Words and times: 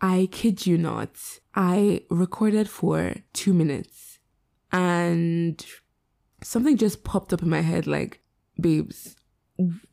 I 0.00 0.28
kid 0.30 0.66
you 0.66 0.78
not, 0.78 1.10
I 1.54 2.02
recorded 2.08 2.68
for 2.68 3.14
two 3.32 3.52
minutes 3.52 4.18
and 4.70 5.64
something 6.42 6.76
just 6.76 7.04
popped 7.04 7.32
up 7.32 7.42
in 7.42 7.48
my 7.48 7.62
head 7.62 7.86
like, 7.86 8.20
babes, 8.60 9.16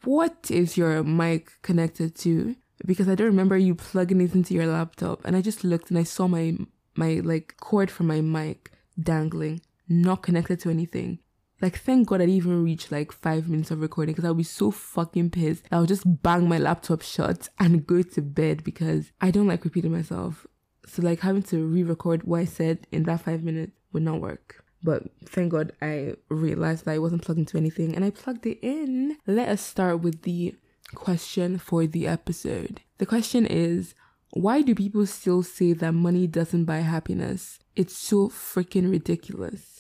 what 0.04 0.50
is 0.52 0.78
your 0.78 1.04
mic 1.04 1.54
connected 1.62 2.16
to? 2.18 2.56
Because 2.86 3.08
I 3.10 3.16
don't 3.16 3.28
remember 3.28 3.58
you 3.58 3.74
plugging 3.74 4.22
it 4.22 4.36
into 4.36 4.54
your 4.54 4.68
laptop. 4.68 5.26
And 5.26 5.36
I 5.36 5.42
just 5.42 5.64
looked 5.64 5.90
and 5.90 5.98
I 5.98 6.04
saw 6.04 6.28
my, 6.28 6.58
my 6.96 7.22
like 7.24 7.56
cord 7.60 7.90
from 7.90 8.08
my 8.08 8.22
mic 8.22 8.72
dangling, 9.02 9.62
not 9.88 10.22
connected 10.22 10.60
to 10.62 10.70
anything. 10.70 11.20
Like, 11.62 11.78
thank 11.78 12.08
God 12.08 12.16
I 12.16 12.26
didn't 12.26 12.36
even 12.36 12.64
reach 12.64 12.92
like 12.92 13.12
five 13.12 13.48
minutes 13.48 13.72
of 13.72 13.80
recording 13.82 14.14
because 14.14 14.26
I 14.26 14.30
would 14.30 14.38
be 14.38 14.44
so 14.44 14.72
fucking 14.72 15.32
pissed. 15.32 15.66
I 15.72 15.80
would 15.80 15.88
just 15.88 16.22
bang 16.22 16.50
my 16.50 16.58
laptop 16.58 17.02
shut 17.02 17.50
and 17.60 17.88
go 17.88 18.02
to 18.02 18.22
bed 18.22 18.64
because 18.64 19.12
I 19.22 19.32
don't 19.32 19.48
like 19.48 19.64
repeating 19.64 19.92
myself. 19.92 20.46
So, 20.86 21.02
like, 21.02 21.22
having 21.22 21.44
to 21.44 21.66
re 21.66 21.84
record 21.84 22.24
what 22.24 22.42
I 22.42 22.46
said 22.46 22.88
in 22.92 23.04
that 23.04 23.22
five 23.22 23.44
minutes 23.44 23.72
would 23.94 24.04
not 24.04 24.22
work. 24.22 24.64
But 24.84 25.04
thank 25.26 25.52
God 25.52 25.72
I 25.82 26.14
realized 26.30 26.86
that 26.86 26.92
I 26.92 27.00
wasn't 27.00 27.24
plugged 27.24 27.40
into 27.40 27.58
anything 27.58 27.96
and 27.96 28.06
I 28.06 28.12
plugged 28.12 28.46
it 28.46 28.60
in. 28.62 29.18
Let 29.26 29.50
us 29.50 29.62
start 29.62 30.02
with 30.02 30.22
the 30.22 30.54
question 30.94 31.58
for 31.58 31.88
the 31.88 32.06
episode. 32.06 32.82
The 33.00 33.08
question 33.08 33.48
is 33.48 33.96
why 34.32 34.62
do 34.62 34.76
people 34.76 35.06
still 35.06 35.44
say 35.44 35.74
that 35.74 35.94
money 35.94 36.28
doesn't 36.28 36.66
buy 36.66 36.80
happiness? 36.80 37.58
It's 37.76 37.96
so 37.96 38.30
freaking 38.30 38.92
ridiculous. 38.92 39.75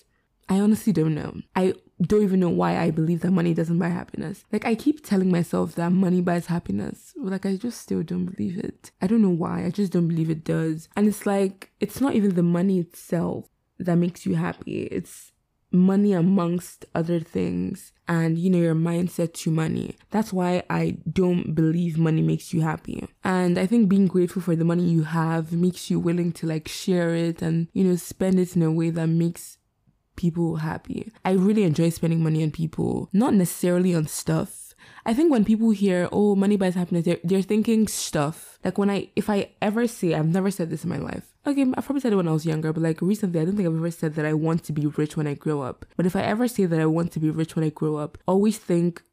I 0.48 0.60
honestly 0.60 0.94
don't 0.94 1.16
know. 1.16 1.42
I 1.56 1.74
don't 2.02 2.24
even 2.24 2.40
know 2.40 2.50
why 2.50 2.78
I 2.78 2.92
believe 2.92 3.22
that 3.22 3.32
money 3.32 3.54
doesn't 3.54 3.80
buy 3.80 3.90
happiness. 3.90 4.44
Like 4.52 4.66
I 4.66 4.76
keep 4.76 5.06
telling 5.06 5.32
myself 5.32 5.76
that 5.76 5.92
money 5.92 6.22
buys 6.22 6.48
happiness. 6.48 7.14
Like 7.18 7.46
I 7.46 7.56
just 7.56 7.82
still 7.82 8.04
don't 8.04 8.26
believe 8.26 8.58
it. 8.58 8.92
I 9.02 9.08
don't 9.08 9.22
know 9.22 9.30
why. 9.30 9.66
I 9.66 9.70
just 9.70 9.92
don't 9.92 10.08
believe 10.08 10.30
it 10.30 10.44
does. 10.44 10.90
And 10.96 11.08
it's 11.08 11.26
like 11.26 11.72
it's 11.80 12.02
not 12.02 12.16
even 12.16 12.36
the 12.36 12.44
money 12.44 12.80
itself 12.80 13.46
that 13.80 13.96
makes 13.96 14.26
you 14.26 14.36
happy. 14.36 14.84
It's 14.84 15.32
money 15.72 16.14
amongst 16.14 16.86
other 16.96 17.20
things 17.20 17.92
and 18.08 18.38
you 18.38 18.50
know 18.50 18.60
your 18.60 18.76
mindset 18.76 19.34
to 19.34 19.52
money 19.52 19.96
that's 20.10 20.32
why 20.32 20.64
i 20.70 20.96
don't 21.12 21.54
believe 21.54 21.98
money 21.98 22.22
makes 22.22 22.54
you 22.54 22.62
happy 22.62 23.06
and 23.24 23.58
i 23.58 23.66
think 23.66 23.90
being 23.90 24.08
grateful 24.08 24.42
for 24.42 24.56
the 24.56 24.64
money 24.64 24.84
you 24.84 25.04
have 25.04 25.52
makes 25.52 25.90
you 25.90 26.00
willing 26.00 26.32
to 26.32 26.48
like 26.48 26.68
share 26.68 27.14
it 27.14 27.42
and 27.42 27.68
you 27.74 27.84
know 27.84 27.96
spend 27.96 28.40
it 28.40 28.56
in 28.56 28.64
a 28.64 28.72
way 28.72 28.90
that 28.90 29.08
makes 29.08 29.58
people 30.16 30.58
happy. 30.58 31.12
I 31.24 31.32
really 31.32 31.64
enjoy 31.64 31.90
spending 31.90 32.24
money 32.24 32.44
on 32.44 32.52
people, 32.52 33.10
not 33.14 33.34
necessarily 33.34 33.94
on 33.96 34.08
stuff. 34.08 34.74
I 35.06 35.14
think 35.14 35.32
when 35.32 35.46
people 35.46 35.70
hear, 35.70 36.10
oh, 36.12 36.36
money 36.36 36.58
buys 36.58 36.76
happiness, 36.76 37.06
they're, 37.06 37.20
they're 37.24 37.42
thinking 37.42 37.88
stuff. 37.88 38.60
Like 38.64 38.78
when 38.78 38.90
I, 38.90 39.10
if 39.16 39.30
I 39.30 39.52
ever 39.62 39.88
say, 39.88 40.14
I've 40.14 40.28
never 40.28 40.50
said 40.50 40.70
this 40.70 40.84
in 40.84 40.90
my 40.90 40.98
life. 40.98 41.34
Okay, 41.48 41.62
I 41.62 41.82
probably 41.82 42.02
said 42.02 42.12
it 42.12 42.16
when 42.16 42.28
I 42.28 42.32
was 42.32 42.46
younger, 42.46 42.74
but 42.74 42.82
like 42.82 43.02
recently, 43.02 43.40
I 43.40 43.46
don't 43.46 43.56
think 43.56 43.68
I've 43.68 43.76
ever 43.76 43.92
said 43.92 44.16
that 44.16 44.26
I 44.26 44.34
want 44.34 44.64
to 44.64 44.74
be 44.74 44.88
rich 44.88 45.16
when 45.16 45.28
I 45.28 45.36
grow 45.36 45.62
up. 45.62 45.86
But 45.96 46.08
if 46.08 46.16
I 46.16 46.22
ever 46.22 46.48
say 46.48 46.66
that 46.66 46.80
I 46.80 46.88
want 46.88 47.12
to 47.12 47.20
be 47.20 47.30
rich 47.30 47.56
when 47.56 47.64
I 47.64 47.70
grow 47.70 47.98
up, 47.98 48.18
always 48.28 48.58
think 48.58 49.04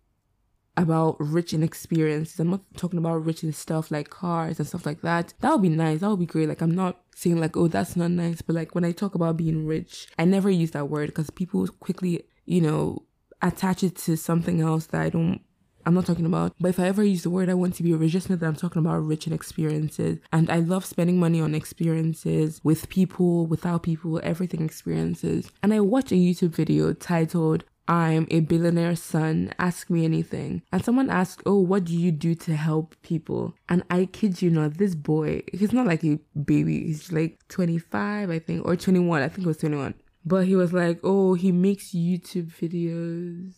about 0.76 1.16
rich 1.18 1.52
in 1.52 1.62
experiences. 1.62 2.40
I'm 2.40 2.50
not 2.50 2.62
talking 2.76 2.98
about 2.98 3.24
rich 3.24 3.44
in 3.44 3.52
stuff 3.52 3.90
like 3.90 4.10
cars 4.10 4.58
and 4.58 4.66
stuff 4.66 4.86
like 4.86 5.02
that. 5.02 5.34
That 5.40 5.52
would 5.52 5.62
be 5.62 5.68
nice. 5.68 6.00
That 6.00 6.10
would 6.10 6.18
be 6.18 6.26
great. 6.26 6.48
Like 6.48 6.62
I'm 6.62 6.74
not 6.74 7.00
saying 7.14 7.38
like, 7.38 7.56
oh, 7.56 7.68
that's 7.68 7.96
not 7.96 8.10
nice. 8.10 8.42
But 8.42 8.56
like 8.56 8.74
when 8.74 8.84
I 8.84 8.92
talk 8.92 9.14
about 9.14 9.36
being 9.36 9.66
rich, 9.66 10.08
I 10.18 10.24
never 10.24 10.50
use 10.50 10.70
that 10.72 10.88
word 10.88 11.08
because 11.08 11.30
people 11.30 11.66
quickly, 11.68 12.24
you 12.46 12.60
know, 12.60 13.02
attach 13.42 13.82
it 13.82 13.96
to 13.96 14.16
something 14.16 14.60
else 14.60 14.86
that 14.86 15.00
I 15.00 15.10
don't 15.10 15.40
I'm 15.84 15.94
not 15.94 16.06
talking 16.06 16.26
about. 16.26 16.54
But 16.60 16.68
if 16.68 16.80
I 16.80 16.86
ever 16.86 17.02
use 17.02 17.22
the 17.22 17.30
word 17.30 17.48
I 17.48 17.54
want 17.54 17.74
to 17.74 17.82
be 17.82 17.92
rich, 17.92 18.12
just 18.12 18.30
know 18.30 18.36
that 18.36 18.46
I'm 18.46 18.56
talking 18.56 18.80
about 18.80 18.98
rich 18.98 19.26
in 19.26 19.32
experiences. 19.32 20.18
And 20.32 20.50
I 20.50 20.58
love 20.58 20.84
spending 20.84 21.18
money 21.18 21.40
on 21.40 21.54
experiences 21.54 22.60
with 22.62 22.88
people, 22.88 23.46
without 23.46 23.82
people, 23.82 24.20
everything 24.22 24.64
experiences. 24.64 25.50
And 25.62 25.74
I 25.74 25.80
watched 25.80 26.12
a 26.12 26.16
YouTube 26.16 26.54
video 26.54 26.92
titled 26.92 27.64
I'm 27.92 28.26
a 28.30 28.40
billionaire 28.40 28.96
son, 28.96 29.52
ask 29.58 29.90
me 29.90 30.06
anything. 30.06 30.62
And 30.72 30.82
someone 30.82 31.10
asked, 31.10 31.42
Oh, 31.44 31.58
what 31.58 31.84
do 31.84 31.94
you 31.94 32.10
do 32.10 32.34
to 32.36 32.56
help 32.56 32.96
people? 33.02 33.52
And 33.68 33.84
I 33.90 34.06
kid 34.06 34.40
you 34.40 34.48
not, 34.48 34.78
this 34.78 34.94
boy, 34.94 35.42
he's 35.52 35.74
not 35.74 35.86
like 35.86 36.02
a 36.02 36.18
baby, 36.42 36.86
he's 36.86 37.12
like 37.12 37.38
25, 37.48 38.30
I 38.30 38.38
think, 38.38 38.64
or 38.64 38.76
21, 38.76 39.20
I 39.20 39.28
think 39.28 39.44
it 39.44 39.46
was 39.46 39.58
21. 39.58 39.92
But 40.24 40.46
he 40.46 40.56
was 40.56 40.72
like, 40.72 41.00
Oh, 41.04 41.34
he 41.34 41.52
makes 41.52 41.90
YouTube 41.90 42.50
videos. 42.54 43.52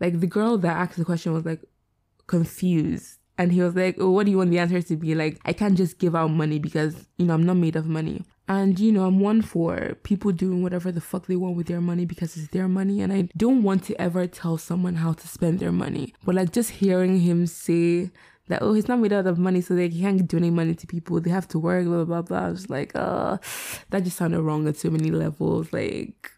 Like 0.00 0.18
the 0.18 0.26
girl 0.26 0.56
that 0.56 0.74
asked 0.74 0.96
the 0.96 1.04
question 1.04 1.34
was 1.34 1.44
like 1.44 1.60
confused. 2.26 3.18
And 3.36 3.52
he 3.52 3.60
was 3.60 3.76
like, 3.76 3.96
Oh, 3.98 4.10
what 4.12 4.24
do 4.24 4.30
you 4.30 4.38
want 4.38 4.50
the 4.50 4.60
answer 4.60 4.80
to 4.80 4.96
be? 4.96 5.14
Like, 5.14 5.40
I 5.44 5.52
can't 5.52 5.76
just 5.76 5.98
give 5.98 6.16
out 6.16 6.30
money 6.30 6.58
because, 6.58 7.06
you 7.18 7.26
know, 7.26 7.34
I'm 7.34 7.44
not 7.44 7.58
made 7.58 7.76
of 7.76 7.84
money. 7.84 8.24
And, 8.48 8.80
you 8.80 8.92
know, 8.92 9.04
I'm 9.04 9.20
one 9.20 9.42
for 9.42 9.94
people 10.02 10.32
doing 10.32 10.62
whatever 10.62 10.90
the 10.90 11.02
fuck 11.02 11.26
they 11.26 11.36
want 11.36 11.56
with 11.56 11.66
their 11.66 11.82
money 11.82 12.06
because 12.06 12.36
it's 12.36 12.48
their 12.48 12.66
money. 12.66 13.02
And 13.02 13.12
I 13.12 13.28
don't 13.36 13.62
want 13.62 13.84
to 13.84 14.00
ever 14.00 14.26
tell 14.26 14.56
someone 14.56 14.96
how 14.96 15.12
to 15.12 15.28
spend 15.28 15.58
their 15.58 15.72
money. 15.72 16.14
But 16.24 16.34
like 16.34 16.52
just 16.52 16.70
hearing 16.70 17.20
him 17.20 17.46
say 17.46 18.10
that, 18.48 18.62
oh, 18.62 18.72
he's 18.72 18.88
not 18.88 19.00
made 19.00 19.12
out 19.12 19.26
of 19.26 19.38
money, 19.38 19.60
so 19.60 19.74
they 19.74 19.90
can't 19.90 20.26
donate 20.26 20.54
money 20.54 20.74
to 20.74 20.86
people. 20.86 21.20
They 21.20 21.30
have 21.30 21.46
to 21.48 21.58
work, 21.58 21.84
blah, 21.84 22.04
blah, 22.04 22.22
blah. 22.22 22.46
I 22.46 22.50
was 22.50 22.70
like, 22.70 22.92
uh, 22.94 23.36
that 23.90 24.04
just 24.04 24.16
sounded 24.16 24.40
wrong 24.40 24.66
at 24.66 24.78
so 24.78 24.88
many 24.88 25.10
levels. 25.10 25.70
Like, 25.72 26.30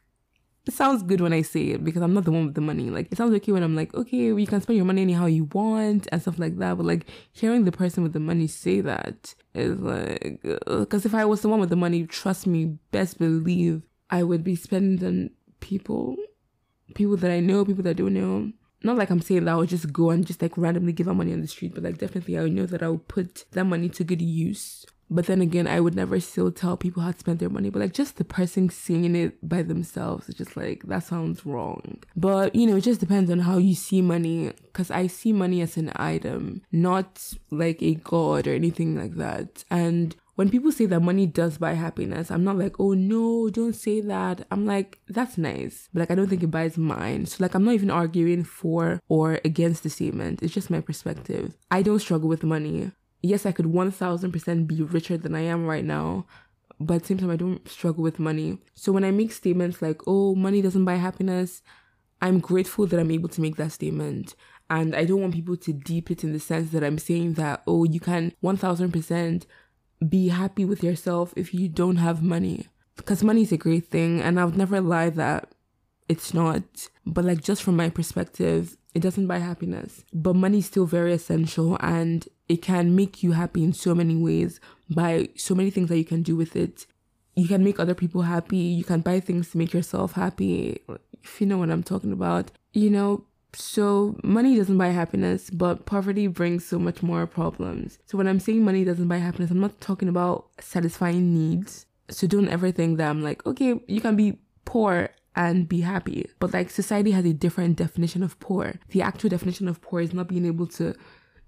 it 0.66 0.74
sounds 0.74 1.02
good 1.02 1.20
when 1.20 1.32
I 1.32 1.42
say 1.42 1.68
it 1.68 1.84
because 1.84 2.02
I'm 2.02 2.12
not 2.12 2.24
the 2.24 2.30
one 2.30 2.46
with 2.46 2.54
the 2.54 2.60
money. 2.60 2.90
Like 2.90 3.08
it 3.10 3.16
sounds 3.16 3.34
okay 3.36 3.52
when 3.52 3.62
I'm 3.62 3.74
like, 3.74 3.94
okay, 3.94 4.16
you 4.16 4.46
can 4.46 4.60
spend 4.60 4.76
your 4.76 4.84
money 4.84 5.02
anyhow 5.02 5.26
you 5.26 5.44
want 5.44 6.06
and 6.12 6.20
stuff 6.20 6.38
like 6.38 6.58
that. 6.58 6.76
But 6.76 6.86
like 6.86 7.06
hearing 7.32 7.64
the 7.64 7.72
person 7.72 8.02
with 8.02 8.12
the 8.12 8.20
money 8.20 8.46
say 8.46 8.80
that 8.82 9.34
is 9.54 9.80
like, 9.80 10.40
because 10.42 11.06
if 11.06 11.14
I 11.14 11.24
was 11.24 11.40
the 11.40 11.48
one 11.48 11.60
with 11.60 11.70
the 11.70 11.76
money, 11.76 12.06
trust 12.06 12.46
me, 12.46 12.76
best 12.90 13.18
believe 13.18 13.82
I 14.10 14.22
would 14.22 14.44
be 14.44 14.54
spending 14.54 15.06
on 15.06 15.30
people, 15.60 16.16
people 16.94 17.16
that 17.16 17.30
I 17.30 17.40
know, 17.40 17.64
people 17.64 17.84
that 17.84 17.96
don't 17.96 18.14
know. 18.14 18.52
Not 18.82 18.96
like 18.96 19.10
I'm 19.10 19.20
saying 19.20 19.44
that 19.44 19.52
I 19.52 19.56
would 19.56 19.68
just 19.68 19.92
go 19.92 20.10
and 20.10 20.26
just 20.26 20.40
like 20.40 20.56
randomly 20.56 20.92
give 20.92 21.08
out 21.08 21.16
money 21.16 21.32
on 21.32 21.40
the 21.40 21.46
street, 21.46 21.74
but 21.74 21.84
like 21.84 21.98
definitely 21.98 22.38
I 22.38 22.42
would 22.42 22.52
know 22.52 22.66
that 22.66 22.82
I 22.82 22.88
would 22.88 23.08
put 23.08 23.44
that 23.52 23.64
money 23.64 23.88
to 23.90 24.04
good 24.04 24.22
use 24.22 24.86
but 25.10 25.26
then 25.26 25.42
again, 25.42 25.66
I 25.66 25.80
would 25.80 25.94
never 25.94 26.20
still 26.20 26.52
tell 26.52 26.76
people 26.76 27.02
how 27.02 27.10
to 27.10 27.18
spend 27.18 27.40
their 27.40 27.50
money. 27.50 27.68
But 27.68 27.80
like 27.80 27.92
just 27.92 28.16
the 28.16 28.24
person 28.24 28.70
seeing 28.70 29.16
it 29.16 29.36
by 29.46 29.62
themselves, 29.62 30.28
it's 30.28 30.38
just 30.38 30.56
like 30.56 30.84
that 30.84 31.02
sounds 31.02 31.44
wrong. 31.44 31.98
But 32.16 32.54
you 32.54 32.66
know, 32.66 32.76
it 32.76 32.82
just 32.82 33.00
depends 33.00 33.30
on 33.30 33.40
how 33.40 33.58
you 33.58 33.74
see 33.74 34.02
money. 34.02 34.52
Cause 34.72 34.90
I 34.90 35.08
see 35.08 35.32
money 35.32 35.60
as 35.62 35.76
an 35.76 35.92
item, 35.96 36.62
not 36.70 37.34
like 37.50 37.82
a 37.82 37.94
god 37.94 38.46
or 38.46 38.54
anything 38.54 38.96
like 38.96 39.16
that. 39.16 39.64
And 39.68 40.14
when 40.36 40.48
people 40.48 40.72
say 40.72 40.86
that 40.86 41.00
money 41.00 41.26
does 41.26 41.58
buy 41.58 41.74
happiness, 41.74 42.30
I'm 42.30 42.44
not 42.44 42.56
like, 42.56 42.78
oh 42.78 42.94
no, 42.94 43.50
don't 43.50 43.74
say 43.74 44.00
that. 44.00 44.46
I'm 44.50 44.64
like, 44.64 44.98
that's 45.08 45.36
nice. 45.36 45.88
But 45.92 46.00
like, 46.00 46.10
I 46.10 46.14
don't 46.14 46.28
think 46.28 46.42
it 46.42 46.50
buys 46.50 46.78
mine. 46.78 47.26
So 47.26 47.38
like, 47.40 47.54
I'm 47.54 47.64
not 47.64 47.74
even 47.74 47.90
arguing 47.90 48.44
for 48.44 49.00
or 49.08 49.40
against 49.44 49.82
the 49.82 49.90
statement. 49.90 50.42
It's 50.42 50.54
just 50.54 50.70
my 50.70 50.80
perspective. 50.80 51.56
I 51.70 51.82
don't 51.82 51.98
struggle 51.98 52.28
with 52.28 52.42
money 52.42 52.92
yes, 53.22 53.46
I 53.46 53.52
could 53.52 53.66
1000% 53.66 54.66
be 54.66 54.82
richer 54.82 55.16
than 55.16 55.34
I 55.34 55.40
am 55.40 55.66
right 55.66 55.84
now, 55.84 56.26
but 56.78 56.94
at 56.94 57.00
the 57.02 57.08
same 57.08 57.18
time, 57.18 57.30
I 57.30 57.36
don't 57.36 57.68
struggle 57.68 58.02
with 58.02 58.18
money. 58.18 58.58
So 58.74 58.90
when 58.92 59.04
I 59.04 59.10
make 59.10 59.32
statements 59.32 59.82
like, 59.82 60.00
oh, 60.06 60.34
money 60.34 60.62
doesn't 60.62 60.84
buy 60.84 60.94
happiness, 60.94 61.62
I'm 62.22 62.40
grateful 62.40 62.86
that 62.86 62.98
I'm 62.98 63.10
able 63.10 63.28
to 63.30 63.40
make 63.40 63.56
that 63.56 63.72
statement. 63.72 64.34
And 64.70 64.94
I 64.94 65.04
don't 65.04 65.20
want 65.20 65.34
people 65.34 65.56
to 65.56 65.72
deep 65.72 66.10
it 66.10 66.24
in 66.24 66.32
the 66.32 66.40
sense 66.40 66.70
that 66.70 66.84
I'm 66.84 66.98
saying 66.98 67.34
that, 67.34 67.62
oh, 67.66 67.84
you 67.84 68.00
can 68.00 68.32
1000% 68.42 69.44
be 70.08 70.28
happy 70.28 70.64
with 70.64 70.82
yourself 70.82 71.34
if 71.36 71.52
you 71.52 71.68
don't 71.68 71.96
have 71.96 72.22
money. 72.22 72.68
Because 72.96 73.22
money 73.22 73.42
is 73.42 73.52
a 73.52 73.56
great 73.56 73.88
thing, 73.88 74.20
and 74.20 74.38
I 74.38 74.44
would 74.44 74.56
never 74.56 74.80
lie 74.80 75.10
that 75.10 75.52
it's 76.08 76.32
not. 76.32 76.88
But 77.06 77.24
like, 77.24 77.42
just 77.42 77.62
from 77.62 77.76
my 77.76 77.88
perspective, 77.88 78.76
it 78.94 79.00
doesn't 79.00 79.26
buy 79.26 79.38
happiness. 79.38 80.04
But 80.12 80.36
money 80.36 80.58
is 80.58 80.66
still 80.66 80.86
very 80.86 81.12
essential 81.12 81.76
and 81.80 82.26
it 82.50 82.62
can 82.62 82.96
make 82.96 83.22
you 83.22 83.30
happy 83.30 83.62
in 83.62 83.72
so 83.72 83.94
many 83.94 84.16
ways 84.16 84.58
by 84.90 85.28
so 85.36 85.54
many 85.54 85.70
things 85.70 85.88
that 85.88 85.98
you 85.98 86.04
can 86.04 86.20
do 86.20 86.34
with 86.34 86.56
it. 86.56 86.84
You 87.36 87.46
can 87.46 87.62
make 87.62 87.78
other 87.78 87.94
people 87.94 88.22
happy. 88.22 88.56
You 88.56 88.82
can 88.82 89.02
buy 89.02 89.20
things 89.20 89.52
to 89.52 89.58
make 89.58 89.72
yourself 89.72 90.14
happy. 90.14 90.82
If 91.22 91.40
you 91.40 91.46
know 91.46 91.58
what 91.58 91.70
I'm 91.70 91.84
talking 91.84 92.10
about, 92.10 92.50
you 92.72 92.90
know, 92.90 93.24
so 93.52 94.16
money 94.24 94.56
doesn't 94.56 94.76
buy 94.76 94.88
happiness, 94.88 95.48
but 95.48 95.86
poverty 95.86 96.26
brings 96.26 96.64
so 96.64 96.76
much 96.80 97.04
more 97.04 97.24
problems. 97.24 98.00
So 98.06 98.18
when 98.18 98.26
I'm 98.26 98.40
saying 98.40 98.64
money 98.64 98.82
doesn't 98.84 99.06
buy 99.06 99.18
happiness, 99.18 99.52
I'm 99.52 99.60
not 99.60 99.80
talking 99.80 100.08
about 100.08 100.48
satisfying 100.58 101.32
needs. 101.32 101.86
So 102.08 102.26
don't 102.26 102.48
ever 102.48 102.72
think 102.72 102.98
that 102.98 103.08
I'm 103.08 103.22
like, 103.22 103.46
okay, 103.46 103.80
you 103.86 104.00
can 104.00 104.16
be 104.16 104.40
poor 104.64 105.10
and 105.36 105.68
be 105.68 105.82
happy. 105.82 106.28
But 106.40 106.52
like 106.52 106.68
society 106.68 107.12
has 107.12 107.24
a 107.24 107.32
different 107.32 107.76
definition 107.76 108.24
of 108.24 108.40
poor. 108.40 108.74
The 108.88 109.02
actual 109.02 109.30
definition 109.30 109.68
of 109.68 109.80
poor 109.80 110.00
is 110.00 110.12
not 110.12 110.26
being 110.26 110.46
able 110.46 110.66
to 110.78 110.94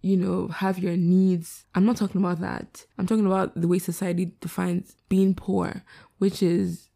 you 0.02 0.16
know, 0.16 0.49
have 0.49 0.78
your 0.78 0.96
needs. 0.96 1.64
I'm 1.75 1.87
not 1.87 1.96
talking 1.96 2.20
about 2.20 2.40
that. 2.40 2.84
I'm 2.99 3.06
talking 3.06 3.26
about 3.26 3.58
the 3.60 3.69
way 3.69 3.78
society 3.78 4.32
defines 4.40 4.96
being 5.08 5.34
poor, 5.34 5.82
which 6.19 6.43
is 6.43 6.88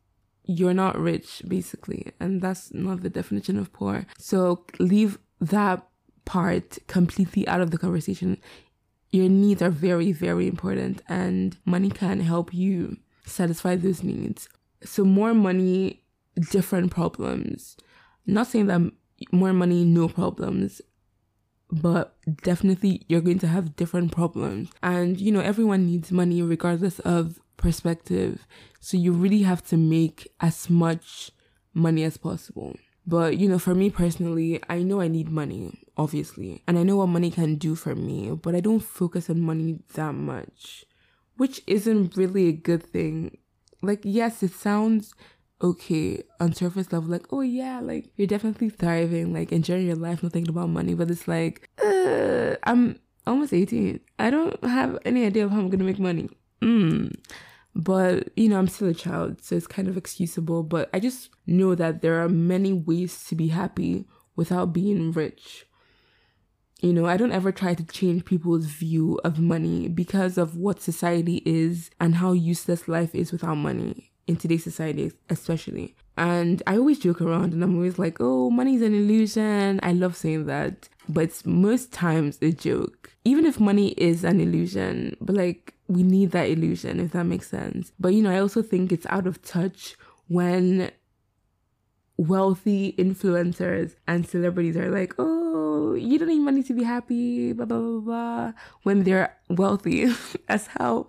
you're 0.45 0.75
not 0.75 0.99
rich, 0.99 1.43
basically. 1.47 2.13
And 2.21 2.43
that's 2.43 2.73
not 2.75 3.03
the 3.03 3.11
definition 3.11 3.59
of 3.59 3.73
poor. 3.73 4.07
So 4.19 4.65
leave 4.79 5.19
that 5.41 5.87
part 6.25 6.79
completely 6.89 7.47
out 7.49 7.61
of 7.61 7.71
the 7.71 7.79
conversation. 7.79 8.39
your 9.13 9.29
needs 9.29 9.63
are 9.63 9.71
very, 9.71 10.13
very 10.13 10.47
important, 10.47 11.01
and 11.09 11.57
money 11.65 11.89
can 11.89 12.21
help 12.21 12.53
you 12.53 12.99
satisfy 13.25 13.77
those 13.77 14.03
needs. 14.03 14.49
So, 14.83 15.05
more 15.05 15.33
money, 15.33 16.03
different 16.51 16.91
problems. 16.91 17.77
Not 18.27 18.49
saying 18.49 18.67
that 18.67 18.93
more 19.33 19.53
money, 19.53 19.85
no 19.85 20.09
problems, 20.09 20.83
but 21.71 22.17
definitely 22.43 23.03
you're 23.09 23.21
going 23.21 23.39
to 23.41 23.49
have 23.49 23.77
different 23.77 24.13
problems. 24.13 24.71
And, 24.83 25.21
you 25.21 25.33
know, 25.33 25.41
everyone 25.41 25.87
needs 25.87 26.13
money 26.13 26.43
regardless 26.43 26.99
of 27.01 27.41
perspective. 27.57 28.47
So, 28.81 28.97
you 28.97 29.13
really 29.13 29.43
have 29.43 29.65
to 29.69 29.77
make 29.77 30.29
as 30.41 30.71
much 30.71 31.31
money 31.75 32.05
as 32.05 32.17
possible. 32.17 32.77
But, 33.07 33.39
you 33.39 33.49
know, 33.49 33.59
for 33.59 33.75
me 33.75 33.91
personally, 33.91 34.61
I 34.69 34.83
know 34.83 35.01
I 35.01 35.09
need 35.09 35.29
money, 35.29 35.79
obviously. 35.97 36.63
And 36.67 36.79
I 36.79 36.83
know 36.83 36.97
what 36.97 37.07
money 37.07 37.31
can 37.31 37.55
do 37.55 37.77
for 37.77 37.95
me, 37.95 38.33
but 38.33 38.55
I 38.55 38.61
don't 38.61 38.81
focus 38.81 39.31
on 39.31 39.41
money 39.41 39.79
that 39.95 40.15
much, 40.15 40.85
which 41.37 41.63
isn't 41.67 42.17
really 42.17 42.49
a 42.49 42.53
good 42.53 42.83
thing. 42.83 43.39
Like, 43.81 44.01
yes, 44.03 44.43
it 44.43 44.53
sounds 44.53 45.15
okay 45.63 46.23
on 46.41 46.53
surface 46.53 46.93
level, 46.93 47.11
like, 47.11 47.27
oh 47.33 47.41
yeah, 47.41 47.81
like 47.81 48.11
you're 48.17 48.27
definitely 48.27 48.69
thriving, 48.69 49.33
like 49.33 49.53
enjoying 49.53 49.87
your 49.87 49.97
life, 49.97 50.23
not 50.23 50.33
thinking 50.33 50.51
about 50.51 50.69
money. 50.69 50.95
But 50.95 51.11
it's 51.11 51.29
like, 51.29 51.69
uh, 51.85 52.57
I'm 52.65 52.99
almost 53.27 53.53
18. 53.53 54.01
I 54.19 54.31
don't 54.31 54.63
have 54.65 54.99
any 55.05 55.25
idea 55.25 55.45
of 55.45 55.51
how 55.51 55.59
I'm 55.59 55.71
gonna 55.71 55.85
make 55.85 55.99
money. 55.99 56.29
Mm. 56.63 57.15
But, 57.75 58.31
you 58.37 58.49
know, 58.49 58.59
I'm 58.59 58.69
still 58.69 58.89
a 58.89 58.95
child, 58.95 59.43
so 59.43 59.55
it's 59.55 59.67
kind 59.67 59.87
of 59.87 59.99
excusable. 59.99 60.63
But 60.63 60.89
I 60.95 61.01
just 61.01 61.29
know 61.47 61.75
that 61.75 62.01
there 62.01 62.23
are 62.23 62.29
many 62.29 62.73
ways 62.73 63.25
to 63.27 63.35
be 63.35 63.49
happy 63.49 64.07
without 64.35 64.73
being 64.73 65.13
rich. 65.13 65.67
You 66.81 66.93
know, 66.93 67.07
I 67.07 67.17
don't 67.17 67.33
ever 67.33 67.53
try 67.53 67.75
to 67.75 67.85
change 67.85 68.25
people's 68.25 68.67
view 68.67 69.19
of 69.25 69.39
money 69.39 69.89
because 69.89 70.39
of 70.39 70.57
what 70.57 70.81
society 70.81 71.43
is 71.45 71.91
and 72.01 72.17
how 72.17 72.33
useless 72.33 72.87
life 72.87 73.15
is 73.15 73.33
without 73.33 73.57
money 73.57 74.13
in 74.27 74.37
today's 74.37 74.65
society, 74.65 75.13
especially. 75.31 75.95
And 76.17 76.63
I 76.67 76.77
always 76.77 76.99
joke 76.99 77.21
around 77.21 77.53
and 77.53 77.63
I'm 77.63 77.77
always 77.77 77.99
like, 77.99 78.17
oh, 78.21 78.51
money's 78.51 78.83
an 78.83 78.95
illusion. 78.95 79.81
I 79.83 79.93
love 79.93 80.17
saying 80.17 80.47
that. 80.47 80.89
But 81.09 81.25
it's 81.25 81.47
most 81.47 81.93
times 81.93 82.39
a 82.41 82.53
joke. 82.53 83.13
Even 83.25 83.45
if 83.45 83.61
money 83.61 83.89
is 83.93 84.25
an 84.25 84.41
illusion, 84.41 85.17
but 85.21 85.37
like 85.37 85.75
we 85.89 86.03
need 86.03 86.31
that 86.33 86.49
illusion, 86.49 87.01
if 87.01 87.13
that 87.13 87.25
makes 87.25 87.49
sense. 87.49 87.93
But 88.01 88.15
you 88.15 88.23
know, 88.23 88.31
I 88.31 88.39
also 88.39 88.63
think 88.63 88.93
it's 88.93 89.07
out 89.11 89.27
of 89.27 89.43
touch 89.43 89.97
when 90.29 90.91
wealthy 92.17 92.95
influencers 92.95 93.95
and 94.09 94.27
celebrities 94.27 94.77
are 94.77 94.91
like, 94.91 95.15
oh, 95.19 95.95
you 95.95 96.19
don't 96.19 96.29
need 96.29 96.41
money 96.41 96.63
to 96.63 96.73
be 96.73 96.83
happy, 96.83 97.53
blah, 97.53 97.67
blah, 97.67 97.79
blah, 97.79 98.01
blah, 98.01 98.53
when 98.83 99.05
they're 99.05 99.37
wealthy. 99.51 100.07
That's 100.49 100.67
how 100.69 101.09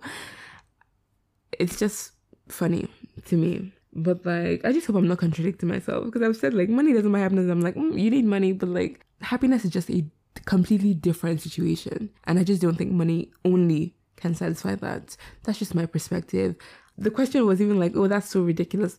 it's 1.52 1.78
just 1.78 2.12
funny 2.48 2.88
to 3.28 3.36
me. 3.36 3.72
But 3.92 4.24
like, 4.26 4.64
I 4.64 4.72
just 4.72 4.86
hope 4.86 4.96
I'm 4.96 5.08
not 5.08 5.18
contradicting 5.18 5.68
myself 5.68 6.04
because 6.04 6.22
I've 6.22 6.36
said 6.36 6.54
like 6.54 6.68
money 6.68 6.92
doesn't 6.92 7.10
buy 7.10 7.20
happiness. 7.20 7.50
I'm 7.50 7.62
like, 7.62 7.74
mm, 7.74 8.00
you 8.00 8.10
need 8.10 8.24
money, 8.24 8.52
but 8.52 8.68
like 8.68 9.04
happiness 9.20 9.64
is 9.64 9.70
just 9.70 9.90
a 9.90 10.04
completely 10.44 10.94
different 10.94 11.40
situation. 11.40 12.10
And 12.24 12.38
I 12.38 12.44
just 12.44 12.62
don't 12.62 12.76
think 12.76 12.92
money 12.92 13.32
only 13.44 13.94
can 14.16 14.34
satisfy 14.34 14.74
that. 14.76 15.16
That's 15.44 15.58
just 15.58 15.74
my 15.74 15.86
perspective. 15.86 16.56
The 16.96 17.10
question 17.10 17.46
was 17.46 17.60
even 17.60 17.78
like, 17.78 17.92
oh, 17.96 18.08
that's 18.08 18.28
so 18.28 18.42
ridiculous. 18.42 18.98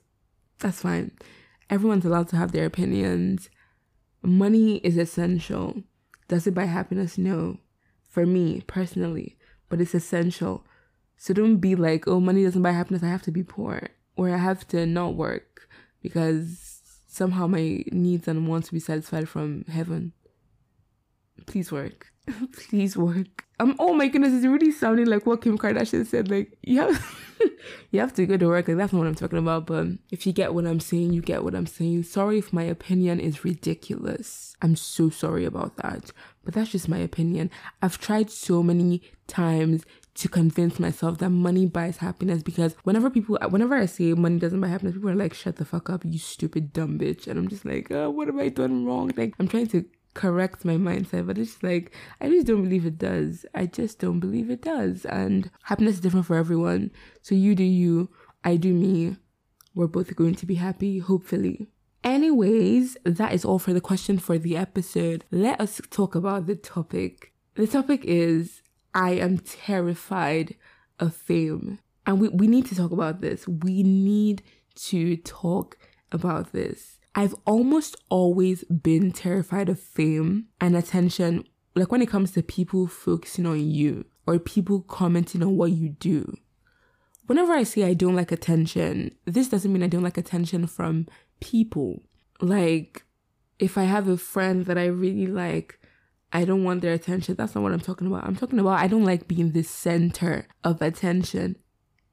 That's 0.60 0.82
fine. 0.82 1.12
Everyone's 1.70 2.06
allowed 2.06 2.30
to 2.30 2.38
have 2.38 2.52
their 2.52 2.66
opinions. 2.66 3.50
Money 4.22 4.78
is 4.78 4.98
essential. 4.98 5.84
Does 6.28 6.48
it 6.48 6.54
buy 6.54 6.66
happiness? 6.66 7.18
No. 7.18 7.60
For 8.10 8.26
me 8.26 8.62
personally, 8.66 9.38
but 9.70 9.80
it's 9.80 9.94
essential. 9.94 10.66
So 11.16 11.34
don't 11.34 11.58
be 11.58 11.76
like, 11.76 12.08
oh, 12.08 12.20
money 12.20 12.44
doesn't 12.44 12.62
buy 12.62 12.72
happiness. 12.72 13.04
I 13.04 13.10
have 13.10 13.22
to 13.24 13.32
be 13.32 13.44
poor 13.44 13.90
or 14.20 14.30
I 14.30 14.38
have 14.38 14.68
to 14.68 14.86
not 14.86 15.16
work 15.16 15.70
because 16.02 16.82
somehow 17.08 17.48
my 17.48 17.86
needs 17.90 18.28
and 18.28 18.50
wants 18.50 18.68
to 18.68 18.74
be 18.74 18.80
satisfied 18.82 19.30
from 19.30 19.64
heaven. 19.70 20.12
Please 21.46 21.72
work. 21.72 22.12
Please 22.52 22.98
work. 22.98 23.46
Um. 23.62 23.78
Oh 23.80 23.94
my 23.94 24.10
goodness, 24.10 24.34
it's 24.34 24.46
really 24.46 24.72
sounding 24.72 25.06
like 25.06 25.26
what 25.26 25.42
Kim 25.42 25.58
Kardashian 25.58 26.06
said. 26.06 26.30
Like 26.30 26.58
you 26.64 26.82
have, 26.82 27.18
you 27.92 28.02
have 28.02 28.14
to 28.16 28.26
go 28.26 28.36
to 28.36 28.48
work. 28.48 28.68
Like 28.68 28.76
that's 28.76 28.92
not 28.92 29.00
what 29.00 29.08
I'm 29.08 29.16
talking 29.16 29.40
about. 29.40 29.66
But 29.68 29.88
if 30.12 30.28
you 30.28 30.34
get 30.34 30.54
what 30.54 30.68
I'm 30.68 30.82
saying, 30.82 31.14
you 31.14 31.22
get 31.22 31.46
what 31.46 31.56
I'm 31.56 31.66
saying. 31.66 32.04
Sorry 32.04 32.40
if 32.40 32.52
my 32.52 32.64
opinion 32.64 33.22
is 33.22 33.46
ridiculous. 33.46 34.54
I'm 34.62 34.76
so 34.76 35.10
sorry 35.10 35.46
about 35.46 35.78
that. 35.78 36.12
But 36.44 36.56
that's 36.56 36.72
just 36.72 36.90
my 36.90 36.98
opinion. 36.98 37.52
I've 37.82 38.00
tried 38.00 38.30
so 38.30 38.62
many 38.62 39.02
times 39.28 39.86
to 40.20 40.28
convince 40.28 40.80
myself 40.80 41.18
that 41.20 41.30
money 41.30 41.66
buys 41.66 41.98
happiness 41.98 42.44
because 42.44 42.76
whenever 42.84 43.10
people, 43.10 43.38
whenever 43.50 43.76
I 43.76 43.86
say 43.86 44.14
money 44.14 44.38
doesn't 44.38 44.60
buy 44.60 44.68
happiness, 44.68 44.96
people 44.96 45.10
are 45.10 45.16
like, 45.16 45.34
shut 45.34 45.56
the 45.56 45.66
fuck 45.66 45.90
up, 45.90 46.04
you 46.06 46.20
stupid 46.20 46.74
dumb 46.74 47.00
bitch. 47.00 47.28
And 47.28 47.40
I'm 47.40 47.48
just 47.48 47.66
like, 47.66 47.90
oh, 47.92 48.10
what 48.10 48.28
have 48.28 48.38
I 48.38 48.50
done 48.50 48.86
wrong? 48.86 49.12
Like, 49.16 49.34
I'm 49.40 49.48
trying 49.48 49.68
to 49.68 49.86
correct 50.14 50.66
my 50.66 50.76
mindset, 50.76 51.26
but 51.26 51.38
it's 51.38 51.64
like, 51.64 51.96
I 52.20 52.30
just 52.30 52.48
don't 52.48 52.64
believe 52.64 52.86
it 52.86 52.98
does. 52.98 53.46
I 53.56 53.66
just 53.66 54.00
don't 54.00 54.20
believe 54.20 54.50
it 54.50 54.62
does. 54.62 55.06
And 55.06 55.50
happiness 55.64 55.96
is 55.96 56.02
different 56.02 56.26
for 56.26 56.36
everyone. 56.36 56.92
So 57.22 57.36
you 57.36 57.56
do 57.56 57.64
you, 57.64 58.10
I 58.44 58.58
do 58.58 58.74
me. 58.74 59.16
We're 59.74 59.88
both 59.88 60.14
going 60.16 60.36
to 60.36 60.46
be 60.46 60.56
happy, 60.56 61.00
hopefully. 61.00 61.70
Anyways, 62.04 62.98
that 63.06 63.34
is 63.34 63.46
all 63.46 63.60
for 63.60 63.72
the 63.72 63.82
question 63.82 64.20
for 64.20 64.38
the 64.38 64.58
episode. 64.58 65.24
Let 65.32 65.62
us 65.62 65.80
talk 65.90 66.16
about 66.16 66.48
the 66.48 66.56
topic. 66.56 67.34
The 67.56 67.68
topic 67.68 68.04
is 68.04 68.62
I 68.94 69.12
am 69.12 69.40
terrified 69.40 70.56
of 71.00 71.16
fame. 71.16 71.80
And 72.06 72.20
we, 72.20 72.30
we 72.30 72.48
need 72.48 72.66
to 72.68 72.76
talk 72.76 72.92
about 72.92 73.22
this. 73.22 73.48
We 73.48 73.84
need 73.84 74.42
to 74.76 75.18
talk 75.18 75.78
about 76.12 76.52
this. 76.52 77.00
I've 77.16 77.36
almost 77.46 77.96
always 78.10 78.64
been 78.66 79.12
terrified 79.12 79.70
of 79.70 79.80
fame 79.80 80.46
and 80.62 80.76
attention, 80.76 81.44
like 81.76 81.92
when 81.92 82.02
it 82.02 82.10
comes 82.10 82.32
to 82.32 82.44
people 82.44 82.88
focusing 82.88 83.46
on 83.46 83.60
you 83.60 84.06
or 84.26 84.40
people 84.40 84.82
commenting 84.82 85.44
on 85.44 85.58
what 85.58 85.72
you 85.72 85.90
do. 85.90 86.38
Whenever 87.26 87.54
I 87.54 87.64
say 87.64 87.84
I 87.84 87.94
don't 87.94 88.16
like 88.16 88.32
attention, 88.32 89.16
this 89.26 89.50
doesn't 89.50 89.72
mean 89.72 89.84
I 89.84 89.88
don't 89.88 90.04
like 90.04 90.18
attention 90.18 90.66
from 90.66 91.08
people. 91.40 92.02
Like, 92.42 93.04
if 93.60 93.78
I 93.78 93.84
have 93.84 94.08
a 94.08 94.18
friend 94.18 94.66
that 94.66 94.78
I 94.78 94.86
really 94.86 95.28
like, 95.28 95.79
I 96.32 96.46
don't 96.46 96.64
want 96.64 96.82
their 96.82 96.94
attention. 96.94 97.36
That's 97.36 97.56
not 97.56 97.64
what 97.64 97.74
I'm 97.74 97.80
talking 97.80 98.08
about. 98.08 98.26
I'm 98.26 98.36
talking 98.36 98.60
about 98.60 98.80
I 98.80 98.88
don't 98.88 99.06
like 99.06 99.28
being 99.28 99.52
the 99.52 99.64
center 99.64 100.48
of 100.64 100.82
attention. 100.82 101.56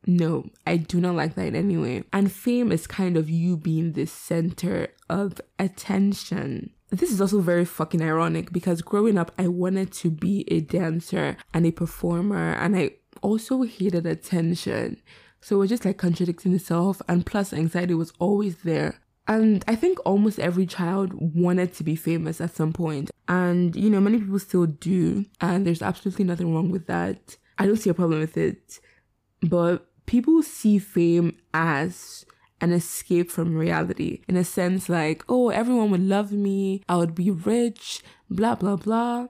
No, 0.07 0.49
I 0.67 0.77
do 0.77 1.01
not 1.01 1.17
like 1.17 1.35
that 1.35 1.49
in 1.49 1.57
any 1.57 1.77
way. 1.77 2.05
And 2.13 2.31
fame 2.31 2.71
is 2.71 2.87
kind 2.87 3.17
of 3.17 3.29
you 3.29 3.57
being 3.57 3.93
the 3.93 4.07
center 4.07 4.89
of 5.11 5.41
attention. 5.59 6.71
This 6.91 7.11
is 7.11 7.21
also 7.21 7.41
very 7.41 7.65
fucking 7.65 8.01
ironic 8.01 8.53
because 8.53 8.81
growing 8.83 9.19
up, 9.19 9.33
I 9.37 9.49
wanted 9.49 9.93
to 9.95 10.11
be 10.11 10.45
a 10.49 10.61
dancer 10.61 11.37
and 11.53 11.67
a 11.67 11.73
performer, 11.73 12.53
and 12.53 12.77
I 12.77 12.93
also 13.23 13.63
hated 13.63 14.07
attention. 14.07 15.03
So 15.41 15.57
it 15.57 15.59
was 15.59 15.71
just 15.71 15.85
like 15.85 15.99
contradicting 15.99 16.55
itself, 16.55 17.03
and 17.09 17.27
plus, 17.27 17.53
anxiety 17.53 17.95
was 17.95 18.13
always 18.21 18.59
there. 18.59 19.01
And 19.29 19.65
I 19.67 19.75
think 19.75 19.99
almost 20.05 20.39
every 20.39 20.67
child 20.67 21.13
wanted 21.15 21.75
to 21.75 21.85
be 21.85 21.97
famous 21.97 22.41
at 22.41 22.55
some 22.55 22.73
point. 22.73 23.11
And, 23.29 23.75
you 23.75 23.91
know, 23.91 24.01
many 24.01 24.19
people 24.19 24.39
still 24.39 24.67
do. 24.67 25.25
And 25.41 25.67
there's 25.67 25.83
absolutely 25.83 26.25
nothing 26.25 26.55
wrong 26.55 26.71
with 26.71 26.87
that. 26.87 27.37
I 27.59 27.67
don't 27.67 27.77
see 27.77 27.91
a 27.91 27.95
problem 27.95 28.21
with 28.21 28.37
it. 28.37 28.79
But 29.43 29.87
people 30.07 30.43
see 30.43 30.79
fame 30.79 31.37
as 31.53 32.25
an 32.61 32.73
escape 32.73 33.31
from 33.31 33.57
reality 33.57 34.23
in 34.29 34.37
a 34.37 34.45
sense 34.45 34.89
like, 34.89 35.25
oh, 35.29 35.51
everyone 35.51 35.91
would 35.91 36.03
love 36.03 36.33
me, 36.33 36.83
I 36.89 36.97
would 36.97 37.15
be 37.15 37.31
rich, 37.31 38.03
blah, 38.31 38.55
blah, 38.55 38.77
blah. 38.77 39.27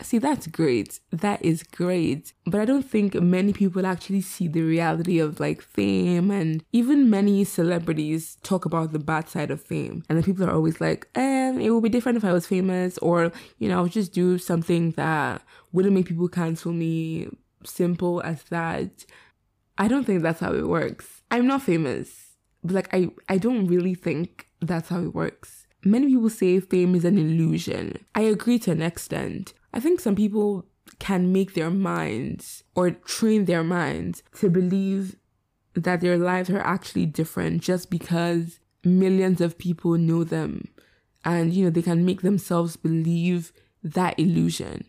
See, 0.00 0.18
that's 0.18 0.46
great. 0.46 1.00
That 1.10 1.44
is 1.44 1.62
great. 1.62 2.32
But 2.46 2.60
I 2.60 2.64
don't 2.64 2.82
think 2.88 3.14
many 3.14 3.52
people 3.52 3.86
actually 3.86 4.22
see 4.22 4.48
the 4.48 4.62
reality 4.62 5.18
of 5.18 5.38
like 5.38 5.60
fame 5.60 6.30
and 6.30 6.64
even 6.72 7.10
many 7.10 7.44
celebrities 7.44 8.36
talk 8.42 8.64
about 8.64 8.92
the 8.92 8.98
bad 8.98 9.28
side 9.28 9.50
of 9.50 9.62
fame. 9.62 10.02
And 10.08 10.16
then 10.16 10.24
people 10.24 10.44
are 10.44 10.52
always 10.52 10.80
like, 10.80 11.08
um, 11.14 11.60
it 11.60 11.70
would 11.70 11.82
be 11.82 11.88
different 11.88 12.18
if 12.18 12.24
I 12.24 12.32
was 12.32 12.46
famous 12.46 12.98
or, 12.98 13.32
you 13.58 13.68
know, 13.68 13.78
I 13.78 13.82
would 13.82 13.92
just 13.92 14.12
do 14.12 14.38
something 14.38 14.92
that 14.92 15.42
wouldn't 15.72 15.94
make 15.94 16.06
people 16.06 16.28
cancel 16.28 16.72
me. 16.72 17.28
Simple 17.64 18.20
as 18.22 18.42
that. 18.44 19.04
I 19.78 19.86
don't 19.88 20.04
think 20.04 20.22
that's 20.22 20.40
how 20.40 20.52
it 20.52 20.66
works. 20.66 21.22
I'm 21.30 21.46
not 21.46 21.62
famous, 21.62 22.36
but 22.64 22.74
like 22.74 22.92
I, 22.92 23.10
I 23.28 23.38
don't 23.38 23.66
really 23.66 23.94
think 23.94 24.48
that's 24.60 24.88
how 24.88 25.00
it 25.00 25.14
works. 25.14 25.66
Many 25.84 26.08
people 26.08 26.30
say 26.30 26.58
fame 26.60 26.94
is 26.94 27.04
an 27.04 27.18
illusion. 27.18 28.04
I 28.14 28.22
agree 28.22 28.58
to 28.60 28.72
an 28.72 28.82
extent. 28.82 29.54
I 29.72 29.80
think 29.80 30.00
some 30.00 30.14
people 30.14 30.66
can 30.98 31.32
make 31.32 31.54
their 31.54 31.70
minds 31.70 32.64
or 32.74 32.90
train 32.90 33.44
their 33.46 33.64
minds 33.64 34.22
to 34.40 34.50
believe 34.50 35.16
that 35.74 36.00
their 36.00 36.18
lives 36.18 36.50
are 36.50 36.60
actually 36.60 37.06
different 37.06 37.62
just 37.62 37.90
because 37.90 38.60
millions 38.84 39.40
of 39.40 39.58
people 39.58 39.96
know 39.96 40.24
them. 40.24 40.68
And, 41.24 41.54
you 41.54 41.64
know, 41.64 41.70
they 41.70 41.82
can 41.82 42.04
make 42.04 42.22
themselves 42.22 42.76
believe 42.76 43.52
that 43.82 44.18
illusion. 44.18 44.84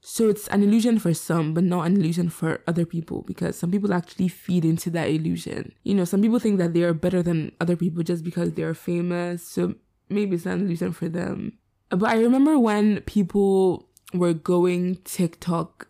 So 0.00 0.28
it's 0.28 0.48
an 0.48 0.62
illusion 0.62 0.98
for 0.98 1.14
some, 1.14 1.54
but 1.54 1.64
not 1.64 1.86
an 1.86 1.96
illusion 1.96 2.28
for 2.28 2.60
other 2.66 2.84
people 2.84 3.22
because 3.22 3.58
some 3.58 3.70
people 3.70 3.92
actually 3.92 4.28
feed 4.28 4.64
into 4.64 4.90
that 4.90 5.08
illusion. 5.08 5.72
You 5.82 5.94
know, 5.94 6.04
some 6.04 6.20
people 6.20 6.38
think 6.38 6.58
that 6.58 6.74
they 6.74 6.82
are 6.82 6.92
better 6.94 7.22
than 7.22 7.52
other 7.60 7.74
people 7.74 8.02
just 8.02 8.22
because 8.22 8.52
they 8.52 8.62
are 8.62 8.74
famous. 8.74 9.46
So 9.46 9.74
maybe 10.08 10.36
it's 10.36 10.46
an 10.46 10.60
illusion 10.60 10.92
for 10.92 11.08
them. 11.08 11.58
But 11.90 12.10
I 12.10 12.16
remember 12.16 12.58
when 12.58 13.00
people 13.02 13.88
were 14.12 14.34
going 14.34 14.96
TikTok 15.04 15.88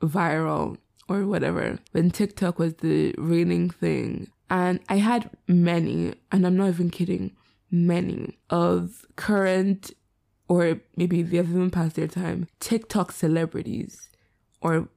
viral 0.00 0.78
or 1.08 1.26
whatever, 1.26 1.78
when 1.92 2.10
TikTok 2.10 2.58
was 2.58 2.74
the 2.74 3.14
reigning 3.18 3.70
thing. 3.70 4.30
And 4.48 4.80
I 4.88 4.96
had 4.96 5.30
many, 5.48 6.14
and 6.30 6.46
I'm 6.46 6.56
not 6.56 6.68
even 6.68 6.90
kidding, 6.90 7.34
many 7.70 8.38
of 8.50 9.06
current 9.16 9.92
or 10.52 10.80
maybe 10.96 11.22
they 11.22 11.38
have 11.38 11.48
even 11.48 11.70
passed 11.70 11.96
their 11.96 12.06
time, 12.06 12.46
TikTok 12.60 13.10
celebrities 13.10 14.10
or 14.60 14.88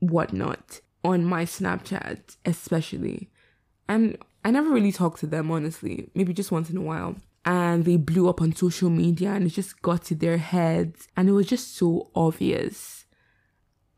whatnot 0.00 0.80
on 1.04 1.24
my 1.24 1.44
Snapchat, 1.44 2.36
especially. 2.44 3.30
And 3.88 4.18
I 4.44 4.50
never 4.50 4.70
really 4.70 4.90
talked 4.90 5.20
to 5.20 5.28
them, 5.28 5.52
honestly, 5.52 6.10
maybe 6.14 6.32
just 6.32 6.50
once 6.50 6.68
in 6.68 6.76
a 6.76 6.82
while. 6.82 7.14
And 7.44 7.84
they 7.84 7.96
blew 7.96 8.28
up 8.28 8.40
on 8.40 8.54
social 8.54 8.88
media 8.88 9.30
and 9.30 9.46
it 9.46 9.50
just 9.50 9.82
got 9.82 10.04
to 10.04 10.14
their 10.14 10.38
heads. 10.38 11.08
And 11.16 11.28
it 11.28 11.32
was 11.32 11.46
just 11.46 11.76
so 11.76 12.10
obvious. 12.14 13.04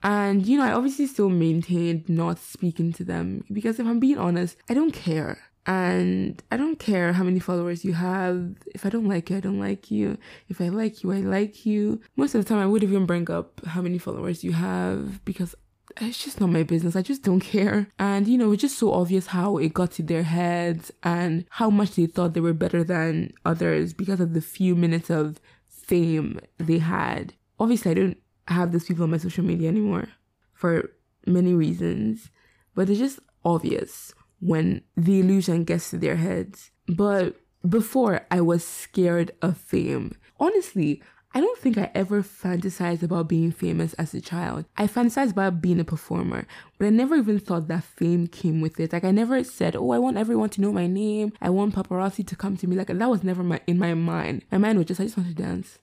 And, 0.02 0.46
you 0.46 0.58
know, 0.58 0.64
I 0.64 0.72
obviously 0.72 1.06
still 1.06 1.28
maintained 1.28 2.08
not 2.08 2.38
speaking 2.38 2.92
to 2.94 3.04
them 3.04 3.44
because 3.52 3.80
if 3.80 3.86
I'm 3.86 4.00
being 4.00 4.18
honest, 4.18 4.56
I 4.68 4.74
don't 4.74 4.92
care. 4.92 5.38
And 5.66 6.40
I 6.52 6.56
don't 6.56 6.78
care 6.78 7.12
how 7.12 7.24
many 7.24 7.40
followers 7.40 7.84
you 7.84 7.94
have. 7.94 8.54
If 8.72 8.86
I 8.86 8.88
don't 8.88 9.08
like 9.08 9.30
you, 9.30 9.36
I 9.36 9.40
don't 9.40 9.58
like 9.58 9.90
you. 9.90 10.16
If 10.48 10.60
I 10.60 10.68
like 10.68 11.02
you, 11.02 11.12
I 11.12 11.20
like 11.20 11.66
you. 11.66 12.00
Most 12.14 12.36
of 12.36 12.44
the 12.44 12.48
time, 12.48 12.60
I 12.60 12.66
would 12.66 12.84
even 12.84 13.04
bring 13.04 13.28
up 13.28 13.60
how 13.66 13.82
many 13.82 13.98
followers 13.98 14.44
you 14.44 14.52
have 14.52 15.24
because 15.24 15.56
it's 16.00 16.22
just 16.22 16.40
not 16.40 16.50
my 16.50 16.62
business. 16.62 16.96
I 16.96 17.02
just 17.02 17.22
don't 17.22 17.40
care. 17.40 17.88
And, 17.98 18.28
you 18.28 18.38
know, 18.38 18.52
it's 18.52 18.62
just 18.62 18.78
so 18.78 18.92
obvious 18.92 19.28
how 19.28 19.56
it 19.56 19.74
got 19.74 19.92
to 19.92 20.02
their 20.02 20.22
heads 20.22 20.90
and 21.02 21.44
how 21.50 21.70
much 21.70 21.92
they 21.92 22.06
thought 22.06 22.34
they 22.34 22.40
were 22.40 22.52
better 22.52 22.84
than 22.84 23.32
others 23.44 23.92
because 23.92 24.20
of 24.20 24.34
the 24.34 24.40
few 24.40 24.74
minutes 24.76 25.10
of 25.10 25.40
fame 25.68 26.40
they 26.58 26.78
had. 26.78 27.34
Obviously, 27.58 27.90
I 27.92 27.94
don't 27.94 28.18
have 28.48 28.72
those 28.72 28.84
people 28.84 29.04
on 29.04 29.10
my 29.10 29.18
social 29.18 29.44
media 29.44 29.68
anymore 29.68 30.08
for 30.52 30.90
many 31.26 31.54
reasons, 31.54 32.30
but 32.74 32.88
it's 32.90 32.98
just 32.98 33.18
obvious 33.44 34.12
when 34.40 34.82
the 34.96 35.20
illusion 35.20 35.64
gets 35.64 35.90
to 35.90 35.98
their 35.98 36.16
heads. 36.16 36.70
But 36.86 37.36
before, 37.66 38.26
I 38.30 38.40
was 38.42 38.64
scared 38.64 39.32
of 39.42 39.56
fame. 39.56 40.16
Honestly, 40.38 41.02
I 41.36 41.40
don't 41.40 41.58
think 41.58 41.76
I 41.76 41.90
ever 41.94 42.22
fantasized 42.22 43.02
about 43.02 43.28
being 43.28 43.52
famous 43.52 43.92
as 43.94 44.14
a 44.14 44.22
child. 44.22 44.64
I 44.78 44.86
fantasized 44.86 45.32
about 45.32 45.60
being 45.60 45.78
a 45.78 45.84
performer, 45.84 46.46
but 46.78 46.86
I 46.86 46.88
never 46.88 47.14
even 47.14 47.38
thought 47.38 47.68
that 47.68 47.84
fame 47.84 48.26
came 48.26 48.62
with 48.62 48.80
it. 48.80 48.94
Like 48.94 49.04
I 49.04 49.10
never 49.10 49.44
said, 49.44 49.76
"Oh, 49.76 49.90
I 49.90 49.98
want 49.98 50.16
everyone 50.16 50.48
to 50.48 50.62
know 50.62 50.72
my 50.72 50.86
name. 50.86 51.34
I 51.42 51.50
want 51.50 51.74
paparazzi 51.74 52.26
to 52.26 52.36
come 52.36 52.56
to 52.56 52.66
me." 52.66 52.74
Like 52.74 52.86
that 52.86 53.10
was 53.10 53.22
never 53.22 53.42
my 53.42 53.60
in 53.66 53.78
my 53.78 53.92
mind. 53.92 54.46
My 54.50 54.56
mind 54.56 54.78
was 54.78 54.86
just, 54.86 54.98
I 54.98 55.04
just 55.04 55.18
want 55.18 55.28
to 55.28 55.34
dance. 55.34 55.78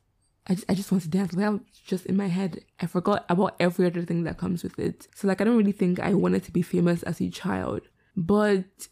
I 0.47 0.55
just, 0.55 0.71
I 0.71 0.73
just 0.73 0.91
want 0.91 1.03
to 1.03 1.09
dance. 1.09 1.33
Like, 1.33 1.45
that 1.45 1.51
was 1.51 1.61
just 1.85 2.07
in 2.07 2.17
my 2.17 2.29
head. 2.29 2.61
I 2.81 2.87
forgot 2.87 3.23
about 3.29 3.55
every 3.59 3.85
other 3.85 4.01
thing 4.01 4.23
that 4.23 4.39
comes 4.39 4.63
with 4.63 4.79
it. 4.79 5.07
So 5.13 5.27
like 5.27 5.39
I 5.39 5.43
don't 5.43 5.57
really 5.57 5.71
think 5.71 5.99
I 5.99 6.15
wanted 6.15 6.45
to 6.45 6.51
be 6.51 6.63
famous 6.63 7.03
as 7.03 7.21
a 7.21 7.29
child. 7.29 7.81
But 8.17 8.87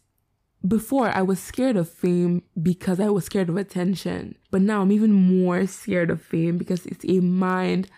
before 0.66 1.08
I 1.08 1.22
was 1.22 1.40
scared 1.40 1.76
of 1.76 1.88
fame 1.88 2.42
because 2.60 3.00
I 3.00 3.08
was 3.08 3.24
scared 3.24 3.48
of 3.48 3.56
attention. 3.56 4.36
But 4.50 4.62
now 4.62 4.82
I'm 4.82 4.92
even 4.92 5.12
more 5.12 5.66
scared 5.66 6.10
of 6.10 6.22
fame 6.22 6.58
because 6.58 6.86
it's 6.86 7.04
a 7.06 7.20
mind 7.20 7.88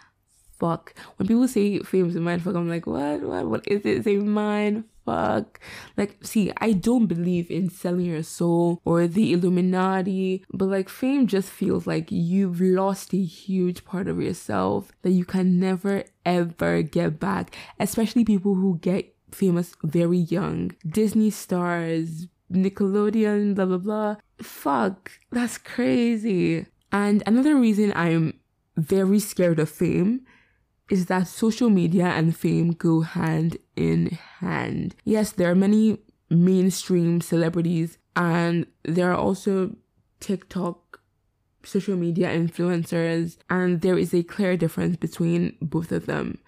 fuck. 0.59 0.95
When 1.17 1.29
people 1.29 1.49
say 1.49 1.81
fame 1.81 2.09
is 2.09 2.17
a 2.17 2.21
mind 2.21 2.43
fuck, 2.43 2.55
I'm 2.55 2.69
like, 2.69 2.87
what? 2.87 3.21
What? 3.21 3.47
What 3.47 3.69
is 3.69 3.81
it? 3.85 3.99
It's 3.99 4.07
a 4.07 4.17
mind 4.17 4.85
fuck. 5.05 5.61
Like, 5.97 6.17
see, 6.23 6.53
I 6.59 6.73
don't 6.73 7.07
believe 7.07 7.51
in 7.51 7.69
selling 7.69 8.07
your 8.07 8.23
soul 8.23 8.81
or 8.85 9.07
the 9.07 9.33
Illuminati, 9.33 10.45
but 10.53 10.67
like 10.67 10.89
fame 10.89 11.27
just 11.27 11.51
feels 11.51 11.87
like 11.87 12.11
you've 12.11 12.61
lost 12.61 13.13
a 13.13 13.23
huge 13.23 13.85
part 13.85 14.09
of 14.09 14.21
yourself 14.21 14.93
that 15.03 15.11
you 15.11 15.25
can 15.25 15.59
never 15.61 16.05
ever 16.25 16.83
get 16.83 17.21
back. 17.21 17.55
Especially 17.79 18.25
people 18.25 18.55
who 18.55 18.79
get 18.79 19.15
famous 19.31 19.75
very 19.83 20.19
young. 20.19 20.73
Disney 20.87 21.31
stars, 21.31 22.29
Nickelodeon, 22.55 23.55
blah, 23.55 23.67
blah, 23.67 23.79
blah. 23.79 24.17
Fuck, 24.41 25.13
that's 25.31 25.59
crazy. 25.59 26.67
And 26.93 27.23
another 27.27 27.57
reason 27.57 27.93
I'm 27.97 28.39
very 28.77 29.19
scared 29.19 29.59
of 29.59 29.69
fame 29.69 30.23
is 30.91 31.07
that 31.07 31.27
social 31.27 31.71
media 31.71 32.07
and 32.07 32.37
fame 32.37 32.73
go 32.73 33.01
hand 33.01 33.57
in 33.77 34.19
hand. 34.41 34.95
Yes, 35.05 35.33
there 35.33 35.51
are 35.51 35.55
many 35.55 35.99
mainstream 36.31 37.21
celebrities 37.21 37.99
and 38.17 38.67
there 38.85 39.11
are 39.11 39.17
also 39.17 39.75
TikTok 40.21 41.01
social 41.65 41.97
media 41.97 42.29
influencers 42.29 43.39
and 43.49 43.81
there 43.81 43.99
is 43.99 44.13
a 44.13 44.23
clear 44.23 44.57
difference 44.57 44.97
between 44.97 45.57
both 45.63 45.93
of 45.93 46.07
them 46.07 46.39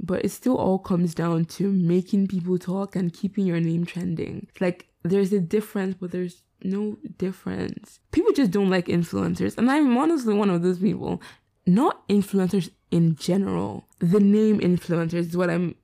but 0.00 0.24
it 0.24 0.30
still 0.30 0.56
all 0.56 0.78
comes 0.78 1.14
down 1.14 1.44
to 1.44 1.70
making 1.70 2.28
people 2.28 2.58
talk 2.58 2.94
and 2.94 3.12
keeping 3.12 3.46
your 3.46 3.60
name 3.60 3.84
trending. 3.84 4.46
Like 4.60 4.88
there's 5.02 5.32
a 5.32 5.40
difference, 5.40 5.96
but 6.00 6.10
there's 6.10 6.42
no 6.62 6.98
difference. 7.18 8.00
People 8.12 8.32
just 8.32 8.50
don't 8.50 8.70
like 8.70 8.86
influencers, 8.86 9.56
and 9.58 9.70
I'm 9.70 9.96
honestly 9.96 10.34
one 10.34 10.50
of 10.50 10.62
those 10.62 10.78
people. 10.78 11.22
Not 11.66 12.06
influencers 12.08 12.70
in 12.90 13.16
general. 13.16 13.88
The 13.98 14.20
name 14.20 14.58
influencers 14.60 15.28
is 15.28 15.36
what 15.36 15.50
I'm 15.50 15.74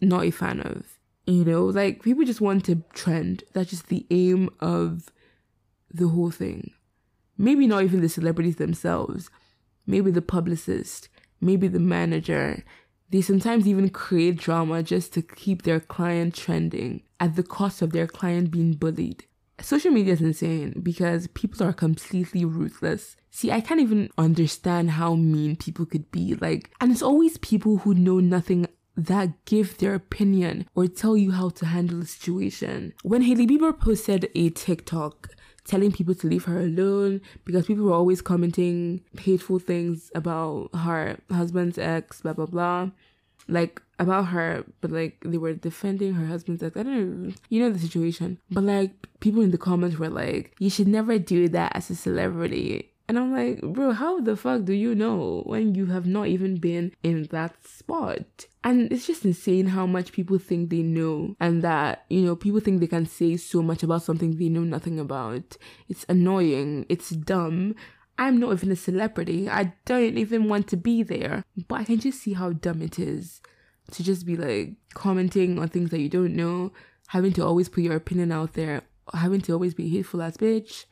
not 0.00 0.24
a 0.24 0.30
fan 0.30 0.60
of. 0.60 0.98
You 1.26 1.44
know, 1.44 1.64
like 1.64 2.02
people 2.02 2.24
just 2.24 2.40
want 2.40 2.64
to 2.66 2.82
trend. 2.92 3.42
That's 3.52 3.70
just 3.70 3.88
the 3.88 4.06
aim 4.10 4.50
of 4.60 5.10
the 5.92 6.08
whole 6.08 6.30
thing. 6.30 6.72
Maybe 7.36 7.66
not 7.66 7.82
even 7.82 8.00
the 8.00 8.08
celebrities 8.08 8.56
themselves. 8.56 9.28
Maybe 9.86 10.10
the 10.10 10.22
publicist. 10.22 11.08
Maybe 11.40 11.68
the 11.68 11.80
manager 11.80 12.64
they 13.10 13.20
sometimes 13.20 13.66
even 13.66 13.88
create 13.88 14.36
drama 14.36 14.82
just 14.82 15.12
to 15.14 15.22
keep 15.22 15.62
their 15.62 15.80
client 15.80 16.34
trending 16.34 17.02
at 17.20 17.36
the 17.36 17.42
cost 17.42 17.82
of 17.82 17.92
their 17.92 18.06
client 18.06 18.50
being 18.50 18.72
bullied. 18.72 19.24
Social 19.60 19.90
media 19.90 20.12
is 20.12 20.20
insane 20.20 20.80
because 20.82 21.28
people 21.28 21.66
are 21.66 21.72
completely 21.72 22.44
ruthless. 22.44 23.16
See, 23.30 23.50
I 23.50 23.60
can't 23.60 23.80
even 23.80 24.10
understand 24.18 24.92
how 24.92 25.14
mean 25.14 25.56
people 25.56 25.86
could 25.86 26.10
be. 26.10 26.34
Like, 26.34 26.70
and 26.80 26.92
it's 26.92 27.02
always 27.02 27.38
people 27.38 27.78
who 27.78 27.94
know 27.94 28.20
nothing 28.20 28.66
that 28.96 29.44
give 29.44 29.78
their 29.78 29.94
opinion 29.94 30.66
or 30.74 30.86
tell 30.86 31.16
you 31.16 31.32
how 31.32 31.50
to 31.50 31.66
handle 31.66 32.02
a 32.02 32.06
situation. 32.06 32.94
When 33.02 33.22
Hailey 33.22 33.46
Bieber 33.46 33.78
posted 33.78 34.30
a 34.34 34.50
TikTok 34.50 35.28
telling 35.66 35.92
people 35.92 36.14
to 36.14 36.26
leave 36.26 36.44
her 36.44 36.60
alone 36.60 37.20
because 37.44 37.66
people 37.66 37.84
were 37.84 37.92
always 37.92 38.22
commenting 38.22 39.02
hateful 39.18 39.58
things 39.58 40.10
about 40.14 40.70
her 40.74 41.18
husband's 41.30 41.78
ex, 41.78 42.22
blah 42.22 42.32
blah 42.32 42.46
blah. 42.46 42.90
Like 43.48 43.80
about 43.98 44.26
her, 44.28 44.64
but 44.80 44.90
like 44.90 45.22
they 45.24 45.38
were 45.38 45.54
defending 45.54 46.14
her 46.14 46.26
husband's 46.26 46.62
ex. 46.62 46.76
I 46.76 46.82
don't 46.82 47.28
know, 47.28 47.32
you 47.48 47.60
know 47.60 47.70
the 47.70 47.78
situation. 47.78 48.38
But 48.50 48.64
like 48.64 48.92
people 49.20 49.42
in 49.42 49.50
the 49.50 49.58
comments 49.58 49.98
were 49.98 50.08
like, 50.08 50.54
you 50.58 50.70
should 50.70 50.88
never 50.88 51.18
do 51.18 51.48
that 51.48 51.76
as 51.76 51.90
a 51.90 51.94
celebrity. 51.94 52.92
And 53.08 53.18
I'm 53.18 53.32
like, 53.32 53.60
bro, 53.60 53.92
how 53.92 54.20
the 54.20 54.36
fuck 54.36 54.64
do 54.64 54.72
you 54.72 54.94
know 54.94 55.42
when 55.46 55.74
you 55.74 55.86
have 55.86 56.06
not 56.06 56.26
even 56.26 56.56
been 56.56 56.92
in 57.02 57.24
that 57.30 57.54
spot? 57.64 58.46
And 58.64 58.90
it's 58.92 59.06
just 59.06 59.24
insane 59.24 59.68
how 59.68 59.86
much 59.86 60.12
people 60.12 60.38
think 60.38 60.70
they 60.70 60.82
know 60.82 61.36
and 61.38 61.62
that, 61.62 62.04
you 62.10 62.22
know, 62.22 62.34
people 62.34 62.58
think 62.58 62.80
they 62.80 62.88
can 62.88 63.06
say 63.06 63.36
so 63.36 63.62
much 63.62 63.84
about 63.84 64.02
something 64.02 64.36
they 64.36 64.48
know 64.48 64.64
nothing 64.64 64.98
about. 64.98 65.56
It's 65.88 66.04
annoying. 66.08 66.84
It's 66.88 67.10
dumb. 67.10 67.76
I'm 68.18 68.38
not 68.40 68.52
even 68.54 68.72
a 68.72 68.76
celebrity. 68.76 69.48
I 69.48 69.74
don't 69.84 70.18
even 70.18 70.48
want 70.48 70.66
to 70.68 70.76
be 70.76 71.04
there. 71.04 71.44
But 71.68 71.82
I 71.82 71.84
can 71.84 72.00
just 72.00 72.22
see 72.22 72.32
how 72.32 72.54
dumb 72.54 72.82
it 72.82 72.98
is 72.98 73.40
to 73.92 74.02
just 74.02 74.26
be 74.26 74.36
like 74.36 74.74
commenting 74.94 75.60
on 75.60 75.68
things 75.68 75.90
that 75.90 76.00
you 76.00 76.08
don't 76.08 76.34
know, 76.34 76.72
having 77.08 77.32
to 77.34 77.44
always 77.44 77.68
put 77.68 77.84
your 77.84 77.94
opinion 77.94 78.32
out 78.32 78.54
there, 78.54 78.82
having 79.12 79.40
to 79.42 79.52
always 79.52 79.74
be 79.74 79.88
hateful 79.88 80.22
as 80.22 80.36
bitch. 80.36 80.86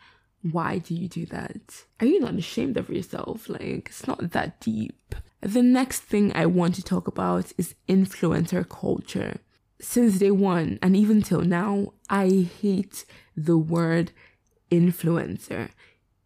Why 0.53 0.77
do 0.79 0.95
you 0.95 1.09
do 1.09 1.25
that? 1.27 1.85
Are 2.01 2.07
you 2.07 2.21
not 2.21 2.35
ashamed 2.35 2.77
of 2.77 2.91
yourself? 2.91 3.49
Like, 3.49 3.89
it's 3.89 4.07
not 4.07 4.33
that 4.33 4.61
deep. 4.61 5.15
The 5.41 5.63
next 5.63 6.01
thing 6.01 6.33
I 6.35 6.45
want 6.45 6.75
to 6.75 6.83
talk 6.83 7.09
about 7.09 7.53
is 7.57 7.75
influencer 7.89 8.69
culture. 8.69 9.39
Since 9.81 10.19
day 10.19 10.31
one, 10.31 10.79
and 10.83 10.95
even 10.95 11.23
till 11.23 11.41
now, 11.41 11.95
I 12.11 12.49
hate 12.61 13.07
the 13.35 13.57
word 13.57 14.13
influencer. 14.71 15.71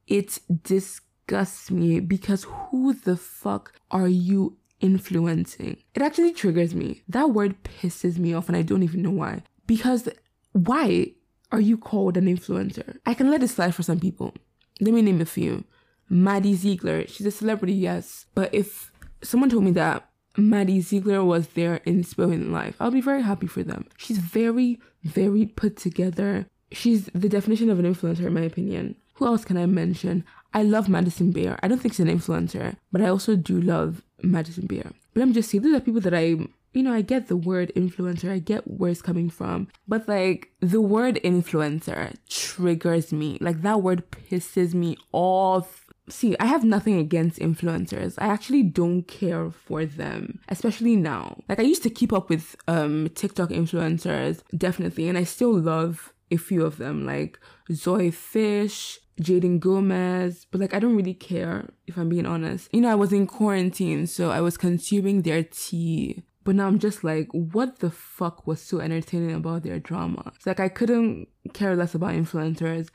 It 0.08 0.40
disgusts 0.64 1.70
me 1.70 2.00
because 2.00 2.44
who 2.44 2.94
the 2.94 3.16
fuck 3.16 3.72
are 3.90 4.08
you 4.08 4.56
influencing? 4.80 5.76
It 5.94 6.02
actually 6.02 6.32
triggers 6.32 6.74
me. 6.74 7.02
That 7.08 7.30
word 7.30 7.62
pisses 7.62 8.18
me 8.18 8.34
off, 8.34 8.48
and 8.48 8.56
I 8.56 8.62
don't 8.62 8.82
even 8.82 9.02
know 9.02 9.10
why. 9.10 9.42
Because 9.66 10.08
why 10.52 11.12
are 11.50 11.60
you 11.60 11.78
called 11.78 12.16
an 12.16 12.26
influencer? 12.26 12.98
I 13.06 13.14
can 13.14 13.30
let 13.30 13.42
it 13.42 13.48
slide 13.48 13.74
for 13.74 13.82
some 13.82 14.00
people. 14.00 14.34
Let 14.80 14.94
me 14.94 15.02
name 15.02 15.20
a 15.20 15.24
few. 15.24 15.64
Maddie 16.08 16.54
Ziegler, 16.54 17.06
she's 17.06 17.26
a 17.26 17.30
celebrity, 17.30 17.74
yes. 17.74 18.26
But 18.34 18.54
if 18.54 18.92
someone 19.22 19.50
told 19.50 19.64
me 19.64 19.72
that 19.72 20.08
Maddie 20.36 20.80
Ziegler 20.80 21.24
was 21.24 21.48
their 21.48 21.76
in 21.76 22.52
life, 22.52 22.76
I'll 22.80 22.90
be 22.90 23.00
very 23.00 23.22
happy 23.22 23.46
for 23.46 23.62
them. 23.62 23.86
She's 23.96 24.18
very, 24.18 24.80
very 25.02 25.46
put 25.46 25.76
together. 25.76 26.46
She's 26.70 27.06
the 27.14 27.28
definition 27.28 27.70
of 27.70 27.78
an 27.78 27.92
influencer, 27.92 28.26
in 28.26 28.34
my 28.34 28.42
opinion. 28.42 28.96
Who 29.14 29.26
else 29.26 29.44
can 29.44 29.56
I 29.56 29.66
mention? 29.66 30.24
I 30.54 30.62
love 30.62 30.88
Madison 30.88 31.32
Beer. 31.32 31.58
I 31.62 31.68
don't 31.68 31.78
think 31.78 31.94
she's 31.94 32.06
an 32.06 32.18
influencer, 32.18 32.76
but 32.92 33.02
I 33.02 33.08
also 33.08 33.36
do 33.36 33.60
love 33.60 34.02
Madison 34.22 34.66
Beer. 34.66 34.92
But 35.12 35.20
let 35.20 35.28
me 35.28 35.34
just 35.34 35.50
say, 35.50 35.58
these 35.58 35.74
are 35.74 35.80
people 35.80 36.00
that 36.02 36.14
I, 36.14 36.36
you 36.72 36.82
know, 36.82 36.92
I 36.92 37.02
get 37.02 37.28
the 37.28 37.36
word 37.36 37.72
influencer, 37.74 38.30
I 38.30 38.38
get 38.38 38.68
where 38.68 38.90
it's 38.90 39.02
coming 39.02 39.30
from, 39.30 39.68
but 39.86 40.08
like 40.08 40.52
the 40.60 40.80
word 40.80 41.20
influencer 41.24 42.14
triggers 42.28 43.12
me. 43.12 43.38
Like 43.40 43.62
that 43.62 43.82
word 43.82 44.10
pisses 44.10 44.74
me 44.74 44.96
off 45.12 45.88
see, 46.10 46.36
I 46.40 46.46
have 46.46 46.64
nothing 46.64 46.98
against 46.98 47.38
influencers. 47.38 48.14
I 48.18 48.26
actually 48.28 48.62
don't 48.62 49.02
care 49.02 49.50
for 49.50 49.84
them, 49.84 50.40
especially 50.48 50.96
now. 50.96 51.38
Like 51.48 51.58
I 51.58 51.62
used 51.62 51.82
to 51.84 51.90
keep 51.90 52.12
up 52.12 52.28
with 52.28 52.56
um 52.66 53.08
TikTok 53.14 53.50
influencers, 53.50 54.42
definitely, 54.56 55.08
and 55.08 55.18
I 55.18 55.24
still 55.24 55.52
love 55.52 56.12
a 56.30 56.36
few 56.36 56.64
of 56.64 56.78
them, 56.78 57.06
like 57.06 57.38
Zoe 57.72 58.10
Fish, 58.10 58.98
Jaden 59.20 59.60
Gomez, 59.60 60.46
but 60.50 60.60
like 60.60 60.74
I 60.74 60.78
don't 60.78 60.96
really 60.96 61.14
care 61.14 61.68
if 61.86 61.96
I'm 61.96 62.08
being 62.08 62.26
honest. 62.26 62.68
You 62.72 62.80
know, 62.80 62.90
I 62.90 62.94
was 62.94 63.12
in 63.12 63.26
quarantine, 63.26 64.06
so 64.06 64.30
I 64.30 64.40
was 64.40 64.56
consuming 64.56 65.22
their 65.22 65.42
tea. 65.42 66.22
But 66.48 66.56
now 66.56 66.66
I'm 66.66 66.78
just 66.78 67.04
like, 67.04 67.28
what 67.32 67.80
the 67.80 67.90
fuck 67.90 68.46
was 68.46 68.62
so 68.62 68.78
entertaining 68.80 69.34
about 69.34 69.64
their 69.64 69.78
drama? 69.78 70.32
It's 70.34 70.46
like 70.46 70.60
I 70.60 70.70
couldn't 70.70 71.28
care 71.52 71.76
less 71.76 71.94
about 71.94 72.14
influencers 72.14 72.88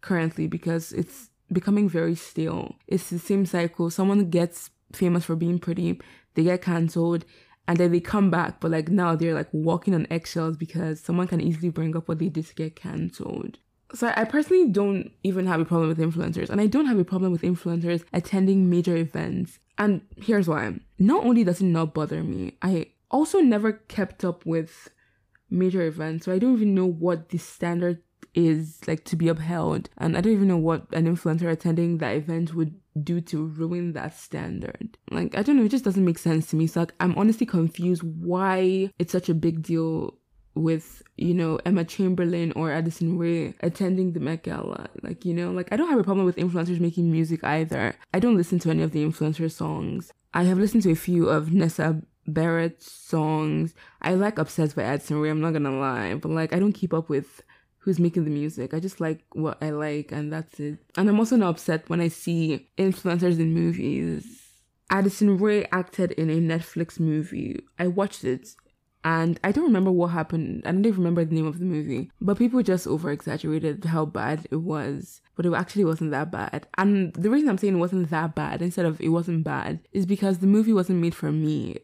currently 0.00 0.46
because 0.46 0.92
it's 0.92 1.28
becoming 1.52 1.88
very 1.88 2.14
stale. 2.14 2.76
It's 2.86 3.10
the 3.10 3.18
same 3.18 3.46
cycle. 3.46 3.90
Someone 3.90 4.30
gets 4.30 4.70
famous 4.92 5.24
for 5.24 5.34
being 5.34 5.58
pretty, 5.58 6.00
they 6.34 6.44
get 6.44 6.62
cancelled, 6.62 7.24
and 7.66 7.78
then 7.78 7.90
they 7.90 7.98
come 7.98 8.30
back, 8.30 8.60
but 8.60 8.70
like 8.70 8.90
now 8.90 9.16
they're 9.16 9.34
like 9.34 9.48
walking 9.50 9.92
on 9.92 10.06
eggshells 10.08 10.56
because 10.56 11.00
someone 11.00 11.26
can 11.26 11.40
easily 11.40 11.70
bring 11.70 11.96
up 11.96 12.06
what 12.06 12.20
they 12.20 12.28
did 12.28 12.46
to 12.46 12.54
get 12.54 12.76
cancelled. 12.76 13.58
So 13.92 14.12
I 14.14 14.24
personally 14.24 14.68
don't 14.68 15.10
even 15.24 15.46
have 15.46 15.60
a 15.60 15.64
problem 15.64 15.88
with 15.88 15.98
influencers, 15.98 16.48
and 16.48 16.60
I 16.60 16.68
don't 16.68 16.86
have 16.86 17.00
a 17.00 17.04
problem 17.04 17.32
with 17.32 17.42
influencers 17.42 18.04
attending 18.12 18.70
major 18.70 18.96
events. 18.96 19.58
And 19.78 20.02
here's 20.16 20.46
why. 20.46 20.74
Not 21.00 21.24
only 21.24 21.42
does 21.42 21.60
it 21.60 21.64
not 21.64 21.92
bother 21.92 22.22
me, 22.22 22.56
I 22.62 22.86
also 23.10 23.40
never 23.40 23.72
kept 23.72 24.24
up 24.24 24.46
with 24.46 24.88
major 25.48 25.82
events, 25.82 26.24
so 26.24 26.32
I 26.32 26.38
don't 26.38 26.54
even 26.54 26.74
know 26.74 26.86
what 26.86 27.30
the 27.30 27.38
standard 27.38 28.02
is 28.34 28.80
like 28.86 29.04
to 29.04 29.16
be 29.16 29.28
upheld. 29.28 29.90
And 29.98 30.16
I 30.16 30.20
don't 30.20 30.32
even 30.32 30.48
know 30.48 30.56
what 30.56 30.86
an 30.92 31.06
influencer 31.06 31.50
attending 31.50 31.98
that 31.98 32.14
event 32.14 32.54
would 32.54 32.74
do 33.02 33.20
to 33.20 33.46
ruin 33.46 33.92
that 33.92 34.16
standard. 34.16 34.96
Like, 35.10 35.36
I 35.36 35.42
don't 35.42 35.56
know, 35.56 35.64
it 35.64 35.70
just 35.70 35.84
doesn't 35.84 36.04
make 36.04 36.18
sense 36.18 36.46
to 36.48 36.56
me. 36.56 36.66
So, 36.66 36.80
like, 36.80 36.94
I'm 37.00 37.16
honestly 37.16 37.46
confused 37.46 38.02
why 38.02 38.90
it's 38.98 39.12
such 39.12 39.28
a 39.28 39.34
big 39.34 39.62
deal 39.62 40.16
with, 40.54 41.02
you 41.16 41.34
know, 41.34 41.58
Emma 41.64 41.84
Chamberlain 41.84 42.52
or 42.52 42.70
Addison 42.70 43.18
Rae 43.18 43.54
attending 43.60 44.12
the 44.12 44.20
Met 44.20 44.42
Gala. 44.42 44.88
Like, 45.02 45.24
you 45.24 45.34
know, 45.34 45.50
like, 45.50 45.72
I 45.72 45.76
don't 45.76 45.88
have 45.88 45.98
a 45.98 46.04
problem 46.04 46.26
with 46.26 46.36
influencers 46.36 46.80
making 46.80 47.10
music 47.10 47.42
either. 47.44 47.94
I 48.12 48.18
don't 48.18 48.36
listen 48.36 48.58
to 48.60 48.70
any 48.70 48.82
of 48.82 48.92
the 48.92 49.04
influencer 49.04 49.50
songs. 49.50 50.12
I 50.34 50.44
have 50.44 50.58
listened 50.58 50.84
to 50.84 50.92
a 50.92 50.96
few 50.96 51.28
of 51.28 51.52
Nessa 51.52 52.02
Barrett's 52.26 52.90
songs. 52.90 53.74
I 54.02 54.14
like 54.14 54.38
Obsessed 54.38 54.76
by 54.76 54.82
Addison 54.82 55.18
Rae, 55.18 55.30
I'm 55.30 55.40
not 55.40 55.52
gonna 55.52 55.78
lie, 55.78 56.14
but 56.14 56.30
like, 56.30 56.52
I 56.52 56.58
don't 56.58 56.72
keep 56.72 56.94
up 56.94 57.08
with 57.08 57.42
who's 57.80 57.98
making 57.98 58.24
the 58.24 58.30
music. 58.30 58.74
I 58.74 58.80
just 58.80 59.00
like 59.00 59.24
what 59.32 59.58
I 59.62 59.70
like 59.70 60.12
and 60.12 60.32
that's 60.32 60.60
it. 60.60 60.78
And 60.96 61.08
I'm 61.08 61.18
also 61.18 61.36
not 61.36 61.50
upset 61.50 61.88
when 61.88 62.00
I 62.00 62.08
see 62.08 62.68
influencers 62.78 63.40
in 63.40 63.54
movies. 63.54 64.40
Addison 64.90 65.38
Rae 65.38 65.66
acted 65.72 66.12
in 66.12 66.30
a 66.30 66.34
Netflix 66.34 67.00
movie. 67.00 67.64
I 67.78 67.86
watched 67.86 68.24
it 68.24 68.48
and 69.02 69.40
I 69.42 69.52
don't 69.52 69.64
remember 69.64 69.90
what 69.90 70.08
happened. 70.08 70.62
I 70.66 70.72
don't 70.72 70.84
even 70.84 70.98
remember 70.98 71.24
the 71.24 71.34
name 71.34 71.46
of 71.46 71.58
the 71.58 71.64
movie. 71.64 72.10
But 72.20 72.36
people 72.36 72.62
just 72.62 72.86
over 72.86 73.10
exaggerated 73.10 73.84
how 73.84 74.04
bad 74.04 74.46
it 74.50 74.56
was. 74.56 75.22
But 75.36 75.46
it 75.46 75.54
actually 75.54 75.86
wasn't 75.86 76.10
that 76.10 76.30
bad. 76.30 76.66
And 76.76 77.14
the 77.14 77.30
reason 77.30 77.48
I'm 77.48 77.56
saying 77.56 77.76
it 77.76 77.78
wasn't 77.78 78.10
that 78.10 78.34
bad 78.34 78.60
instead 78.60 78.84
of 78.84 79.00
it 79.00 79.08
wasn't 79.08 79.44
bad 79.44 79.80
is 79.92 80.04
because 80.04 80.38
the 80.38 80.46
movie 80.46 80.74
wasn't 80.74 81.00
made 81.00 81.14
for 81.14 81.32
me. 81.32 81.78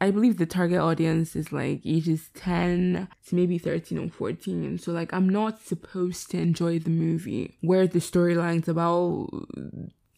I 0.00 0.10
believe 0.10 0.38
the 0.38 0.46
target 0.46 0.78
audience 0.78 1.36
is 1.36 1.52
like 1.52 1.82
ages 1.84 2.30
10 2.34 3.08
to 3.26 3.34
maybe 3.34 3.58
13 3.58 3.98
or 3.98 4.08
14. 4.08 4.78
So 4.78 4.92
like 4.92 5.12
I'm 5.12 5.28
not 5.28 5.60
supposed 5.60 6.30
to 6.30 6.38
enjoy 6.38 6.78
the 6.78 6.90
movie 6.90 7.58
where 7.60 7.86
the 7.86 7.98
storyline's 7.98 8.68
about 8.68 9.28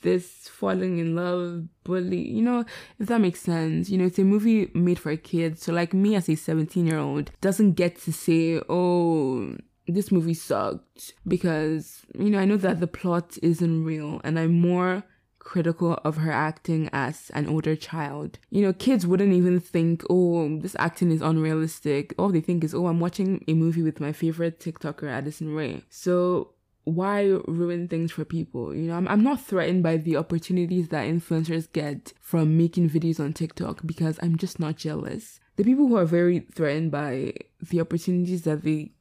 this 0.02 0.48
falling 0.48 0.98
in 0.98 1.14
love 1.14 1.64
bully 1.84 2.28
you 2.28 2.42
know 2.42 2.64
if 2.98 3.06
that 3.06 3.20
makes 3.20 3.40
sense 3.40 3.88
you 3.88 3.96
know 3.96 4.04
it's 4.04 4.18
a 4.18 4.24
movie 4.24 4.68
made 4.74 4.98
for 4.98 5.16
kids 5.16 5.62
so 5.62 5.72
like 5.72 5.94
me 5.94 6.14
as 6.14 6.28
a 6.28 6.34
17 6.34 6.86
year 6.86 6.98
old 6.98 7.30
doesn't 7.40 7.72
get 7.74 8.00
to 8.00 8.12
say 8.12 8.60
oh 8.68 9.56
this 9.88 10.12
movie 10.12 10.34
sucked 10.34 11.14
because 11.26 12.02
you 12.18 12.30
know 12.30 12.38
i 12.38 12.44
know 12.44 12.56
that 12.56 12.80
the 12.80 12.86
plot 12.86 13.38
isn't 13.42 13.84
real 13.84 14.20
and 14.24 14.38
i'm 14.38 14.60
more 14.60 15.04
critical 15.42 15.98
of 16.04 16.18
her 16.18 16.32
acting 16.32 16.88
as 16.92 17.30
an 17.34 17.48
older 17.48 17.76
child. 17.76 18.38
You 18.50 18.62
know, 18.62 18.72
kids 18.72 19.06
wouldn't 19.06 19.32
even 19.32 19.60
think, 19.60 20.04
oh, 20.08 20.58
this 20.58 20.76
acting 20.78 21.10
is 21.10 21.20
unrealistic. 21.20 22.14
All 22.16 22.30
they 22.30 22.40
think 22.40 22.64
is, 22.64 22.74
oh, 22.74 22.86
I'm 22.86 23.00
watching 23.00 23.44
a 23.48 23.54
movie 23.54 23.82
with 23.82 24.00
my 24.00 24.12
favorite 24.12 24.60
TikToker, 24.60 25.08
Addison 25.08 25.54
Rae. 25.54 25.82
So 25.90 26.52
why 26.84 27.24
ruin 27.46 27.88
things 27.88 28.12
for 28.12 28.24
people? 28.24 28.74
You 28.74 28.82
know, 28.88 28.94
I'm, 28.94 29.08
I'm 29.08 29.22
not 29.22 29.40
threatened 29.40 29.82
by 29.82 29.96
the 29.96 30.16
opportunities 30.16 30.88
that 30.88 31.06
influencers 31.06 31.70
get 31.72 32.12
from 32.20 32.56
making 32.56 32.90
videos 32.90 33.20
on 33.20 33.32
TikTok 33.32 33.80
because 33.84 34.18
I'm 34.22 34.36
just 34.36 34.58
not 34.58 34.76
jealous. 34.76 35.40
The 35.56 35.64
people 35.64 35.88
who 35.88 35.96
are 35.96 36.06
very 36.06 36.40
threatened 36.40 36.90
by 36.90 37.34
the 37.60 37.80
opportunities 37.80 38.42
that 38.42 38.62
they 38.62 38.92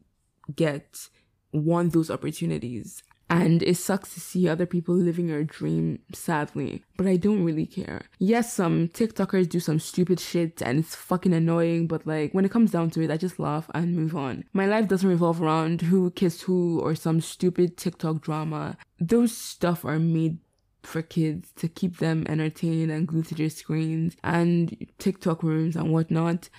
get 0.56 1.08
want 1.54 1.93
those 1.93 2.10
opportunities 2.10 3.04
and 3.32 3.63
it 3.63 3.78
sucks 3.78 4.13
to 4.13 4.20
see 4.20 4.50
other 4.50 4.65
people 4.65 4.94
living 4.94 5.30
your 5.30 5.46
dream, 5.46 6.00
sadly. 6.13 6.84
But 6.98 7.08
I 7.08 7.15
don't 7.15 7.46
really 7.46 7.65
care. 7.65 8.02
Yes, 8.20 8.52
some 8.52 8.89
TikTokers 8.89 9.48
do 9.48 9.62
some 9.62 9.80
stupid 9.80 10.20
shit 10.20 10.62
and 10.62 10.80
it's 10.80 10.96
fucking 10.96 11.34
annoying, 11.34 11.88
but 11.88 12.06
like 12.06 12.34
when 12.34 12.44
it 12.44 12.52
comes 12.52 12.72
down 12.72 12.89
to 12.89 13.02
it, 13.02 13.10
I 13.10 13.15
just 13.15 13.39
laugh 13.39 13.72
and 13.74 13.96
move 13.96 14.17
on. 14.17 14.44
My 14.52 14.65
life 14.65 14.89
doesn't 14.89 15.08
revolve 15.08 15.41
around 15.41 15.82
who 15.84 16.12
kissed 16.12 16.41
who 16.41 16.82
or 16.82 16.94
some 16.94 17.22
stupid 17.22 17.78
TikTok 17.78 18.20
drama. 18.20 18.76
Those 19.00 19.36
stuff 19.36 19.86
are 19.86 19.98
made 19.98 20.39
for 20.84 21.02
kids 21.02 21.54
to 21.56 21.70
keep 21.70 22.00
them 22.00 22.26
entertained 22.28 22.91
and 22.91 23.08
glued 23.08 23.28
to 23.28 23.36
their 23.36 23.50
screens 23.50 24.17
and 24.26 24.88
TikTok 24.98 25.41
rooms 25.41 25.78
and 25.78 25.94
whatnot. 25.94 26.50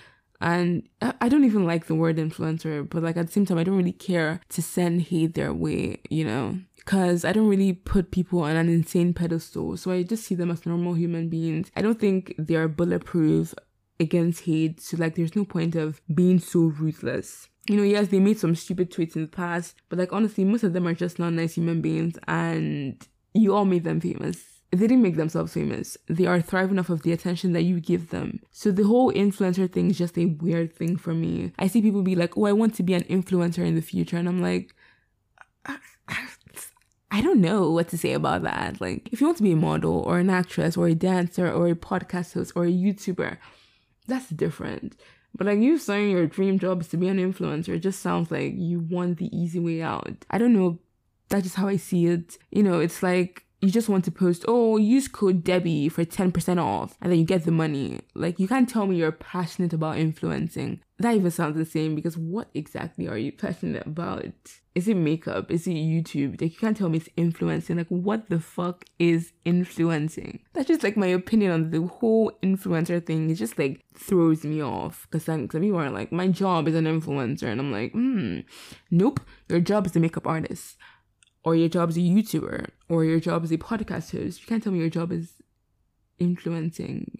And 0.43 0.89
I 1.01 1.29
don't 1.29 1.45
even 1.45 1.65
like 1.65 1.85
the 1.85 1.95
word 1.95 2.17
influencer, 2.17 2.87
but 2.87 3.01
like 3.01 3.15
at 3.15 3.27
the 3.27 3.31
same 3.31 3.45
time, 3.45 3.57
I 3.57 3.63
don't 3.63 3.77
really 3.77 3.93
care 3.93 4.41
to 4.49 4.61
send 4.61 5.03
hate 5.03 5.35
their 5.35 5.53
way, 5.53 6.01
you 6.09 6.25
know? 6.25 6.59
Because 6.75 7.23
I 7.23 7.31
don't 7.31 7.47
really 7.47 7.71
put 7.71 8.11
people 8.11 8.41
on 8.41 8.57
an 8.57 8.67
insane 8.67 9.13
pedestal. 9.13 9.77
So 9.77 9.91
I 9.91 10.03
just 10.03 10.25
see 10.25 10.35
them 10.35 10.51
as 10.51 10.65
normal 10.65 10.95
human 10.95 11.29
beings. 11.29 11.71
I 11.77 11.81
don't 11.81 11.97
think 11.97 12.35
they're 12.37 12.67
bulletproof 12.67 13.55
against 14.01 14.43
hate. 14.43 14.81
So 14.81 14.97
like 14.97 15.15
there's 15.15 15.33
no 15.33 15.45
point 15.45 15.75
of 15.75 16.01
being 16.13 16.39
so 16.39 16.59
ruthless. 16.59 17.47
You 17.69 17.77
know, 17.77 17.83
yes, 17.83 18.09
they 18.09 18.19
made 18.19 18.37
some 18.37 18.53
stupid 18.53 18.91
tweets 18.91 19.15
in 19.15 19.21
the 19.21 19.29
past, 19.29 19.77
but 19.87 19.97
like 19.97 20.11
honestly, 20.11 20.43
most 20.43 20.65
of 20.65 20.73
them 20.73 20.85
are 20.85 20.93
just 20.93 21.19
not 21.19 21.31
nice 21.31 21.55
human 21.55 21.79
beings 21.79 22.19
and 22.27 23.07
you 23.33 23.55
all 23.55 23.63
made 23.63 23.85
them 23.85 24.01
famous 24.01 24.52
they 24.77 24.87
didn't 24.87 25.03
make 25.03 25.17
themselves 25.17 25.53
famous. 25.53 25.97
They 26.07 26.25
are 26.25 26.41
thriving 26.41 26.79
off 26.79 26.89
of 26.89 27.03
the 27.03 27.11
attention 27.11 27.53
that 27.53 27.61
you 27.61 27.79
give 27.79 28.09
them. 28.09 28.39
So 28.51 28.71
the 28.71 28.83
whole 28.83 29.11
influencer 29.11 29.71
thing 29.71 29.91
is 29.91 29.97
just 29.97 30.17
a 30.17 30.25
weird 30.25 30.75
thing 30.75 30.97
for 30.97 31.13
me. 31.13 31.53
I 31.59 31.67
see 31.67 31.81
people 31.81 32.01
be 32.01 32.15
like, 32.15 32.37
oh, 32.37 32.45
I 32.45 32.53
want 32.53 32.73
to 32.75 32.83
be 32.83 32.93
an 32.93 33.03
influencer 33.03 33.65
in 33.65 33.75
the 33.75 33.81
future. 33.81 34.17
And 34.17 34.27
I'm 34.27 34.41
like, 34.41 34.73
I 37.11 37.21
don't 37.21 37.41
know 37.41 37.69
what 37.69 37.89
to 37.89 37.97
say 37.97 38.13
about 38.13 38.41
that. 38.41 38.81
Like, 38.81 39.09
if 39.11 39.21
you 39.21 39.27
want 39.27 39.37
to 39.37 39.43
be 39.43 39.51
a 39.51 39.55
model 39.55 39.99
or 39.99 40.17
an 40.17 40.31
actress 40.31 40.75
or 40.75 40.87
a 40.87 40.95
dancer 40.95 41.51
or 41.51 41.67
a 41.67 41.75
podcast 41.75 42.33
host 42.33 42.53
or 42.55 42.65
a 42.65 42.71
YouTuber, 42.71 43.37
that's 44.07 44.29
different. 44.29 44.95
But 45.35 45.47
like 45.47 45.59
you 45.59 45.77
saying 45.77 46.09
your 46.09 46.25
dream 46.25 46.57
job 46.57 46.81
is 46.81 46.87
to 46.89 46.97
be 46.97 47.07
an 47.07 47.17
influencer, 47.17 47.69
it 47.75 47.79
just 47.79 48.01
sounds 48.01 48.31
like 48.31 48.53
you 48.55 48.79
want 48.79 49.17
the 49.17 49.35
easy 49.35 49.59
way 49.59 49.83
out. 49.83 50.25
I 50.31 50.39
don't 50.39 50.53
know. 50.53 50.79
That's 51.29 51.43
just 51.43 51.55
how 51.55 51.67
I 51.67 51.77
see 51.77 52.07
it. 52.07 52.37
You 52.51 52.63
know, 52.63 52.79
it's 52.79 53.03
like 53.03 53.45
you 53.63 53.71
just 53.71 53.87
want 53.87 54.03
to 54.03 54.11
post, 54.11 54.43
oh, 54.45 54.75
use 54.75 55.07
code 55.07 55.41
Debbie 55.41 55.87
for 55.87 56.03
10% 56.03 56.61
off, 56.61 56.97
and 57.01 57.09
then 57.09 57.17
you 57.17 57.23
get 57.23 57.45
the 57.45 57.51
money. 57.51 58.01
Like, 58.13 58.37
you 58.37 58.45
can't 58.45 58.67
tell 58.67 58.85
me 58.85 58.97
you're 58.97 59.13
passionate 59.13 59.71
about 59.71 59.97
influencing. 59.97 60.81
That 60.99 61.15
even 61.15 61.31
sounds 61.31 61.55
the 61.55 61.63
same 61.63 61.95
because 61.95 62.17
what 62.17 62.49
exactly 62.53 63.07
are 63.07 63.17
you 63.17 63.31
passionate 63.45 63.87
about? 63.87 64.25
Is 64.75 64.89
it 64.89 64.97
makeup? 64.97 65.49
Is 65.49 65.65
it 65.65 65.75
YouTube? 65.75 66.41
Like, 66.41 66.51
you 66.51 66.59
can't 66.59 66.75
tell 66.75 66.89
me 66.89 66.97
it's 66.97 67.07
influencing. 67.15 67.77
Like, 67.77 67.87
what 67.87 68.29
the 68.29 68.41
fuck 68.41 68.83
is 68.99 69.31
influencing? 69.45 70.41
That's 70.51 70.67
just 70.67 70.83
like 70.83 70.97
my 70.97 71.07
opinion 71.07 71.51
on 71.51 71.71
the 71.71 71.83
whole 71.83 72.33
influencer 72.43 73.03
thing. 73.05 73.29
It 73.29 73.35
just 73.35 73.57
like 73.57 73.81
throws 73.95 74.43
me 74.43 74.61
off 74.61 75.07
because 75.09 75.23
some 75.23 75.47
people 75.47 75.77
are 75.77 75.89
like, 75.89 76.11
my 76.11 76.27
job 76.27 76.67
is 76.67 76.75
an 76.75 76.83
influencer. 76.83 77.43
And 77.43 77.61
I'm 77.61 77.71
like, 77.71 77.93
hmm, 77.93 78.39
nope, 78.91 79.21
your 79.47 79.61
job 79.61 79.85
is 79.85 79.95
a 79.95 80.01
makeup 80.01 80.27
artist 80.27 80.75
or 81.43 81.55
your 81.55 81.69
job 81.69 81.89
as 81.89 81.97
a 81.97 82.01
YouTuber, 82.01 82.69
or 82.89 83.03
your 83.03 83.19
job 83.19 83.43
as 83.43 83.51
a 83.51 83.57
podcast 83.57 84.11
host. 84.17 84.41
You 84.41 84.47
can't 84.47 84.63
tell 84.63 84.73
me 84.73 84.79
your 84.79 84.89
job 84.89 85.11
is 85.11 85.33
influencing. 86.19 87.19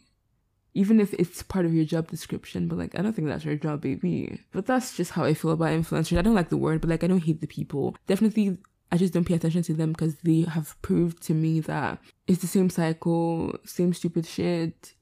even 0.75 0.99
if 0.99 1.13
it's 1.15 1.43
part 1.43 1.65
of 1.65 1.73
your 1.73 1.85
job 1.85 2.09
description, 2.09 2.67
but 2.67 2.77
like 2.77 2.97
I 2.97 3.01
don't 3.01 3.13
think 3.13 3.27
that's 3.27 3.45
your 3.45 3.55
job, 3.55 3.81
baby. 3.81 4.39
But 4.51 4.65
that's 4.65 4.95
just 4.97 5.11
how 5.11 5.23
I 5.23 5.33
feel 5.35 5.51
about 5.51 5.69
influencers. 5.69 6.17
I 6.17 6.21
don't 6.23 6.33
like 6.33 6.49
the 6.49 6.57
word, 6.57 6.81
but 6.81 6.89
like 6.89 7.03
I 7.03 7.07
don't 7.07 7.23
hate 7.23 7.41
the 7.41 7.47
people. 7.47 7.95
Definitely 8.07 8.57
I 8.91 8.97
just 8.97 9.13
don't 9.13 9.25
pay 9.25 9.35
attention 9.35 9.63
to 9.63 9.73
them 9.73 9.91
because 9.91 10.15
they 10.17 10.41
have 10.41 10.79
proved 10.81 11.21
to 11.23 11.33
me 11.33 11.59
that 11.61 11.99
it's 12.27 12.41
the 12.41 12.47
same 12.47 12.69
cycle, 12.69 13.55
same 13.65 13.93
stupid 13.93 14.25
shit. 14.25 14.93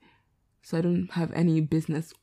So 0.61 0.77
I 0.77 0.81
don't 0.81 1.11
have 1.11 1.31
any 1.33 1.61
business 1.61 2.13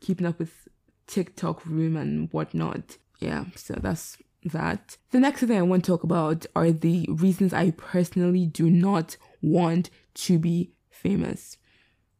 keeping 0.00 0.26
up 0.26 0.38
with 0.38 0.68
TikTok 1.06 1.64
room 1.66 1.96
and 1.96 2.28
whatnot. 2.32 2.98
Yeah, 3.20 3.46
so 3.56 3.74
that's 3.80 4.18
that. 4.44 4.96
The 5.10 5.20
next 5.20 5.40
thing 5.40 5.58
I 5.58 5.62
want 5.62 5.84
to 5.84 5.90
talk 5.90 6.04
about 6.04 6.46
are 6.54 6.70
the 6.70 7.06
reasons 7.10 7.52
I 7.52 7.72
personally 7.72 8.46
do 8.46 8.70
not 8.70 9.16
want 9.42 9.90
to 10.14 10.38
be 10.38 10.72
famous. 10.90 11.56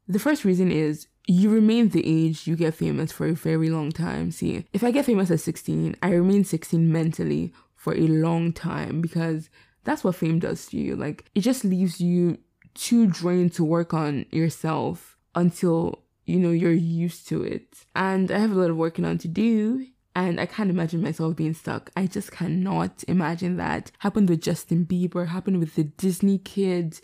The 0.07 0.18
first 0.18 0.44
reason 0.44 0.70
is 0.70 1.07
you 1.26 1.50
remain 1.50 1.90
the 1.90 2.02
age 2.07 2.46
you 2.46 2.57
get 2.57 2.74
famous 2.74 3.12
for 3.12 3.26
a 3.26 3.35
very 3.35 3.68
long 3.68 3.92
time. 3.92 4.31
See, 4.31 4.64
if 4.72 4.83
I 4.83 4.90
get 4.90 5.04
famous 5.04 5.31
at 5.31 5.40
16, 5.40 5.96
I 6.02 6.11
remain 6.11 6.44
16 6.44 6.90
mentally 6.90 7.52
for 7.76 7.94
a 7.94 8.07
long 8.07 8.52
time 8.52 9.02
because 9.02 9.50
that's 9.85 10.02
what 10.02 10.16
fame 10.16 10.38
does 10.38 10.66
to 10.66 10.78
you. 10.78 10.96
Like, 10.96 11.26
it 11.35 11.40
just 11.40 11.64
leaves 11.64 12.00
you 12.00 12.38
too 12.74 13.07
drained 13.07 13.52
to 13.54 13.64
work 13.64 13.92
on 13.92 14.24
yourself 14.31 15.18
until, 15.35 16.02
you 16.24 16.38
know, 16.38 16.50
you're 16.50 16.72
used 16.72 17.28
to 17.28 17.42
it. 17.42 17.85
And 17.94 18.31
I 18.31 18.38
have 18.38 18.52
a 18.52 18.54
lot 18.54 18.70
of 18.70 18.76
working 18.76 19.04
on 19.04 19.18
to 19.18 19.28
do. 19.28 19.87
And 20.18 20.40
I 20.40 20.46
can't 20.46 20.68
imagine 20.68 21.00
myself 21.00 21.37
being 21.37 21.54
stuck. 21.54 21.90
I 21.96 22.09
just 22.09 22.33
cannot 22.33 23.04
imagine 23.07 23.57
that. 23.59 23.92
Happened 24.00 24.28
with 24.28 24.42
Justin 24.42 24.85
Bieber, 24.85 25.28
happened 25.28 25.61
with 25.61 25.76
the 25.76 25.85
Disney 25.85 26.38
kids. 26.38 27.00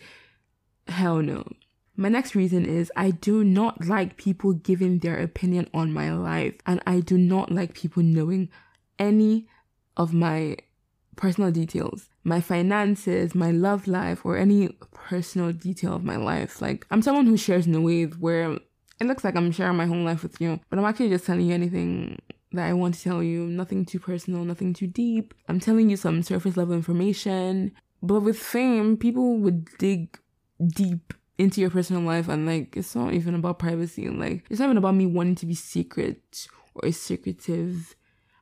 Hell 0.88 1.22
no. 1.22 1.44
My 1.96 2.08
next 2.08 2.34
reason 2.34 2.66
is 2.66 2.90
I 2.96 3.12
do 3.12 3.44
not 3.44 3.86
like 3.86 4.16
people 4.16 4.52
giving 4.52 4.98
their 4.98 5.16
opinion 5.20 5.70
on 5.72 5.92
my 5.92 6.12
life, 6.12 6.56
and 6.66 6.82
I 6.88 6.98
do 6.98 7.16
not 7.16 7.52
like 7.52 7.74
people 7.74 8.02
knowing 8.02 8.48
any 8.98 9.46
of 9.96 10.12
my 10.12 10.56
personal 11.14 11.52
details, 11.52 12.10
my 12.24 12.40
finances, 12.40 13.32
my 13.32 13.52
love 13.52 13.86
life, 13.86 14.26
or 14.26 14.36
any 14.36 14.70
personal 14.92 15.52
detail 15.52 15.94
of 15.94 16.02
my 16.02 16.16
life. 16.16 16.60
Like, 16.60 16.84
I'm 16.90 17.00
someone 17.00 17.26
who 17.26 17.36
shares 17.36 17.68
in 17.68 17.76
a 17.76 17.80
way 17.80 18.06
where 18.06 18.58
it 19.00 19.06
looks 19.06 19.22
like 19.22 19.36
I'm 19.36 19.52
sharing 19.52 19.76
my 19.76 19.86
whole 19.86 20.02
life 20.02 20.24
with 20.24 20.40
you, 20.40 20.58
but 20.68 20.80
I'm 20.80 20.84
actually 20.84 21.10
just 21.10 21.26
telling 21.26 21.46
you 21.46 21.54
anything 21.54 22.18
that 22.54 22.68
I 22.68 22.72
want 22.72 22.94
to 22.94 23.02
tell 23.02 23.22
you. 23.22 23.46
Nothing 23.46 23.84
too 23.84 23.98
personal, 23.98 24.44
nothing 24.44 24.72
too 24.72 24.86
deep. 24.86 25.34
I'm 25.48 25.60
telling 25.60 25.90
you 25.90 25.96
some 25.96 26.22
surface 26.22 26.56
level 26.56 26.74
information. 26.74 27.72
But 28.02 28.20
with 28.20 28.38
fame, 28.38 28.96
people 28.96 29.38
would 29.38 29.66
dig 29.78 30.18
deep 30.64 31.14
into 31.36 31.60
your 31.60 31.70
personal 31.70 32.02
life 32.02 32.28
and 32.28 32.46
like 32.46 32.76
it's 32.76 32.94
not 32.94 33.12
even 33.12 33.34
about 33.34 33.58
privacy. 33.58 34.06
And 34.06 34.20
like 34.20 34.44
it's 34.50 34.60
not 34.60 34.66
even 34.66 34.78
about 34.78 34.94
me 34.94 35.06
wanting 35.06 35.34
to 35.36 35.46
be 35.46 35.54
secret 35.54 36.46
or 36.74 36.90
secretive 36.92 37.94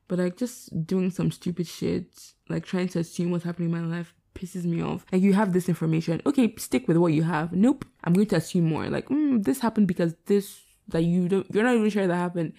but 0.08 0.18
like 0.18 0.36
just 0.36 0.86
doing 0.86 1.10
some 1.10 1.30
stupid 1.30 1.66
shit 1.66 2.34
like 2.50 2.66
trying 2.66 2.88
to 2.88 2.98
assume 2.98 3.30
what's 3.30 3.44
happening 3.44 3.72
in 3.72 3.88
my 3.88 3.96
life 3.96 4.14
pisses 4.34 4.64
me 4.64 4.82
off. 4.82 5.06
Like 5.10 5.22
you 5.22 5.32
have 5.32 5.54
this 5.54 5.70
information. 5.70 6.20
Okay 6.26 6.54
stick 6.58 6.86
with 6.86 6.98
what 6.98 7.14
you 7.14 7.22
have. 7.22 7.52
Nope. 7.52 7.86
I'm 8.04 8.12
going 8.12 8.26
to 8.26 8.36
assume 8.36 8.66
more. 8.66 8.88
Like 8.88 9.08
mm, 9.08 9.42
this 9.42 9.60
happened 9.60 9.88
because 9.88 10.14
this 10.26 10.60
that 10.88 11.04
you 11.04 11.28
don't 11.28 11.46
you're 11.54 11.64
not 11.64 11.76
even 11.76 11.88
sure 11.88 12.06
that 12.06 12.14
happened 12.14 12.52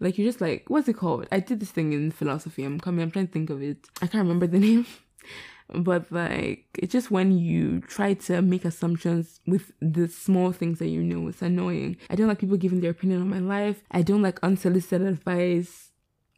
like 0.00 0.18
you're 0.18 0.28
just 0.28 0.40
like 0.40 0.64
what's 0.68 0.88
it 0.88 0.94
called? 0.94 1.26
I 1.32 1.40
did 1.40 1.60
this 1.60 1.70
thing 1.70 1.92
in 1.92 2.10
philosophy. 2.10 2.64
I'm 2.64 2.80
coming 2.80 3.02
i'm 3.02 3.10
trying 3.10 3.26
to 3.26 3.32
think 3.32 3.50
of 3.50 3.62
it. 3.62 3.86
I 4.02 4.06
can't 4.06 4.22
remember 4.22 4.46
the 4.46 4.58
name. 4.68 4.86
But 5.74 6.10
like 6.12 6.66
it's 6.78 6.92
just 6.92 7.10
when 7.10 7.32
you 7.32 7.80
try 7.80 8.14
to 8.14 8.42
make 8.42 8.64
assumptions 8.64 9.40
with 9.46 9.72
the 9.80 10.08
small 10.08 10.52
things 10.52 10.78
that 10.78 10.88
you 10.88 11.02
know 11.02 11.28
it's 11.28 11.42
annoying. 11.42 11.96
I 12.08 12.14
don't 12.14 12.28
like 12.28 12.38
people 12.38 12.56
giving 12.56 12.80
their 12.80 12.92
opinion 12.92 13.20
on 13.22 13.30
my 13.30 13.40
life. 13.40 13.82
I 13.90 14.02
don't 14.02 14.22
like 14.22 14.38
unsolicited 14.42 15.06
advice. 15.06 15.90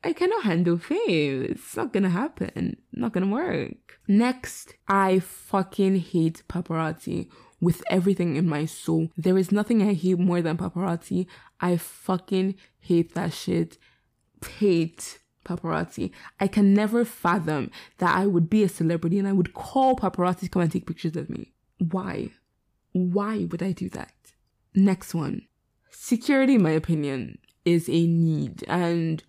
I 0.05 0.13
cannot 0.13 0.45
handle 0.45 0.79
fame. 0.79 1.43
It's 1.51 1.77
not 1.77 1.93
gonna 1.93 2.11
happen. 2.11 2.77
Not 2.93 3.13
gonna 3.13 3.27
work. 3.27 4.01
Next 4.07 4.75
i 4.89 5.19
fucking 5.19 5.97
hate 5.97 6.43
paparazzi 6.49 7.29
with 7.61 7.83
everything 7.91 8.37
in 8.37 8.49
my 8.49 8.65
soul 8.65 9.11
there 9.17 9.39
is 9.39 9.51
nothing 9.51 9.83
i 9.83 9.93
hate 9.93 10.19
more 10.19 10.41
than 10.41 10.57
paparazzi 10.57 11.27
i 11.61 11.77
fucking 11.77 12.55
hate 12.81 13.15
that 13.15 13.33
shit 13.33 13.79
hate 14.59 15.19
paparazzi. 15.49 16.11
I 16.39 16.47
can 16.47 16.75
never 16.75 17.05
fathom 17.05 17.71
that 17.99 18.17
I 18.17 18.27
would 18.27 18.51
be 18.51 18.63
a 18.63 18.69
celebrity 18.69 19.19
and 19.19 19.27
I 19.27 19.33
would 19.33 19.55
call 19.55 19.97
paparazzi 19.97 20.41
to 20.41 20.49
come 20.49 20.63
and 20.63 20.73
take 20.73 20.87
pictures 20.87 21.17
of 21.17 21.31
me. 21.31 21.55
Why? 21.79 22.31
Why 22.93 23.47
would 23.51 23.63
I 23.63 23.73
do 23.73 23.89
that? 23.91 24.13
Next 24.75 25.15
one. 25.15 25.47
Security, 25.91 26.55
in 26.55 26.63
my 26.63 26.71
opinion, 26.71 27.39
is 27.65 27.89
a 27.89 28.07
need. 28.07 28.65
And 28.69 29.23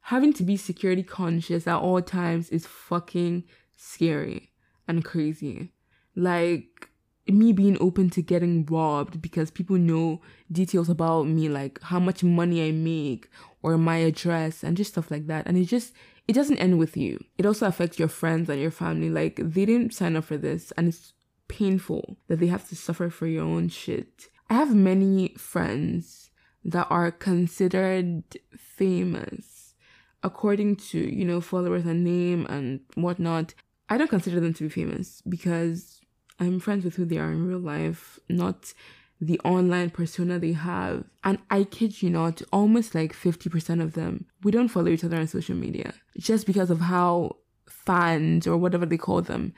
having 0.00 0.32
to 0.34 0.42
be 0.42 0.56
security 0.56 1.02
conscious 1.02 1.66
at 1.66 1.76
all 1.76 2.02
times 2.02 2.50
is 2.50 2.66
fucking 2.66 3.44
scary 3.76 4.50
and 4.88 5.04
crazy. 5.04 5.72
Like, 6.14 6.88
me 7.28 7.52
being 7.52 7.76
open 7.80 8.10
to 8.10 8.22
getting 8.22 8.66
robbed 8.66 9.22
because 9.22 9.50
people 9.50 9.76
know 9.76 10.20
details 10.50 10.88
about 10.88 11.26
me, 11.26 11.48
like 11.48 11.80
how 11.82 12.00
much 12.00 12.24
money 12.24 12.66
I 12.66 12.72
make 12.72 13.28
or 13.62 13.78
my 13.78 13.98
address 13.98 14.62
and 14.62 14.76
just 14.76 14.92
stuff 14.92 15.10
like 15.10 15.26
that. 15.28 15.46
And 15.46 15.56
it 15.56 15.66
just, 15.66 15.92
it 16.26 16.32
doesn't 16.32 16.58
end 16.58 16.78
with 16.78 16.96
you. 16.96 17.22
It 17.38 17.46
also 17.46 17.66
affects 17.66 17.98
your 17.98 18.08
friends 18.08 18.48
and 18.48 18.60
your 18.60 18.70
family. 18.70 19.10
Like 19.10 19.36
they 19.36 19.64
didn't 19.64 19.94
sign 19.94 20.16
up 20.16 20.24
for 20.24 20.36
this 20.36 20.72
and 20.76 20.88
it's 20.88 21.12
painful 21.48 22.16
that 22.28 22.40
they 22.40 22.46
have 22.48 22.68
to 22.68 22.76
suffer 22.76 23.08
for 23.10 23.26
your 23.26 23.44
own 23.44 23.68
shit. 23.68 24.28
I 24.50 24.54
have 24.54 24.74
many 24.74 25.34
friends 25.38 26.30
that 26.64 26.86
are 26.90 27.10
considered 27.10 28.24
famous 28.56 29.74
according 30.22 30.76
to, 30.76 30.98
you 30.98 31.24
know, 31.24 31.40
followers 31.40 31.84
and 31.84 32.04
name 32.04 32.46
and 32.46 32.80
whatnot. 32.94 33.54
I 33.88 33.98
don't 33.98 34.10
consider 34.10 34.40
them 34.40 34.54
to 34.54 34.64
be 34.64 34.68
famous 34.68 35.22
because 35.28 36.01
I'm 36.42 36.60
friends 36.60 36.84
with 36.84 36.96
who 36.96 37.04
they 37.04 37.18
are 37.18 37.30
in 37.30 37.46
real 37.46 37.58
life, 37.58 38.18
not 38.28 38.72
the 39.20 39.38
online 39.44 39.90
persona 39.90 40.38
they 40.38 40.52
have. 40.52 41.04
And 41.22 41.38
I 41.50 41.64
kid 41.64 42.02
you 42.02 42.10
not, 42.10 42.42
almost 42.52 42.94
like 42.94 43.12
50% 43.14 43.80
of 43.80 43.92
them, 43.92 44.26
we 44.42 44.50
don't 44.50 44.68
follow 44.68 44.88
each 44.88 45.04
other 45.04 45.18
on 45.18 45.28
social 45.28 45.54
media 45.54 45.94
just 46.18 46.46
because 46.46 46.70
of 46.70 46.80
how 46.80 47.36
fans 47.68 48.46
or 48.46 48.56
whatever 48.56 48.86
they 48.86 48.96
call 48.96 49.22
them, 49.22 49.54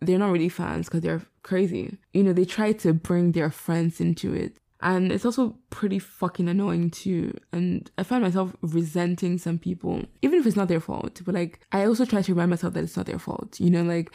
they're 0.00 0.18
not 0.18 0.32
really 0.32 0.48
fans 0.48 0.86
because 0.86 1.00
they're 1.00 1.22
crazy. 1.42 1.96
You 2.12 2.22
know, 2.22 2.32
they 2.32 2.44
try 2.44 2.72
to 2.72 2.92
bring 2.92 3.32
their 3.32 3.50
friends 3.50 4.00
into 4.00 4.34
it. 4.34 4.56
And 4.80 5.12
it's 5.12 5.24
also 5.24 5.56
pretty 5.70 6.00
fucking 6.00 6.48
annoying 6.48 6.90
too. 6.90 7.38
And 7.52 7.88
I 7.98 8.02
find 8.02 8.22
myself 8.22 8.54
resenting 8.62 9.38
some 9.38 9.58
people, 9.58 10.04
even 10.22 10.40
if 10.40 10.46
it's 10.46 10.56
not 10.56 10.68
their 10.68 10.80
fault. 10.80 11.20
But 11.24 11.34
like, 11.34 11.60
I 11.70 11.84
also 11.84 12.04
try 12.04 12.22
to 12.22 12.32
remind 12.32 12.50
myself 12.50 12.74
that 12.74 12.82
it's 12.82 12.96
not 12.96 13.06
their 13.06 13.18
fault. 13.18 13.60
You 13.60 13.70
know, 13.70 13.84
like 13.84 14.12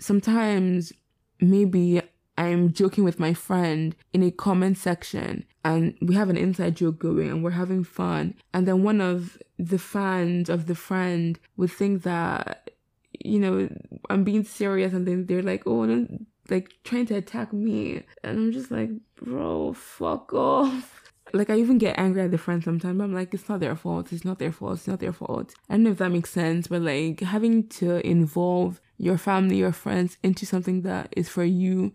sometimes 0.00 0.92
maybe 1.40 2.02
I'm 2.38 2.72
joking 2.72 3.04
with 3.04 3.18
my 3.18 3.34
friend 3.34 3.96
in 4.12 4.22
a 4.22 4.30
comment 4.30 4.76
section 4.78 5.44
and 5.64 5.94
we 6.02 6.14
have 6.14 6.28
an 6.28 6.36
inside 6.36 6.76
joke 6.76 6.98
going 6.98 7.28
and 7.28 7.42
we're 7.42 7.50
having 7.50 7.82
fun. 7.82 8.34
And 8.52 8.68
then 8.68 8.82
one 8.82 9.00
of 9.00 9.38
the 9.58 9.78
fans 9.78 10.48
of 10.48 10.66
the 10.66 10.74
friend 10.74 11.38
would 11.56 11.72
think 11.72 12.02
that, 12.02 12.70
you 13.24 13.38
know, 13.38 13.68
I'm 14.10 14.22
being 14.22 14.44
serious 14.44 14.92
and 14.92 15.06
then 15.06 15.26
they're 15.26 15.42
like, 15.42 15.62
oh, 15.66 15.86
don't, 15.86 16.26
like 16.50 16.74
trying 16.84 17.06
to 17.06 17.16
attack 17.16 17.52
me. 17.52 18.02
And 18.22 18.38
I'm 18.38 18.52
just 18.52 18.70
like, 18.70 18.90
bro, 19.16 19.72
fuck 19.72 20.32
off. 20.32 21.02
Like 21.32 21.50
I 21.50 21.56
even 21.56 21.78
get 21.78 21.98
angry 21.98 22.22
at 22.22 22.30
the 22.30 22.38
friend 22.38 22.62
sometimes. 22.62 23.00
I'm 23.00 23.12
like, 23.12 23.34
it's 23.34 23.48
not 23.48 23.58
their 23.58 23.74
fault. 23.74 24.12
It's 24.12 24.24
not 24.24 24.38
their 24.38 24.52
fault. 24.52 24.78
It's 24.78 24.86
not 24.86 25.00
their 25.00 25.12
fault. 25.12 25.54
I 25.68 25.74
don't 25.74 25.82
know 25.82 25.90
if 25.90 25.98
that 25.98 26.12
makes 26.12 26.30
sense, 26.30 26.68
but 26.68 26.82
like 26.82 27.18
having 27.18 27.66
to 27.68 28.06
involve 28.06 28.80
your 28.98 29.18
family, 29.18 29.56
your 29.56 29.72
friends 29.72 30.16
into 30.22 30.46
something 30.46 30.82
that 30.82 31.12
is 31.16 31.28
for 31.28 31.44
you 31.44 31.92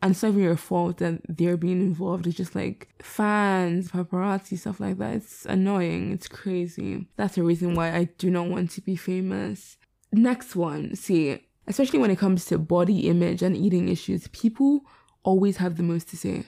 and 0.00 0.12
it's 0.12 0.22
not 0.22 0.30
even 0.30 0.42
your 0.42 0.56
fault 0.56 0.98
that 0.98 1.20
they're 1.28 1.56
being 1.56 1.80
involved. 1.80 2.26
It's 2.26 2.36
just 2.36 2.54
like 2.54 2.88
fans, 3.02 3.90
paparazzi, 3.90 4.56
stuff 4.56 4.78
like 4.78 4.98
that. 4.98 5.14
It's 5.14 5.44
annoying. 5.44 6.12
It's 6.12 6.28
crazy. 6.28 7.08
That's 7.16 7.34
the 7.34 7.42
reason 7.42 7.74
why 7.74 7.92
I 7.92 8.04
do 8.04 8.30
not 8.30 8.46
want 8.46 8.70
to 8.72 8.80
be 8.80 8.94
famous. 8.94 9.76
Next 10.12 10.54
one, 10.54 10.94
see, 10.94 11.44
especially 11.66 11.98
when 11.98 12.12
it 12.12 12.18
comes 12.18 12.44
to 12.46 12.58
body 12.58 13.08
image 13.08 13.42
and 13.42 13.56
eating 13.56 13.88
issues, 13.88 14.28
people 14.28 14.82
always 15.24 15.56
have 15.56 15.76
the 15.76 15.82
most 15.82 16.08
to 16.10 16.16
say 16.16 16.44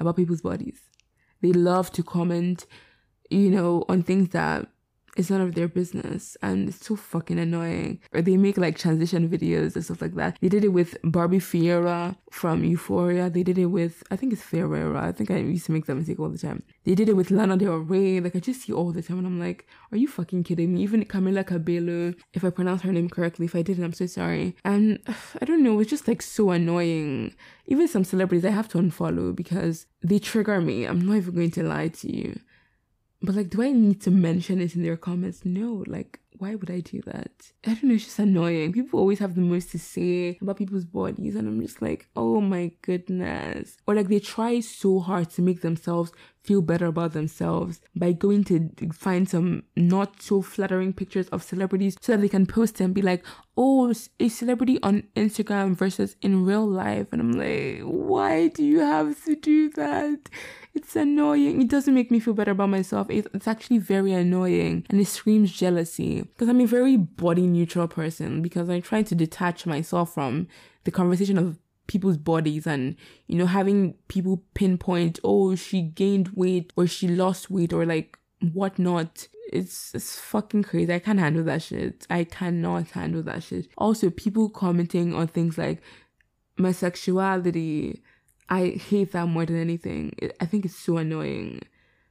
about 0.00 0.16
people's 0.16 0.40
bodies. 0.40 0.80
They 1.42 1.52
love 1.52 1.92
to 1.92 2.02
comment, 2.02 2.64
you 3.28 3.50
know, 3.50 3.84
on 3.88 4.02
things 4.02 4.30
that 4.30 4.66
it's 5.18 5.30
none 5.30 5.40
of 5.40 5.56
their 5.56 5.66
business 5.66 6.36
and 6.42 6.68
it's 6.68 6.86
so 6.86 6.94
fucking 6.94 7.40
annoying. 7.40 8.00
Or 8.12 8.22
they 8.22 8.36
make 8.36 8.56
like 8.56 8.78
transition 8.78 9.28
videos 9.28 9.74
and 9.74 9.84
stuff 9.84 10.00
like 10.00 10.14
that. 10.14 10.38
They 10.40 10.48
did 10.48 10.64
it 10.64 10.68
with 10.68 10.96
Barbie 11.02 11.40
Ferreira 11.40 12.16
from 12.30 12.62
Euphoria. 12.62 13.28
They 13.28 13.42
did 13.42 13.58
it 13.58 13.66
with, 13.66 14.04
I 14.12 14.16
think 14.16 14.32
it's 14.32 14.42
Ferreira. 14.42 15.02
I 15.08 15.10
think 15.10 15.32
I 15.32 15.38
used 15.38 15.66
to 15.66 15.72
make 15.72 15.86
that 15.86 15.96
mistake 15.96 16.20
all 16.20 16.28
the 16.28 16.38
time. 16.38 16.62
They 16.84 16.94
did 16.94 17.08
it 17.08 17.16
with 17.16 17.32
Lana 17.32 17.56
Del 17.56 17.78
Rey. 17.78 18.20
Like 18.20 18.36
I 18.36 18.38
just 18.38 18.62
see 18.62 18.72
all 18.72 18.92
the 18.92 19.02
time 19.02 19.18
and 19.18 19.26
I'm 19.26 19.40
like, 19.40 19.66
are 19.90 19.98
you 19.98 20.06
fucking 20.06 20.44
kidding 20.44 20.74
me? 20.74 20.82
Even 20.82 21.04
Camila 21.04 21.44
Cabello, 21.44 22.14
if 22.32 22.44
I 22.44 22.50
pronounce 22.50 22.82
her 22.82 22.92
name 22.92 23.10
correctly, 23.10 23.46
if 23.46 23.56
I 23.56 23.62
didn't, 23.62 23.82
I'm 23.82 23.92
so 23.92 24.06
sorry. 24.06 24.54
And 24.64 25.00
I 25.42 25.44
don't 25.44 25.64
know, 25.64 25.80
it's 25.80 25.90
just 25.90 26.06
like 26.06 26.22
so 26.22 26.50
annoying. 26.50 27.34
Even 27.66 27.88
some 27.88 28.04
celebrities 28.04 28.44
I 28.44 28.50
have 28.50 28.68
to 28.68 28.78
unfollow 28.78 29.34
because 29.34 29.86
they 30.00 30.20
trigger 30.20 30.60
me. 30.60 30.84
I'm 30.84 31.04
not 31.04 31.16
even 31.16 31.34
going 31.34 31.50
to 31.50 31.64
lie 31.64 31.88
to 31.88 32.16
you. 32.16 32.38
But 33.20 33.34
like, 33.34 33.50
do 33.50 33.62
I 33.62 33.72
need 33.72 34.00
to 34.02 34.10
mention 34.10 34.60
it 34.60 34.76
in 34.76 34.82
their 34.82 34.96
comments? 34.96 35.44
No, 35.44 35.84
like, 35.86 36.20
why 36.38 36.54
would 36.54 36.70
I 36.70 36.80
do 36.80 37.02
that? 37.02 37.30
I 37.66 37.74
don't 37.74 37.84
know, 37.84 37.94
it's 37.94 38.04
just 38.04 38.18
annoying. 38.20 38.72
People 38.72 39.00
always 39.00 39.18
have 39.18 39.34
the 39.34 39.40
most 39.40 39.72
to 39.72 39.78
say 39.78 40.38
about 40.40 40.58
people's 40.58 40.84
bodies, 40.84 41.34
and 41.34 41.48
I'm 41.48 41.60
just 41.60 41.82
like, 41.82 42.08
oh 42.14 42.40
my 42.40 42.70
goodness. 42.82 43.76
Or 43.86 43.94
like, 43.94 44.08
they 44.08 44.20
try 44.20 44.60
so 44.60 45.00
hard 45.00 45.30
to 45.30 45.42
make 45.42 45.62
themselves 45.62 46.12
feel 46.48 46.62
better 46.62 46.86
about 46.86 47.12
themselves 47.12 47.78
by 47.94 48.10
going 48.10 48.42
to 48.42 48.70
find 48.90 49.28
some 49.28 49.62
not 49.76 50.22
so 50.22 50.40
flattering 50.40 50.94
pictures 50.94 51.28
of 51.28 51.42
celebrities 51.42 51.94
so 52.00 52.12
that 52.12 52.22
they 52.22 52.28
can 52.28 52.46
post 52.46 52.80
and 52.80 52.94
be 52.94 53.02
like, 53.02 53.22
oh, 53.58 53.92
a 54.18 54.28
celebrity 54.30 54.78
on 54.82 55.02
Instagram 55.14 55.76
versus 55.76 56.16
in 56.22 56.46
real 56.46 56.66
life. 56.66 57.08
And 57.12 57.20
I'm 57.20 57.32
like, 57.32 57.82
why 57.82 58.48
do 58.48 58.64
you 58.64 58.80
have 58.80 59.22
to 59.26 59.36
do 59.36 59.68
that? 59.72 60.30
It's 60.72 60.96
annoying. 60.96 61.60
It 61.60 61.68
doesn't 61.68 61.92
make 61.92 62.10
me 62.10 62.18
feel 62.18 62.32
better 62.32 62.52
about 62.52 62.70
myself. 62.70 63.08
It's 63.10 63.46
actually 63.46 63.78
very 63.78 64.12
annoying 64.12 64.86
and 64.88 64.98
it 64.98 65.06
screams 65.06 65.52
jealousy 65.52 66.22
because 66.22 66.48
I'm 66.48 66.62
a 66.62 66.66
very 66.66 66.96
body 66.96 67.46
neutral 67.46 67.88
person 67.88 68.40
because 68.40 68.70
I 68.70 68.80
try 68.80 69.02
to 69.02 69.14
detach 69.14 69.66
myself 69.66 70.14
from 70.14 70.48
the 70.84 70.90
conversation 70.90 71.36
of 71.36 71.58
people's 71.88 72.16
bodies 72.16 72.66
and 72.66 72.94
you 73.26 73.36
know 73.36 73.46
having 73.46 73.94
people 74.06 74.42
pinpoint 74.54 75.18
oh 75.24 75.54
she 75.56 75.82
gained 75.82 76.28
weight 76.34 76.72
or 76.76 76.86
she 76.86 77.08
lost 77.08 77.50
weight 77.50 77.72
or 77.72 77.84
like 77.84 78.16
whatnot 78.52 79.26
it's 79.52 79.92
it's 79.94 80.20
fucking 80.20 80.62
crazy 80.62 80.94
i 80.94 80.98
can't 81.00 81.18
handle 81.18 81.42
that 81.42 81.60
shit 81.60 82.06
i 82.08 82.22
cannot 82.22 82.88
handle 82.90 83.22
that 83.22 83.42
shit 83.42 83.66
also 83.76 84.10
people 84.10 84.48
commenting 84.48 85.12
on 85.12 85.26
things 85.26 85.58
like 85.58 85.82
my 86.56 86.70
sexuality 86.70 88.00
I 88.48 88.70
hate 88.70 89.12
that 89.12 89.26
more 89.26 89.44
than 89.44 89.60
anything. 89.60 90.14
I 90.40 90.46
think 90.46 90.64
it's 90.64 90.76
so 90.76 90.96
annoying. 90.96 91.60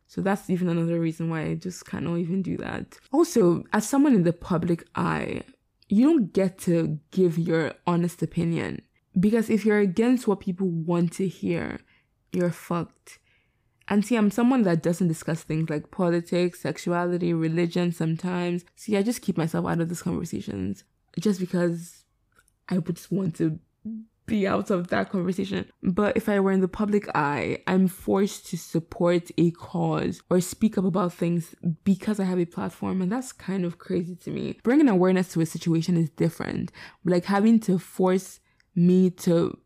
So 0.08 0.22
that's 0.22 0.50
even 0.50 0.70
another 0.70 1.00
reason 1.00 1.30
why 1.30 1.42
I 1.44 1.56
just 1.56 1.86
cannot 1.86 2.18
even 2.18 2.42
do 2.42 2.58
that. 2.58 2.98
Also, 3.12 3.64
as 3.74 3.90
someone 3.90 4.14
in 4.14 4.24
the 4.24 4.34
public 4.34 4.88
eye, 4.96 5.42
you 5.90 6.06
don't 6.06 6.34
get 6.34 6.60
to 6.60 7.00
give 7.12 7.38
your 7.38 7.74
honest 7.86 8.22
opinion. 8.22 8.82
Because 9.20 9.50
if 9.50 9.66
you're 9.66 9.80
against 9.80 10.28
what 10.28 10.40
people 10.40 10.68
want 10.68 11.14
to 11.14 11.28
hear, 11.28 11.80
you're 12.32 12.52
fucked. 12.52 13.20
And 13.88 14.06
see, 14.06 14.18
I'm 14.18 14.32
someone 14.32 14.64
that 14.64 14.84
doesn't 14.84 15.08
discuss 15.08 15.44
things 15.44 15.70
like 15.70 15.92
politics, 15.92 16.62
sexuality, 16.62 17.34
religion 17.34 17.92
sometimes. 17.92 18.66
See, 18.76 18.98
I 18.98 19.02
just 19.02 19.22
keep 19.22 19.38
myself 19.38 19.66
out 19.66 19.80
of 19.80 19.90
these 19.90 20.02
conversations 20.02 20.84
just 21.20 21.40
because 21.40 22.04
I 22.70 22.80
would 22.80 22.96
just 22.96 23.12
want 23.12 23.36
to 23.38 23.60
be 24.26 24.46
out 24.46 24.70
of 24.70 24.90
that 24.90 25.10
conversation. 25.10 25.72
But 25.82 26.18
if 26.18 26.28
I 26.28 26.40
were 26.42 26.52
in 26.52 26.60
the 26.60 26.68
public 26.68 27.08
eye, 27.16 27.60
I'm 27.66 27.88
forced 27.88 28.48
to 28.48 28.58
support 28.58 29.32
a 29.38 29.52
cause 29.52 30.22
or 30.30 30.42
speak 30.42 30.78
up 30.78 30.84
about 30.84 31.14
things 31.14 31.56
because 31.86 32.20
I 32.20 32.26
have 32.26 32.40
a 32.40 32.46
platform. 32.46 33.02
And 33.02 33.10
that's 33.10 33.32
kind 33.32 33.64
of 33.64 33.78
crazy 33.78 34.16
to 34.18 34.30
me. 34.30 34.60
Bringing 34.64 34.90
awareness 34.90 35.32
to 35.32 35.42
a 35.42 35.46
situation 35.46 35.96
is 35.96 36.10
different. 36.10 36.74
Like 37.06 37.24
having 37.24 37.62
to 37.62 37.80
force 37.80 38.42
me 38.78 39.10
to 39.10 39.58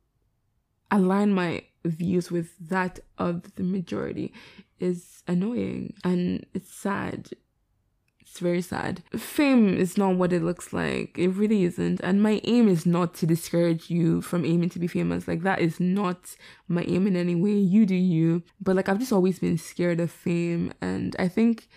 align 0.89 1.33
my 1.33 1.63
views 1.85 2.31
with 2.31 2.57
that 2.69 2.99
of 3.17 3.55
the 3.55 3.63
majority 3.63 4.33
is 4.79 5.23
annoying 5.27 5.93
and 6.03 6.45
it's 6.53 6.73
sad 6.73 7.29
it's 8.31 8.39
very 8.39 8.61
sad. 8.61 9.03
Fame 9.17 9.75
is 9.75 9.97
not 9.97 10.15
what 10.15 10.31
it 10.31 10.41
looks 10.41 10.71
like. 10.71 11.17
It 11.17 11.27
really 11.31 11.65
isn't. 11.65 11.99
And 11.99 12.23
my 12.23 12.39
aim 12.45 12.69
is 12.69 12.85
not 12.85 13.13
to 13.15 13.25
discourage 13.25 13.89
you 13.89 14.21
from 14.21 14.45
aiming 14.45 14.69
to 14.69 14.79
be 14.79 14.87
famous. 14.87 15.27
Like, 15.27 15.41
that 15.41 15.59
is 15.59 15.81
not 15.81 16.37
my 16.69 16.83
aim 16.83 17.07
in 17.07 17.17
any 17.17 17.35
way. 17.35 17.51
You 17.51 17.85
do 17.85 17.93
you. 17.93 18.41
But, 18.61 18.77
like, 18.77 18.87
I've 18.87 18.99
just 18.99 19.11
always 19.11 19.39
been 19.39 19.57
scared 19.57 19.99
of 19.99 20.11
fame. 20.11 20.71
And 20.81 21.13
I 21.19 21.27
think 21.27 21.67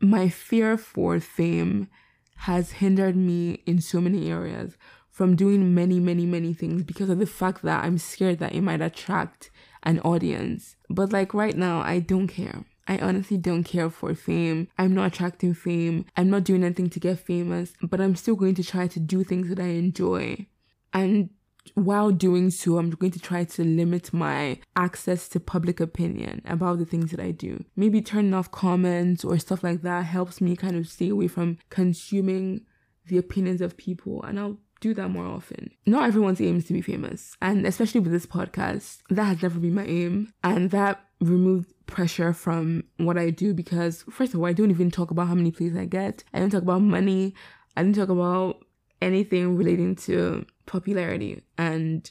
my 0.00 0.30
fear 0.30 0.78
for 0.78 1.20
fame 1.20 1.88
has 2.36 2.72
hindered 2.72 3.14
me 3.14 3.62
in 3.66 3.82
so 3.82 4.00
many 4.00 4.30
areas 4.30 4.78
from 5.12 5.36
doing 5.36 5.74
many, 5.74 6.00
many, 6.00 6.26
many 6.26 6.54
things 6.54 6.82
because 6.82 7.10
of 7.10 7.18
the 7.18 7.26
fact 7.26 7.62
that 7.62 7.84
I'm 7.84 7.98
scared 7.98 8.38
that 8.40 8.54
it 8.54 8.62
might 8.62 8.80
attract 8.80 9.50
an 9.84 10.00
audience. 10.00 10.74
But, 10.88 11.12
like, 11.12 11.34
right 11.34 11.56
now, 11.56 11.80
I 11.80 12.00
don't 12.00 12.26
care. 12.26 12.64
I 12.88 12.98
honestly 12.98 13.36
don't 13.36 13.62
care 13.62 13.90
for 13.90 14.14
fame. 14.14 14.68
I'm 14.78 14.94
not 14.94 15.12
attracting 15.12 15.54
fame. 15.54 16.06
I'm 16.16 16.30
not 16.30 16.44
doing 16.44 16.64
anything 16.64 16.90
to 16.90 17.00
get 17.00 17.20
famous, 17.20 17.74
but 17.82 18.00
I'm 18.00 18.16
still 18.16 18.34
going 18.34 18.54
to 18.56 18.64
try 18.64 18.88
to 18.88 18.98
do 18.98 19.22
things 19.22 19.50
that 19.50 19.60
I 19.60 19.68
enjoy. 19.68 20.46
And 20.92 21.30
while 21.74 22.10
doing 22.10 22.50
so, 22.50 22.78
I'm 22.78 22.90
going 22.90 23.12
to 23.12 23.20
try 23.20 23.44
to 23.44 23.62
limit 23.62 24.12
my 24.12 24.58
access 24.74 25.28
to 25.28 25.40
public 25.40 25.78
opinion 25.78 26.42
about 26.44 26.78
the 26.78 26.84
things 26.84 27.12
that 27.12 27.20
I 27.20 27.30
do. 27.30 27.64
Maybe 27.76 28.00
turning 28.00 28.34
off 28.34 28.50
comments 28.50 29.24
or 29.24 29.38
stuff 29.38 29.62
like 29.62 29.82
that 29.82 30.06
helps 30.06 30.40
me 30.40 30.56
kind 30.56 30.74
of 30.74 30.88
stay 30.88 31.10
away 31.10 31.28
from 31.28 31.58
consuming 31.70 32.62
the 33.06 33.18
opinions 33.18 33.60
of 33.60 33.76
people. 33.76 34.22
And 34.22 34.40
I'll 34.40 34.58
do 34.82 34.92
that 34.94 35.08
more 35.08 35.24
often. 35.24 35.70
Not 35.86 36.06
everyone's 36.06 36.40
aim 36.40 36.58
is 36.58 36.66
to 36.66 36.72
be 36.74 36.82
famous. 36.82 37.36
And 37.40 37.64
especially 37.66 38.00
with 38.00 38.12
this 38.12 38.26
podcast, 38.26 38.98
that 39.08 39.24
has 39.24 39.42
never 39.42 39.58
been 39.58 39.74
my 39.74 39.86
aim. 39.86 40.34
And 40.44 40.70
that 40.72 41.06
removed 41.20 41.72
pressure 41.86 42.32
from 42.32 42.84
what 42.96 43.16
I 43.16 43.30
do 43.30 43.54
because 43.54 44.04
first 44.10 44.34
of 44.34 44.40
all, 44.40 44.46
I 44.46 44.52
don't 44.52 44.70
even 44.70 44.90
talk 44.90 45.10
about 45.10 45.28
how 45.28 45.34
many 45.34 45.52
plays 45.52 45.76
I 45.76 45.86
get. 45.86 46.24
I 46.34 46.40
don't 46.40 46.50
talk 46.50 46.62
about 46.62 46.82
money. 46.82 47.34
I 47.76 47.82
don't 47.82 47.94
talk 47.94 48.08
about 48.08 48.64
anything 49.00 49.56
relating 49.56 49.94
to 49.96 50.44
popularity 50.66 51.42
and 51.56 52.10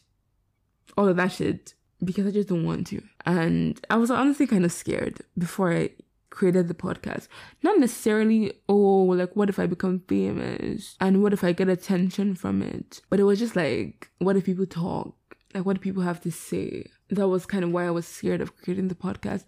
all 0.97 1.07
of 1.07 1.17
that 1.17 1.31
shit 1.31 1.73
because 2.03 2.25
I 2.25 2.31
just 2.31 2.49
don't 2.49 2.65
want 2.65 2.87
to. 2.87 3.01
And 3.25 3.79
I 3.89 3.97
was 3.97 4.09
honestly 4.09 4.47
kind 4.47 4.65
of 4.65 4.71
scared 4.71 5.19
before 5.37 5.73
I 5.73 5.91
created 6.31 6.67
the 6.67 6.73
podcast. 6.73 7.27
Not 7.61 7.79
necessarily, 7.79 8.53
oh, 8.67 9.03
like, 9.03 9.35
what 9.35 9.49
if 9.49 9.59
I 9.59 9.67
become 9.67 10.01
famous? 10.07 10.95
And 10.99 11.21
what 11.21 11.33
if 11.33 11.43
I 11.43 11.51
get 11.51 11.69
attention 11.69 12.33
from 12.33 12.63
it? 12.63 13.01
But 13.09 13.19
it 13.19 13.23
was 13.23 13.37
just 13.37 13.55
like, 13.55 14.09
what 14.17 14.35
if 14.35 14.45
people 14.45 14.65
talk? 14.65 15.15
Like, 15.53 15.65
what 15.65 15.75
do 15.75 15.81
people 15.81 16.01
have 16.01 16.21
to 16.21 16.31
say? 16.31 16.87
That 17.09 17.27
was 17.27 17.45
kind 17.45 17.63
of 17.63 17.71
why 17.71 17.85
I 17.85 17.91
was 17.91 18.07
scared 18.07 18.41
of 18.41 18.57
creating 18.57 18.87
the 18.87 18.95
podcast. 18.95 19.43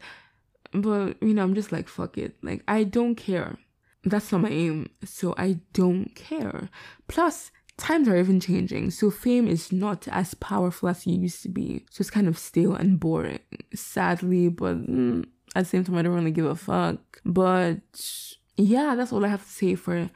But, 0.74 1.22
you 1.22 1.34
know, 1.34 1.44
I'm 1.44 1.56
just 1.56 1.72
like, 1.72 1.88
fuck 1.88 2.18
it. 2.18 2.36
Like, 2.44 2.64
I 2.68 2.84
don't 2.84 3.16
care. 3.16 3.58
That's 4.04 4.32
not 4.32 4.42
my 4.42 4.50
aim. 4.50 4.90
So 5.06 5.34
I 5.38 5.60
don't 5.72 6.14
care. 6.16 6.70
Plus, 7.08 7.52
times 7.78 8.08
are 8.08 8.18
even 8.18 8.40
changing. 8.40 8.92
So 8.92 9.10
fame 9.10 9.48
is 9.48 9.72
not 9.72 10.08
as 10.10 10.34
powerful 10.34 10.90
as 10.90 11.08
it 11.08 11.12
used 11.12 11.42
to 11.44 11.50
be. 11.50 11.86
So 11.90 12.02
it's 12.02 12.10
kind 12.10 12.28
of 12.28 12.38
stale 12.38 12.76
and 12.76 13.00
boring. 13.00 13.40
Sadly, 13.74 14.50
but 14.50 14.86
mm, 14.86 15.26
at 15.56 15.66
the 15.66 15.70
same 15.70 15.84
time, 15.84 15.98
I 15.98 16.02
don't 16.02 16.16
really 16.16 16.32
give 16.32 16.46
a 16.46 16.56
fuck. 16.56 17.22
But 17.26 17.82
yeah, 18.58 18.96
that's 18.96 19.14
all 19.14 19.26
I 19.26 19.30
have 19.30 19.46
to 19.46 19.52
say 19.52 19.76
for 19.76 20.10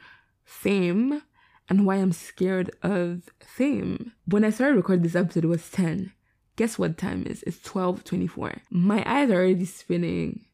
fame 0.44 1.22
and 1.68 1.86
why 1.86 1.96
I'm 1.96 2.12
scared 2.12 2.70
of 2.82 3.28
fame. 3.40 4.12
When 4.26 4.44
I 4.44 4.50
started 4.50 4.76
recording 4.76 5.02
this 5.02 5.14
episode, 5.14 5.44
it 5.44 5.48
was 5.48 5.70
10. 5.70 6.12
Guess 6.56 6.78
what 6.78 6.98
time 6.98 7.24
is? 7.26 7.42
It's 7.44 7.58
12:24. 7.58 8.62
My 8.70 9.04
eyes 9.06 9.30
are 9.30 9.36
already 9.36 9.64
spinning 9.64 10.46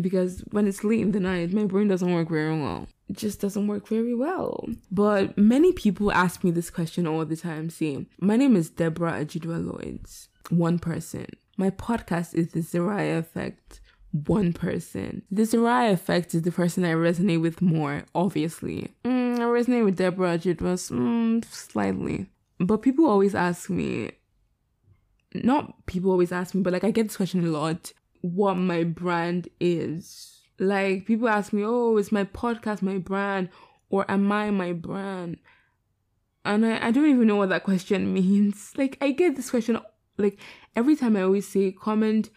because 0.00 0.40
when 0.50 0.66
it's 0.66 0.82
late 0.84 1.00
in 1.00 1.12
the 1.12 1.20
night, 1.20 1.52
my 1.52 1.64
brain 1.64 1.88
doesn't 1.88 2.12
work 2.12 2.30
very 2.30 2.58
well. 2.58 2.88
It 3.08 3.18
just 3.18 3.40
doesn't 3.40 3.66
work 3.66 3.86
very 3.86 4.14
well. 4.14 4.66
But 4.90 5.36
many 5.36 5.72
people 5.72 6.10
ask 6.10 6.42
me 6.42 6.50
this 6.50 6.70
question 6.70 7.06
all 7.06 7.24
the 7.26 7.36
time. 7.36 7.68
See, 7.68 8.06
my 8.18 8.36
name 8.36 8.56
is 8.56 8.70
Deborah 8.70 9.24
Ajidwa 9.24 9.64
Lloyds. 9.64 10.28
One 10.48 10.78
person. 10.78 11.26
My 11.56 11.70
podcast 11.70 12.34
is 12.34 12.48
the 12.48 12.60
Zariah 12.60 13.18
Effect. 13.18 13.80
One 14.10 14.52
person. 14.52 15.22
The 15.30 15.42
Zariah 15.42 15.92
Effect 15.92 16.34
is 16.34 16.42
the 16.42 16.52
person 16.52 16.84
I 16.84 16.92
resonate 16.92 17.40
with 17.40 17.60
more, 17.60 18.04
obviously. 18.14 18.94
Mm, 19.04 19.38
I 19.38 19.42
resonate 19.42 19.84
with 19.84 19.96
Deborah 19.96 20.38
Ajidwa 20.38 20.74
mm, 20.90 21.44
slightly. 21.44 22.26
But 22.58 22.82
people 22.82 23.06
always 23.06 23.34
ask 23.34 23.68
me, 23.70 24.12
not 25.34 25.86
people 25.86 26.10
always 26.10 26.32
ask 26.32 26.54
me, 26.54 26.62
but 26.62 26.72
like 26.72 26.84
I 26.84 26.92
get 26.92 27.08
this 27.08 27.16
question 27.16 27.44
a 27.44 27.50
lot 27.50 27.92
what 28.20 28.54
my 28.54 28.84
brand 28.84 29.48
is. 29.60 30.40
Like 30.58 31.06
people 31.06 31.28
ask 31.28 31.52
me, 31.52 31.62
oh, 31.64 31.96
is 31.98 32.12
my 32.12 32.24
podcast 32.24 32.82
my 32.82 32.98
brand 32.98 33.50
or 33.90 34.10
am 34.10 34.30
I 34.32 34.50
my 34.50 34.72
brand? 34.72 35.38
And 36.44 36.64
I, 36.64 36.86
I 36.86 36.90
don't 36.90 37.06
even 37.06 37.26
know 37.26 37.36
what 37.36 37.50
that 37.50 37.64
question 37.64 38.14
means. 38.14 38.72
Like 38.76 38.96
I 39.00 39.10
get 39.10 39.36
this 39.36 39.50
question 39.50 39.78
like 40.16 40.38
every 40.76 40.96
time 40.96 41.16
I 41.16 41.22
always 41.22 41.48
say 41.48 41.72
comment 41.72 42.30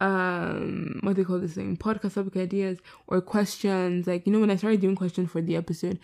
um 0.00 0.98
what 1.02 1.16
they 1.16 1.24
call 1.24 1.38
this 1.38 1.54
thing? 1.54 1.76
Podcast 1.76 2.14
topic 2.14 2.36
ideas 2.36 2.78
or 3.06 3.20
questions 3.20 4.06
like 4.06 4.26
you 4.26 4.32
know 4.32 4.40
when 4.40 4.50
i 4.50 4.56
started 4.56 4.80
doing 4.80 4.96
questions 4.96 5.30
for 5.30 5.40
the 5.40 5.54
episode 5.54 6.00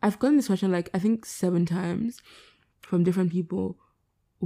i've 0.00 0.18
gotten 0.20 0.36
this 0.36 0.46
question 0.46 0.70
like 0.70 0.88
i 0.94 0.98
think 0.98 1.26
seven 1.26 1.66
times 1.66 2.22
from 2.82 3.02
different 3.02 3.32
people 3.32 3.76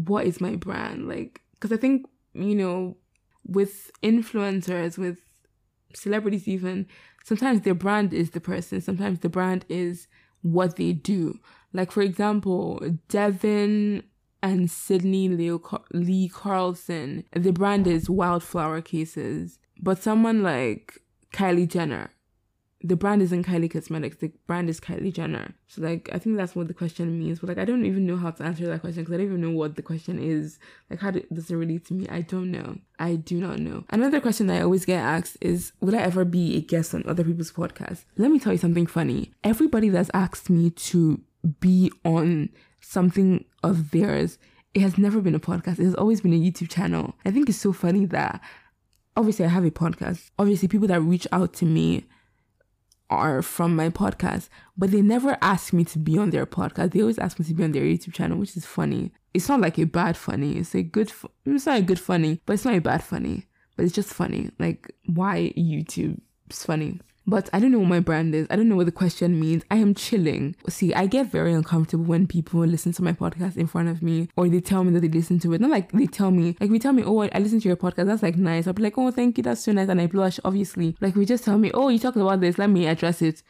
what 0.07 0.27
is 0.27 0.41
my 0.41 0.57
brand? 0.57 1.09
Like 1.09 1.41
because 1.55 1.73
i 1.73 1.77
think 1.77 2.07
you 2.35 2.55
know 2.55 2.97
with 3.45 3.91
influencers 4.03 4.99
with 4.99 5.19
celebrities 5.95 6.47
even 6.47 6.87
sometimes 7.25 7.63
their 7.63 7.75
brand 7.75 8.13
is 8.13 8.31
the 8.31 8.41
person 8.41 8.81
sometimes 8.81 9.21
the 9.21 9.29
brand 9.29 9.65
is 9.69 10.07
what 10.43 10.77
they 10.77 10.93
do. 10.93 11.39
Like 11.73 11.91
for 11.91 12.03
example 12.03 12.81
Devon 13.09 14.05
and 14.43 14.71
Sydney 14.71 15.29
Leo 15.29 15.61
Lee 15.93 16.29
Carlson. 16.29 17.25
The 17.33 17.53
brand 17.53 17.87
is 17.87 18.11
Wildflower 18.11 18.81
Cases. 18.83 19.59
But 19.81 20.03
someone 20.03 20.43
like 20.43 21.01
Kylie 21.33 21.69
Jenner, 21.69 22.11
the 22.81 22.97
brand 22.97 23.23
isn't 23.23 23.45
Kylie 23.45 23.71
Cosmetics. 23.71 24.17
The 24.17 24.33
brand 24.47 24.71
is 24.71 24.81
Kylie 24.81 25.13
Jenner. 25.13 25.55
So 25.67 25.83
like, 25.83 26.09
I 26.13 26.19
think 26.19 26.37
that's 26.37 26.55
what 26.55 26.69
the 26.69 26.75
question 26.75 27.19
means. 27.19 27.41
But 27.41 27.49
like, 27.49 27.59
I 27.59 27.65
don't 27.65 27.85
even 27.85 28.07
know 28.07 28.17
how 28.17 28.31
to 28.31 28.45
answer 28.45 28.67
that 28.67 28.81
question 28.81 29.03
because 29.03 29.15
I 29.15 29.17
don't 29.19 29.27
even 29.27 29.41
know 29.41 29.51
what 29.51 29.77
the 29.77 29.83
question 29.83 30.19
is. 30.19 30.59
Like, 30.89 31.01
how 31.01 31.11
do, 31.11 31.23
does 31.33 31.51
it 31.51 31.57
relate 31.57 31.87
to 31.87 31.95
me? 31.95 32.09
I 32.09 32.21
don't 32.21 32.51
know. 32.51 32.79
I 32.99 33.17
do 33.17 33.41
not 33.41 33.59
know. 33.59 33.85
Another 33.91 34.21
question 34.21 34.51
I 34.51 34.63
always 34.63 34.85
get 34.85 35.01
asked 35.01 35.39
is, 35.41 35.73
would 35.81 35.95
I 35.95 36.03
ever 36.03 36.25
be 36.25 36.57
a 36.57 36.61
guest 36.61 36.95
on 36.95 37.05
other 37.07 37.25
people's 37.25 37.53
podcasts? 37.53 38.05
Let 38.17 38.31
me 38.31 38.39
tell 38.39 38.53
you 38.53 38.59
something 38.59 38.87
funny. 38.87 39.33
Everybody 39.43 39.89
that's 39.89 40.11
asked 40.15 40.49
me 40.49 40.71
to 40.71 41.21
be 41.61 41.93
on 42.05 42.51
something 42.89 43.45
of 43.63 43.91
theirs. 43.91 44.39
It 44.75 44.81
has 44.81 44.97
never 44.97 45.21
been 45.21 45.35
a 45.35 45.41
podcast. 45.41 45.79
It 45.79 45.85
has 45.85 45.95
always 45.95 46.21
been 46.21 46.33
a 46.33 46.41
YouTube 46.41 46.71
channel. 46.71 47.15
I 47.25 47.31
think 47.31 47.49
it's 47.49 47.59
so 47.59 47.73
funny 47.73 48.07
that 48.07 48.41
obviously 49.17 49.45
I 49.45 49.49
have 49.49 49.65
a 49.65 49.71
podcast. 49.71 50.31
Obviously, 50.39 50.69
people 50.69 50.89
that 50.89 51.01
reach 51.01 51.27
out 51.33 51.53
to 51.55 51.65
me 51.67 52.07
are 53.11 53.43
from 53.43 53.75
my 53.75 53.89
podcast, 53.89 54.49
but 54.77 54.91
they 54.91 55.03
never 55.03 55.37
ask 55.43 55.73
me 55.73 55.85
to 55.85 55.99
be 55.99 56.19
on 56.19 56.31
their 56.31 56.47
podcast. 56.47 56.93
They 56.93 57.01
always 57.01 57.19
ask 57.19 57.39
me 57.39 57.45
to 57.47 57.55
be 57.55 57.65
on 57.65 57.73
their 57.73 57.83
YouTube 57.83 58.15
channel, 58.15 58.39
which 58.39 58.57
is 58.57 58.65
funny. 58.65 59.13
It's 59.35 59.49
not 59.49 59.61
like 59.61 59.79
a 59.79 59.85
bad 59.85 60.17
funny. 60.17 60.57
It's 60.59 60.75
a 60.75 60.83
good. 60.83 61.13
It's 61.45 61.67
not 61.67 61.79
a 61.79 61.83
good 61.83 62.01
funny, 62.01 62.41
but 62.47 62.55
it's 62.55 62.65
not 62.65 62.75
a 62.75 62.81
bad 62.81 63.03
funny. 63.03 63.47
But 63.77 63.85
it's 63.85 63.95
just 63.95 64.13
funny. 64.13 64.51
Like 64.59 64.91
why 65.07 65.53
YouTube 65.57 66.21
is 66.51 66.65
funny. 66.65 67.01
But 67.29 67.51
I 67.53 67.61
don't 67.61 67.71
know 67.71 67.81
what 67.81 67.89
my 67.89 68.01
brand 68.01 68.35
is. 68.35 68.47
I 68.49 68.57
don't 68.57 68.71
know 68.71 68.77
what 68.77 68.87
the 68.87 68.93
question 68.93 69.39
means. 69.39 69.63
I 69.71 69.77
am 69.77 69.95
chilling. 69.95 70.57
See, 70.71 70.95
I 70.95 71.07
get 71.07 71.31
very 71.31 71.53
uncomfortable 71.53 72.07
when 72.07 72.27
people 72.27 72.61
listen 72.61 72.93
to 72.93 73.03
my 73.03 73.13
podcast 73.13 73.59
in 73.59 73.67
front 73.67 73.91
of 73.91 74.03
me 74.03 74.31
or 74.35 74.49
they 74.49 74.61
tell 74.61 74.83
me 74.83 74.93
that 74.95 75.01
they 75.01 75.09
listen 75.09 75.39
to 75.41 75.53
it. 75.53 75.61
Not 75.61 75.71
like 75.71 75.93
they 75.93 76.07
tell 76.07 76.31
me, 76.31 76.57
like 76.59 76.71
we 76.71 76.79
tell 76.79 76.95
me, 76.95 77.05
oh, 77.05 77.21
I 77.21 77.39
listen 77.39 77.61
to 77.61 77.69
your 77.69 77.77
podcast. 77.77 78.07
That's 78.07 78.23
like 78.23 78.39
nice. 78.39 78.67
I'll 78.67 78.73
be 78.73 78.83
like, 78.83 78.97
oh, 78.97 79.11
thank 79.11 79.37
you. 79.37 79.43
That's 79.43 79.63
so 79.63 79.73
nice. 79.73 79.91
And 79.91 80.01
I 80.01 80.07
blush, 80.07 80.41
obviously. 80.43 80.97
Like 81.03 81.17
we 81.17 81.27
just 81.27 81.45
tell 81.45 81.59
me, 81.59 81.71
oh, 81.75 81.91
you 81.91 81.99
talked 81.99 82.17
about 82.17 82.41
this. 82.41 82.57
Let 82.57 82.71
me 82.71 82.87
address 82.87 83.21
it. 83.21 83.43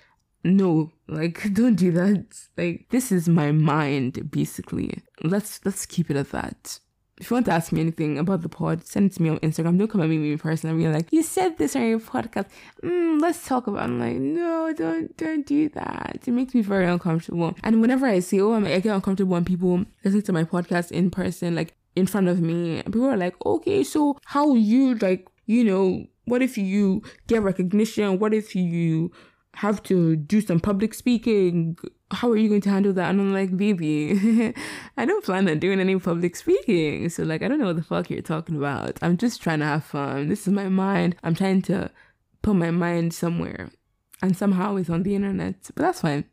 No, 0.43 0.91
like 1.07 1.41
don't 1.55 1.77
do 1.77 1.93
that. 1.93 2.27
Like 2.57 2.87
this 2.91 3.13
is 3.13 3.29
my 3.29 3.53
mind, 3.53 4.29
basically. 4.29 5.03
Let's 5.23 5.61
let's 5.65 5.87
keep 5.87 6.11
it 6.11 6.17
at 6.17 6.33
that 6.33 6.81
if 7.21 7.31
you 7.31 7.35
want 7.35 7.47
to 7.47 7.53
ask 7.53 7.73
me 7.73 7.81
anything 7.81 8.19
about 8.19 8.43
the 8.43 8.49
pod, 8.49 8.87
send 8.87 9.11
it 9.11 9.15
to 9.17 9.23
me 9.23 9.31
on 9.31 9.39
Instagram. 9.39 9.79
Don't 9.79 9.91
come 9.91 10.01
at 10.01 10.09
me 10.09 10.33
in 10.33 10.39
person 10.39 10.71
and 10.71 10.79
be 10.79 10.89
like, 10.89 11.09
you 11.13 11.23
said 11.23 11.59
this 11.59 11.75
on 11.77 11.87
your 11.87 12.01
podcast. 12.01 12.47
Mm, 12.83 13.21
let's 13.21 13.47
talk 13.47 13.67
about 13.67 13.81
it. 13.81 13.85
I'm 13.85 14.01
like, 14.01 14.17
no, 14.17 14.73
don't 14.77 15.17
don't 15.17 15.47
do 15.47 15.69
that. 15.71 16.21
It 16.27 16.31
makes 16.31 16.55
me 16.55 16.63
very 16.63 16.87
uncomfortable. 16.87 17.55
And 17.63 17.81
whenever 17.81 18.07
I 18.07 18.21
say, 18.21 18.41
oh, 18.41 18.55
I 18.55 18.81
get 18.81 18.95
uncomfortable 18.95 19.33
when 19.33 19.45
people 19.45 19.85
listen 20.05 20.23
to 20.23 20.33
my 20.33 20.45
podcast 20.45 20.93
in 20.93 21.11
person, 21.11 21.55
like 21.55 21.75
in 21.97 22.07
front 22.07 22.29
of 22.29 22.41
me, 22.41 22.83
people 22.85 23.07
are 23.07 23.17
like, 23.17 23.35
okay, 23.45 23.83
so 23.83 24.19
how 24.25 24.55
you 24.55 24.95
like, 24.97 25.29
you 25.47 25.65
know, 25.65 26.07
what 26.27 26.43
if 26.43 26.57
you 26.59 27.03
get 27.27 27.43
recognition? 27.43 28.19
What 28.19 28.35
if 28.35 28.55
you 28.55 29.11
have 29.59 29.83
to 29.83 30.15
do 30.15 30.41
some 30.41 30.61
public 30.61 30.95
speaking. 30.95 31.77
How 32.11 32.31
are 32.31 32.37
you 32.37 32.49
going 32.49 32.63
to 32.63 32.71
handle 32.71 32.93
that? 32.95 33.11
And 33.11 33.21
I'm 33.21 33.33
like, 33.33 33.57
baby, 33.57 34.55
I 34.97 35.05
don't 35.05 35.25
plan 35.25 35.49
on 35.49 35.59
doing 35.59 35.79
any 35.79 35.99
public 35.99 36.37
speaking. 36.37 37.09
So 37.11 37.23
like, 37.23 37.43
I 37.43 37.49
don't 37.49 37.59
know 37.59 37.67
what 37.67 37.77
the 37.77 37.83
fuck 37.83 38.09
you're 38.09 38.23
talking 38.23 38.57
about. 38.57 38.99
I'm 39.03 39.17
just 39.17 39.43
trying 39.43 39.59
to 39.61 39.67
have 39.67 39.85
fun. 39.85 40.29
This 40.29 40.47
is 40.47 40.53
my 40.53 40.69
mind. 40.69 41.17
I'm 41.23 41.35
trying 41.35 41.63
to 41.63 41.91
put 42.43 42.55
my 42.55 42.71
mind 42.71 43.13
somewhere. 43.13 43.71
And 44.23 44.37
somehow 44.37 44.77
it's 44.77 44.91
on 44.91 45.03
the 45.03 45.15
internet. 45.15 45.57
But 45.75 45.83
that's 45.83 46.01
fine. 46.01 46.25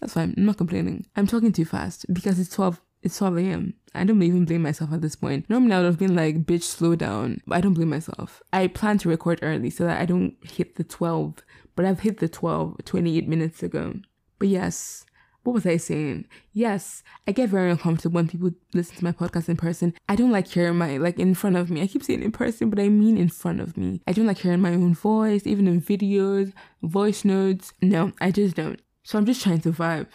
That's 0.00 0.14
fine. 0.14 0.34
I'm 0.36 0.46
not 0.46 0.58
complaining. 0.58 1.06
I'm 1.16 1.26
talking 1.26 1.52
too 1.52 1.64
fast 1.64 2.12
because 2.12 2.38
it's 2.38 2.54
12 2.54 2.80
it's 3.02 3.16
12 3.16 3.38
a.m. 3.38 3.74
I 3.94 4.04
don't 4.04 4.22
even 4.22 4.44
blame 4.44 4.60
myself 4.60 4.92
at 4.92 5.00
this 5.00 5.16
point. 5.16 5.48
Normally 5.48 5.72
I 5.72 5.78
would 5.78 5.86
have 5.86 5.98
been 5.98 6.14
like, 6.14 6.44
bitch, 6.44 6.64
slow 6.64 6.94
down. 6.96 7.40
But 7.46 7.56
I 7.56 7.60
don't 7.62 7.72
blame 7.72 7.88
myself. 7.88 8.42
I 8.52 8.66
plan 8.66 8.98
to 8.98 9.08
record 9.08 9.38
early 9.40 9.70
so 9.70 9.84
that 9.84 9.98
I 9.98 10.04
don't 10.04 10.36
hit 10.42 10.76
the 10.76 10.84
12 10.84 11.42
but 11.80 11.86
I've 11.86 12.00
hit 12.00 12.18
the 12.18 12.28
12 12.28 12.84
28 12.84 13.26
minutes 13.26 13.62
ago. 13.62 13.94
But 14.38 14.48
yes, 14.48 15.06
what 15.42 15.54
was 15.54 15.66
I 15.66 15.78
saying? 15.78 16.26
Yes, 16.52 17.02
I 17.26 17.32
get 17.32 17.48
very 17.48 17.70
uncomfortable 17.70 18.16
when 18.16 18.28
people 18.28 18.50
listen 18.74 18.96
to 18.96 19.04
my 19.04 19.12
podcast 19.12 19.48
in 19.48 19.56
person. 19.56 19.94
I 20.08 20.14
don't 20.16 20.30
like 20.30 20.46
hearing 20.46 20.76
my, 20.76 20.98
like, 20.98 21.18
in 21.18 21.34
front 21.34 21.56
of 21.56 21.70
me. 21.70 21.80
I 21.80 21.86
keep 21.86 22.02
saying 22.02 22.22
in 22.22 22.32
person, 22.32 22.68
but 22.68 22.78
I 22.78 22.88
mean 22.88 23.16
in 23.16 23.28
front 23.30 23.60
of 23.60 23.76
me. 23.76 24.02
I 24.06 24.12
don't 24.12 24.26
like 24.26 24.38
hearing 24.38 24.60
my 24.60 24.74
own 24.74 24.94
voice, 24.94 25.46
even 25.46 25.66
in 25.66 25.80
videos, 25.80 26.52
voice 26.82 27.24
notes. 27.24 27.72
No, 27.80 28.12
I 28.20 28.30
just 28.30 28.56
don't. 28.56 28.80
So 29.02 29.16
I'm 29.18 29.24
just 29.24 29.42
trying 29.42 29.60
to 29.62 29.72
vibe. 29.72 30.08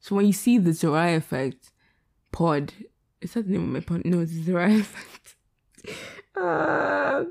So 0.00 0.16
when 0.16 0.26
you 0.26 0.32
see 0.32 0.58
the 0.58 0.70
Zariah 0.70 1.16
effect 1.16 1.70
pod, 2.32 2.72
is 3.20 3.34
that 3.34 3.46
the 3.46 3.52
name 3.52 3.62
of 3.62 3.68
my 3.68 3.80
pod? 3.80 4.04
No, 4.04 4.20
it's 4.20 4.32
Zariah 4.32 4.80
effect. 4.80 5.36
uh, 6.36 7.24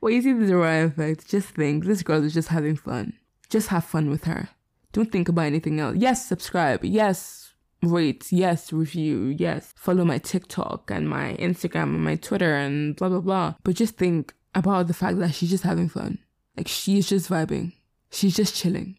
well, 0.00 0.12
you 0.12 0.20
see 0.22 0.32
the 0.34 0.44
Zariah 0.44 0.86
effect. 0.88 1.28
Just 1.28 1.48
think 1.48 1.84
this 1.84 2.02
girl 2.02 2.22
is 2.22 2.34
just 2.34 2.48
having 2.48 2.76
fun. 2.76 3.14
Just 3.48 3.68
have 3.68 3.84
fun 3.84 4.10
with 4.10 4.24
her. 4.24 4.50
Don't 4.92 5.10
think 5.10 5.28
about 5.28 5.46
anything 5.46 5.80
else. 5.80 5.96
Yes, 5.98 6.26
subscribe. 6.26 6.84
Yes, 6.84 7.52
rate. 7.82 8.30
Yes, 8.30 8.72
review. 8.72 9.36
Yes, 9.38 9.72
follow 9.76 10.04
my 10.04 10.18
TikTok 10.18 10.90
and 10.90 11.08
my 11.08 11.36
Instagram 11.38 11.94
and 11.94 12.04
my 12.04 12.16
Twitter 12.16 12.56
and 12.56 12.96
blah, 12.96 13.08
blah, 13.08 13.20
blah. 13.20 13.54
But 13.62 13.76
just 13.76 13.96
think 13.96 14.34
about 14.54 14.88
the 14.88 14.94
fact 14.94 15.18
that 15.18 15.34
she's 15.34 15.50
just 15.50 15.64
having 15.64 15.88
fun. 15.88 16.18
Like 16.56 16.68
she's 16.68 17.08
just 17.08 17.30
vibing. 17.30 17.72
She's 18.10 18.36
just 18.36 18.56
chilling. 18.56 18.96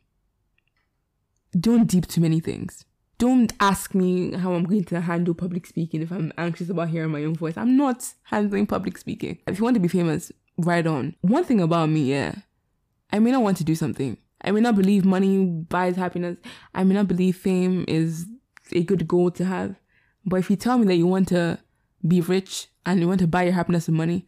Don't 1.59 1.87
deep 1.87 2.07
too 2.07 2.21
many 2.21 2.39
things. 2.39 2.85
Don't 3.17 3.53
ask 3.59 3.93
me 3.93 4.31
how 4.33 4.53
I'm 4.53 4.63
going 4.63 4.85
to 4.85 5.01
handle 5.01 5.35
public 5.35 5.67
speaking 5.67 6.01
if 6.01 6.11
I'm 6.11 6.33
anxious 6.37 6.69
about 6.69 6.89
hearing 6.89 7.11
my 7.11 7.23
own 7.23 7.35
voice. 7.35 7.55
I'm 7.55 7.77
not 7.77 8.03
handling 8.23 8.65
public 8.65 8.97
speaking. 8.97 9.37
If 9.45 9.59
you 9.59 9.63
want 9.63 9.75
to 9.75 9.79
be 9.79 9.89
famous, 9.89 10.31
right 10.57 10.87
on. 10.87 11.15
One 11.21 11.43
thing 11.43 11.61
about 11.61 11.89
me, 11.89 12.09
yeah, 12.09 12.33
I 13.11 13.19
may 13.19 13.31
not 13.31 13.43
want 13.43 13.57
to 13.57 13.63
do 13.63 13.75
something. 13.75 14.17
I 14.43 14.51
may 14.51 14.61
not 14.61 14.75
believe 14.75 15.05
money 15.05 15.45
buys 15.45 15.95
happiness. 15.95 16.37
I 16.73 16.83
may 16.83 16.95
not 16.95 17.07
believe 17.07 17.37
fame 17.37 17.85
is 17.87 18.25
a 18.71 18.83
good 18.83 19.07
goal 19.07 19.31
to 19.31 19.45
have. 19.45 19.75
But 20.25 20.37
if 20.37 20.49
you 20.49 20.55
tell 20.55 20.77
me 20.77 20.85
that 20.87 20.95
you 20.95 21.07
want 21.07 21.27
to 21.29 21.59
be 22.07 22.21
rich 22.21 22.67
and 22.85 22.99
you 22.99 23.07
want 23.07 23.19
to 23.21 23.27
buy 23.27 23.43
your 23.43 23.53
happiness 23.53 23.87
with 23.87 23.95
money, 23.95 24.25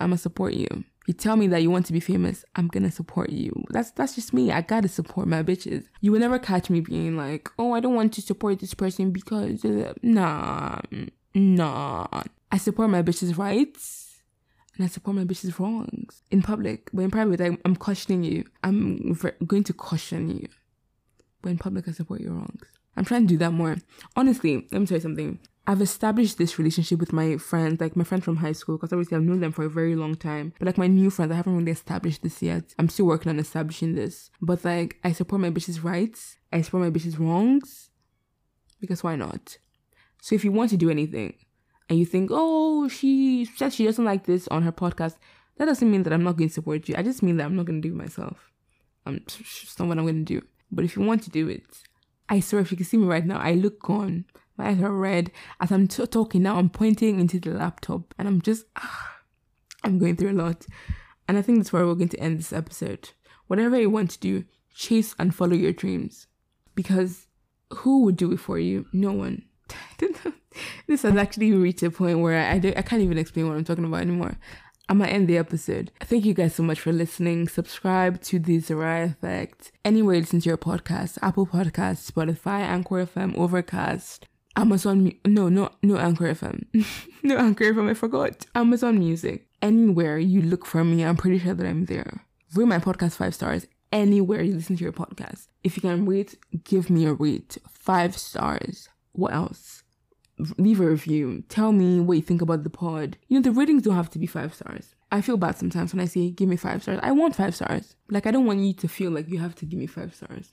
I'm 0.00 0.08
gonna 0.10 0.18
support 0.18 0.54
you. 0.54 0.66
If 1.02 1.08
you 1.08 1.14
tell 1.14 1.36
me 1.36 1.46
that 1.48 1.62
you 1.62 1.70
want 1.70 1.86
to 1.86 1.92
be 1.92 2.00
famous, 2.00 2.44
I'm 2.56 2.68
gonna 2.68 2.90
support 2.90 3.30
you. 3.30 3.64
That's 3.70 3.90
that's 3.92 4.14
just 4.14 4.32
me. 4.32 4.52
I 4.52 4.60
gotta 4.60 4.88
support 4.88 5.28
my 5.28 5.42
bitches. 5.42 5.86
You 6.00 6.12
will 6.12 6.20
never 6.20 6.38
catch 6.38 6.68
me 6.68 6.80
being 6.80 7.16
like, 7.16 7.48
oh, 7.58 7.72
I 7.72 7.80
don't 7.80 7.94
want 7.94 8.12
to 8.14 8.22
support 8.22 8.60
this 8.60 8.74
person 8.74 9.10
because 9.10 9.64
uh, 9.64 9.94
nah, 10.02 10.80
nah. 11.34 12.06
I 12.52 12.58
support 12.58 12.90
my 12.90 13.02
bitches' 13.02 13.36
rights 13.36 14.05
and 14.76 14.84
I 14.84 14.88
support 14.88 15.16
my 15.16 15.24
bitch's 15.24 15.58
wrongs 15.58 16.22
in 16.30 16.42
public. 16.42 16.90
But 16.92 17.02
in 17.02 17.10
private, 17.10 17.40
like, 17.40 17.52
I, 17.52 17.58
am 17.64 17.76
cautioning 17.76 18.24
you. 18.24 18.44
I'm 18.62 19.16
going 19.46 19.64
to 19.64 19.72
caution 19.72 20.28
you. 20.28 20.48
But 21.42 21.50
in 21.50 21.58
public, 21.58 21.88
I 21.88 21.92
support 21.92 22.20
your 22.20 22.32
wrongs. 22.32 22.66
I'm 22.96 23.04
trying 23.04 23.22
to 23.22 23.26
do 23.26 23.38
that 23.38 23.52
more. 23.52 23.76
Honestly, 24.16 24.66
let 24.70 24.80
me 24.80 24.86
tell 24.86 24.96
you 24.96 25.02
something. 25.02 25.38
I've 25.66 25.82
established 25.82 26.38
this 26.38 26.58
relationship 26.58 27.00
with 27.00 27.12
my 27.12 27.38
friends, 27.38 27.80
like 27.80 27.96
my 27.96 28.04
friends 28.04 28.24
from 28.24 28.36
high 28.36 28.52
school, 28.52 28.76
because 28.76 28.92
obviously 28.92 29.16
I've 29.16 29.24
known 29.24 29.40
them 29.40 29.52
for 29.52 29.64
a 29.64 29.70
very 29.70 29.96
long 29.96 30.14
time. 30.14 30.52
But 30.58 30.66
like 30.66 30.78
my 30.78 30.86
new 30.86 31.10
friends, 31.10 31.32
I 31.32 31.36
haven't 31.36 31.56
really 31.56 31.72
established 31.72 32.22
this 32.22 32.40
yet. 32.40 32.74
I'm 32.78 32.88
still 32.88 33.06
working 33.06 33.30
on 33.30 33.38
establishing 33.38 33.94
this. 33.94 34.30
But 34.40 34.64
like, 34.64 34.98
I 35.02 35.12
support 35.12 35.40
my 35.40 35.50
bitch's 35.50 35.80
rights. 35.80 36.36
I 36.52 36.60
support 36.62 36.84
my 36.84 36.90
bitch's 36.90 37.18
wrongs. 37.18 37.90
Because 38.80 39.02
why 39.02 39.16
not? 39.16 39.58
So 40.22 40.34
if 40.34 40.44
you 40.44 40.52
want 40.52 40.70
to 40.70 40.76
do 40.76 40.90
anything, 40.90 41.34
and 41.88 41.98
you 41.98 42.04
think, 42.04 42.30
oh, 42.32 42.88
she 42.88 43.44
said 43.44 43.72
she 43.72 43.84
doesn't 43.84 44.04
like 44.04 44.24
this 44.24 44.48
on 44.48 44.62
her 44.62 44.72
podcast, 44.72 45.16
that 45.56 45.66
doesn't 45.66 45.90
mean 45.90 46.02
that 46.02 46.12
I'm 46.12 46.24
not 46.24 46.36
going 46.36 46.48
to 46.48 46.54
support 46.54 46.88
you. 46.88 46.94
I 46.96 47.02
just 47.02 47.22
mean 47.22 47.36
that 47.36 47.44
I'm 47.44 47.56
not 47.56 47.66
going 47.66 47.80
to 47.80 47.88
do 47.88 47.94
it 47.94 47.98
myself. 47.98 48.50
I'm 49.06 49.22
just 49.26 49.78
not 49.78 49.88
what 49.88 49.98
I'm 49.98 50.04
going 50.04 50.24
to 50.24 50.40
do. 50.40 50.46
But 50.70 50.84
if 50.84 50.96
you 50.96 51.02
want 51.02 51.22
to 51.22 51.30
do 51.30 51.48
it, 51.48 51.64
I 52.28 52.40
swear, 52.40 52.60
if 52.60 52.70
you 52.70 52.76
can 52.76 52.86
see 52.86 52.96
me 52.96 53.06
right 53.06 53.24
now, 53.24 53.38
I 53.38 53.52
look 53.52 53.80
gone. 53.80 54.24
My 54.56 54.68
eyes 54.68 54.82
are 54.82 54.90
red. 54.90 55.30
As 55.60 55.70
I'm 55.70 55.86
t- 55.86 56.06
talking 56.06 56.42
now, 56.42 56.56
I'm 56.56 56.70
pointing 56.70 57.20
into 57.20 57.38
the 57.38 57.50
laptop 57.50 58.14
and 58.18 58.26
I'm 58.26 58.42
just, 58.42 58.66
ah, 58.76 59.18
I'm 59.84 59.98
going 59.98 60.16
through 60.16 60.32
a 60.32 60.42
lot. 60.42 60.66
And 61.28 61.38
I 61.38 61.42
think 61.42 61.58
that's 61.58 61.72
where 61.72 61.86
we're 61.86 61.94
going 61.94 62.08
to 62.10 62.20
end 62.20 62.38
this 62.38 62.52
episode. 62.52 63.10
Whatever 63.46 63.78
you 63.78 63.90
want 63.90 64.10
to 64.12 64.18
do, 64.18 64.44
chase 64.74 65.14
and 65.18 65.34
follow 65.34 65.54
your 65.54 65.72
dreams. 65.72 66.26
Because 66.74 67.26
who 67.72 68.02
would 68.04 68.16
do 68.16 68.32
it 68.32 68.40
for 68.40 68.58
you? 68.58 68.86
No 68.92 69.12
one. 69.12 69.44
this 70.86 71.02
has 71.02 71.16
actually 71.16 71.52
reached 71.52 71.82
a 71.82 71.90
point 71.90 72.20
where 72.20 72.38
I, 72.38 72.54
I, 72.54 72.74
I 72.76 72.82
can't 72.82 73.02
even 73.02 73.18
explain 73.18 73.48
what 73.48 73.56
I'm 73.56 73.64
talking 73.64 73.84
about 73.84 74.00
anymore. 74.00 74.36
I'm 74.88 74.98
gonna 74.98 75.10
end 75.10 75.26
the 75.26 75.36
episode. 75.36 75.90
Thank 76.00 76.24
you 76.24 76.32
guys 76.32 76.54
so 76.54 76.62
much 76.62 76.78
for 76.78 76.92
listening. 76.92 77.48
Subscribe 77.48 78.20
to 78.22 78.38
the 78.38 78.58
Zariah 78.58 79.10
Effect. 79.10 79.72
Anywhere 79.84 80.20
listen 80.20 80.40
to 80.40 80.48
your 80.48 80.56
podcast, 80.56 81.18
Apple 81.22 81.46
Podcasts, 81.46 82.08
Spotify, 82.10 82.60
Anchor 82.60 83.04
FM, 83.04 83.36
Overcast, 83.36 84.26
Amazon. 84.54 85.12
No, 85.26 85.48
no, 85.48 85.70
no 85.82 85.96
Anchor 85.96 86.32
FM. 86.32 86.66
no 87.24 87.36
Anchor 87.36 87.72
FM. 87.72 87.90
I 87.90 87.94
forgot. 87.94 88.46
Amazon 88.54 89.00
Music. 89.00 89.48
Anywhere 89.60 90.18
you 90.18 90.40
look 90.40 90.64
for 90.64 90.84
me, 90.84 91.04
I'm 91.04 91.16
pretty 91.16 91.40
sure 91.40 91.54
that 91.54 91.66
I'm 91.66 91.86
there. 91.86 92.24
Rate 92.54 92.68
my 92.68 92.78
podcast 92.78 93.16
five 93.16 93.34
stars. 93.34 93.66
Anywhere 93.90 94.42
you 94.42 94.54
listen 94.54 94.76
to 94.76 94.84
your 94.84 94.92
podcast. 94.92 95.48
If 95.64 95.76
you 95.76 95.80
can 95.80 96.06
rate, 96.06 96.36
give 96.62 96.90
me 96.90 97.06
a 97.06 97.12
rate. 97.12 97.58
Five 97.68 98.16
stars. 98.16 98.88
What 99.12 99.32
else? 99.32 99.82
Leave 100.58 100.80
a 100.80 100.88
review. 100.88 101.42
Tell 101.48 101.72
me 101.72 102.00
what 102.00 102.16
you 102.16 102.22
think 102.22 102.42
about 102.42 102.62
the 102.64 102.70
pod. 102.70 103.16
You 103.28 103.38
know, 103.38 103.42
the 103.42 103.52
ratings 103.52 103.82
don't 103.82 103.94
have 103.94 104.10
to 104.10 104.18
be 104.18 104.26
five 104.26 104.54
stars. 104.54 104.94
I 105.10 105.20
feel 105.20 105.36
bad 105.36 105.56
sometimes 105.56 105.94
when 105.94 106.00
I 106.00 106.06
say 106.06 106.30
give 106.30 106.48
me 106.48 106.56
five 106.56 106.82
stars. 106.82 107.00
I 107.02 107.12
want 107.12 107.36
five 107.36 107.54
stars. 107.54 107.96
Like 108.10 108.26
I 108.26 108.30
don't 108.30 108.46
want 108.46 108.60
you 108.60 108.72
to 108.74 108.88
feel 108.88 109.10
like 109.10 109.28
you 109.28 109.38
have 109.38 109.54
to 109.56 109.64
give 109.66 109.78
me 109.78 109.86
five 109.86 110.14
stars. 110.14 110.52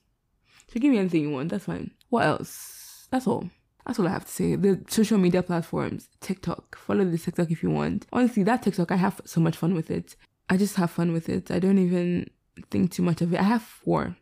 So 0.71 0.79
give 0.79 0.91
me 0.91 0.99
anything 0.99 1.23
you 1.23 1.31
want. 1.31 1.49
That's 1.49 1.65
fine. 1.65 1.91
What 2.09 2.25
else? 2.25 3.07
That's 3.11 3.27
all. 3.27 3.49
That's 3.85 3.99
all 3.99 4.07
I 4.07 4.11
have 4.11 4.25
to 4.25 4.31
say. 4.31 4.55
The 4.55 4.81
social 4.87 5.17
media 5.17 5.43
platforms, 5.43 6.07
TikTok. 6.21 6.77
Follow 6.77 7.03
the 7.03 7.17
TikTok 7.17 7.51
if 7.51 7.61
you 7.61 7.69
want. 7.69 8.05
Honestly, 8.13 8.43
that 8.43 8.63
TikTok, 8.63 8.91
I 8.91 8.95
have 8.95 9.19
so 9.25 9.41
much 9.41 9.57
fun 9.57 9.73
with 9.73 9.91
it. 9.91 10.15
I 10.49 10.57
just 10.57 10.75
have 10.75 10.91
fun 10.91 11.11
with 11.11 11.29
it. 11.29 11.51
I 11.51 11.59
don't 11.59 11.79
even 11.79 12.29
think 12.71 12.91
too 12.91 13.03
much 13.03 13.21
of 13.21 13.33
it. 13.33 13.39
I 13.39 13.43
have 13.43 13.61
four, 13.61 14.15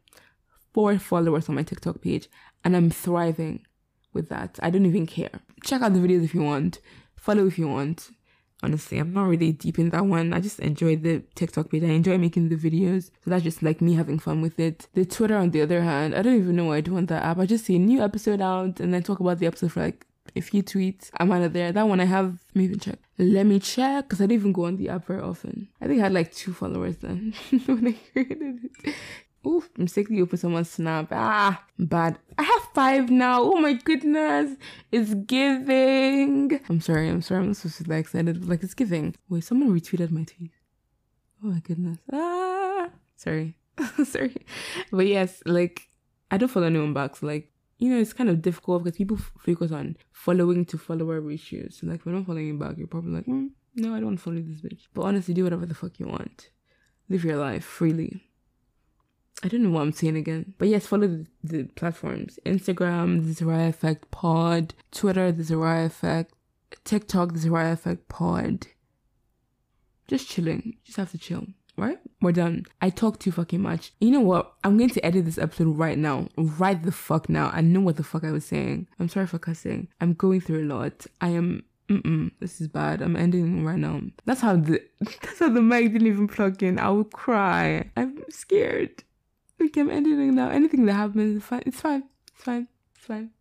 four 0.73 0.97
followers 0.97 1.47
on 1.47 1.55
my 1.55 1.63
TikTok 1.63 2.01
page, 2.01 2.27
and 2.63 2.75
I'm 2.75 2.89
thriving 2.89 3.65
with 4.13 4.29
that. 4.29 4.59
I 4.63 4.69
don't 4.69 4.85
even 4.85 5.05
care. 5.05 5.41
Check 5.63 5.81
out 5.81 5.93
the 5.93 5.99
videos 5.99 6.23
if 6.23 6.33
you 6.33 6.43
want. 6.43 6.79
Follow 7.15 7.47
if 7.47 7.57
you 7.57 7.67
want. 7.67 8.09
Honestly, 8.63 8.99
I'm 8.99 9.13
not 9.13 9.23
really 9.23 9.51
deep 9.51 9.79
in 9.79 9.89
that 9.89 10.05
one. 10.05 10.33
I 10.33 10.39
just 10.39 10.59
enjoy 10.59 10.95
the 10.95 11.23
TikTok 11.33 11.71
page. 11.71 11.83
I 11.83 11.87
enjoy 11.87 12.17
making 12.17 12.49
the 12.49 12.55
videos. 12.55 13.09
So 13.23 13.31
that's 13.31 13.43
just 13.43 13.63
like 13.63 13.81
me 13.81 13.95
having 13.95 14.19
fun 14.19 14.41
with 14.41 14.59
it. 14.59 14.87
The 14.93 15.03
Twitter, 15.03 15.35
on 15.35 15.49
the 15.49 15.61
other 15.61 15.81
hand, 15.81 16.13
I 16.13 16.21
don't 16.21 16.37
even 16.37 16.55
know 16.55 16.65
why 16.65 16.77
I 16.77 16.81
do 16.81 16.95
on 16.95 17.07
that 17.07 17.23
app. 17.23 17.39
I 17.39 17.47
just 17.47 17.65
see 17.65 17.75
a 17.75 17.79
new 17.79 18.03
episode 18.03 18.39
out 18.39 18.79
and 18.79 18.93
then 18.93 19.01
talk 19.01 19.19
about 19.19 19.39
the 19.39 19.47
episode 19.47 19.71
for 19.71 19.81
like 19.81 20.05
a 20.35 20.41
few 20.41 20.61
tweets. 20.61 21.09
I'm 21.17 21.31
out 21.31 21.41
of 21.41 21.53
there. 21.53 21.71
That 21.71 21.87
one 21.87 21.99
I 21.99 22.05
have, 22.05 22.37
let 22.49 22.55
me 22.55 22.65
even 22.65 22.79
check. 22.79 22.99
Let 23.17 23.45
me 23.45 23.59
check 23.59 24.05
because 24.05 24.21
I 24.21 24.25
didn't 24.25 24.41
even 24.41 24.53
go 24.53 24.65
on 24.65 24.77
the 24.77 24.89
app 24.89 25.07
very 25.07 25.21
often. 25.21 25.67
I 25.81 25.87
think 25.87 25.99
I 25.99 26.03
had 26.03 26.13
like 26.13 26.31
two 26.33 26.53
followers 26.53 26.97
then 26.97 27.33
when 27.65 27.87
I 27.87 27.95
created 28.13 28.59
it. 28.83 28.95
Oof, 29.45 29.69
mistakenly 29.75 30.21
open 30.21 30.37
someone's 30.37 30.69
snap. 30.69 31.07
Ah, 31.11 31.63
bad. 31.79 32.19
I 32.37 32.43
have 32.43 32.69
five 32.75 33.09
now. 33.09 33.41
Oh 33.41 33.59
my 33.59 33.73
goodness. 33.73 34.55
It's 34.91 35.15
giving. 35.15 36.59
I'm 36.69 36.79
sorry, 36.79 37.09
I'm 37.09 37.23
sorry. 37.23 37.45
I'm 37.45 37.53
supposed 37.55 37.83
to 37.85 37.93
excited, 37.93 38.47
like 38.47 38.61
it's 38.61 38.75
giving. 38.75 39.15
Wait, 39.29 39.43
someone 39.43 39.69
retweeted 39.77 40.11
my 40.11 40.23
tweet. 40.23 40.51
Oh 41.43 41.47
my 41.47 41.59
goodness. 41.59 41.97
Ah, 42.13 42.89
sorry. 43.15 43.55
sorry. 44.05 44.35
But 44.91 45.07
yes, 45.07 45.41
like, 45.45 45.89
I 46.29 46.37
don't 46.37 46.49
follow 46.49 46.67
anyone 46.67 46.93
back. 46.93 47.15
So, 47.15 47.25
like, 47.25 47.51
you 47.79 47.89
know, 47.89 47.99
it's 47.99 48.13
kind 48.13 48.29
of 48.29 48.43
difficult 48.43 48.83
because 48.83 48.97
people 48.97 49.17
f- 49.17 49.31
focus 49.39 49.71
on 49.71 49.97
following 50.11 50.65
to 50.65 50.77
follower 50.77 51.19
ratios. 51.19 51.79
So, 51.79 51.87
like, 51.87 52.01
if 52.01 52.05
I'm 52.05 52.13
not 52.13 52.27
following 52.27 52.47
you 52.47 52.59
back, 52.59 52.77
you're 52.77 52.85
probably 52.85 53.13
like, 53.13 53.25
mm, 53.25 53.49
no, 53.75 53.89
I 53.89 53.95
don't 53.95 54.05
want 54.05 54.19
to 54.19 54.23
follow 54.23 54.35
this 54.35 54.61
bitch. 54.61 54.81
But 54.93 55.01
honestly, 55.03 55.33
do 55.33 55.45
whatever 55.45 55.65
the 55.65 55.73
fuck 55.73 55.99
you 55.99 56.05
want. 56.07 56.51
Live 57.09 57.23
your 57.25 57.37
life 57.37 57.65
freely. 57.65 58.23
I 59.43 59.47
don't 59.47 59.63
know 59.63 59.71
what 59.71 59.81
I'm 59.81 59.91
saying 59.91 60.17
again. 60.17 60.53
But 60.57 60.67
yes, 60.67 60.85
follow 60.85 61.07
the, 61.07 61.25
the 61.43 61.63
platforms. 61.75 62.39
Instagram, 62.45 63.25
the 63.25 63.43
Zariah 63.43 63.69
Effect 63.69 64.11
Pod. 64.11 64.73
Twitter, 64.91 65.31
the 65.31 65.43
Zariah 65.43 65.87
Effect. 65.87 66.33
TikTok, 66.83 67.33
the 67.33 67.39
Zariah 67.39 67.73
Effect 67.73 68.07
Pod. 68.07 68.67
Just 70.07 70.27
chilling. 70.27 70.77
Just 70.83 70.97
have 70.97 71.11
to 71.11 71.17
chill. 71.17 71.47
Right? 71.77 71.97
We're 72.21 72.33
done. 72.33 72.65
I 72.81 72.89
talk 72.89 73.19
too 73.19 73.31
fucking 73.31 73.61
much. 73.61 73.93
You 73.99 74.11
know 74.11 74.19
what? 74.19 74.53
I'm 74.63 74.77
going 74.77 74.89
to 74.91 75.05
edit 75.05 75.25
this 75.25 75.39
episode 75.39 75.75
right 75.77 75.97
now. 75.97 76.27
Right 76.37 76.81
the 76.81 76.91
fuck 76.91 77.29
now. 77.29 77.49
I 77.53 77.61
know 77.61 77.81
what 77.81 77.95
the 77.95 78.03
fuck 78.03 78.23
I 78.23 78.31
was 78.31 78.45
saying. 78.45 78.87
I'm 78.99 79.09
sorry 79.09 79.25
for 79.25 79.39
cussing. 79.39 79.87
I'm 79.99 80.13
going 80.13 80.41
through 80.41 80.65
a 80.65 80.69
lot. 80.71 81.07
I 81.21 81.29
am 81.29 81.63
Mm-mm, 81.89 82.31
this 82.39 82.61
is 82.61 82.69
bad. 82.69 83.01
I'm 83.01 83.17
ending 83.17 83.65
right 83.65 83.77
now. 83.77 84.01
That's 84.25 84.39
how 84.39 84.55
the 84.55 84.81
that's 85.01 85.39
how 85.39 85.49
the 85.49 85.61
mic 85.61 85.91
didn't 85.91 86.07
even 86.07 86.27
plug 86.27 86.63
in. 86.63 86.79
I 86.79 86.89
will 86.89 87.03
cry. 87.03 87.89
I'm 87.97 88.23
scared. 88.29 89.03
Okay, 89.61 89.81
I'm 89.81 89.89
ending 89.89 90.35
now. 90.35 90.49
Anything 90.49 90.85
that 90.85 90.93
happens, 90.93 91.37
it's 91.37 91.45
fine. 91.45 91.63
It's 91.65 91.79
fine. 91.79 92.03
It's 92.33 92.43
fine. 92.43 92.67
It's 92.95 93.05
fine. 93.05 93.31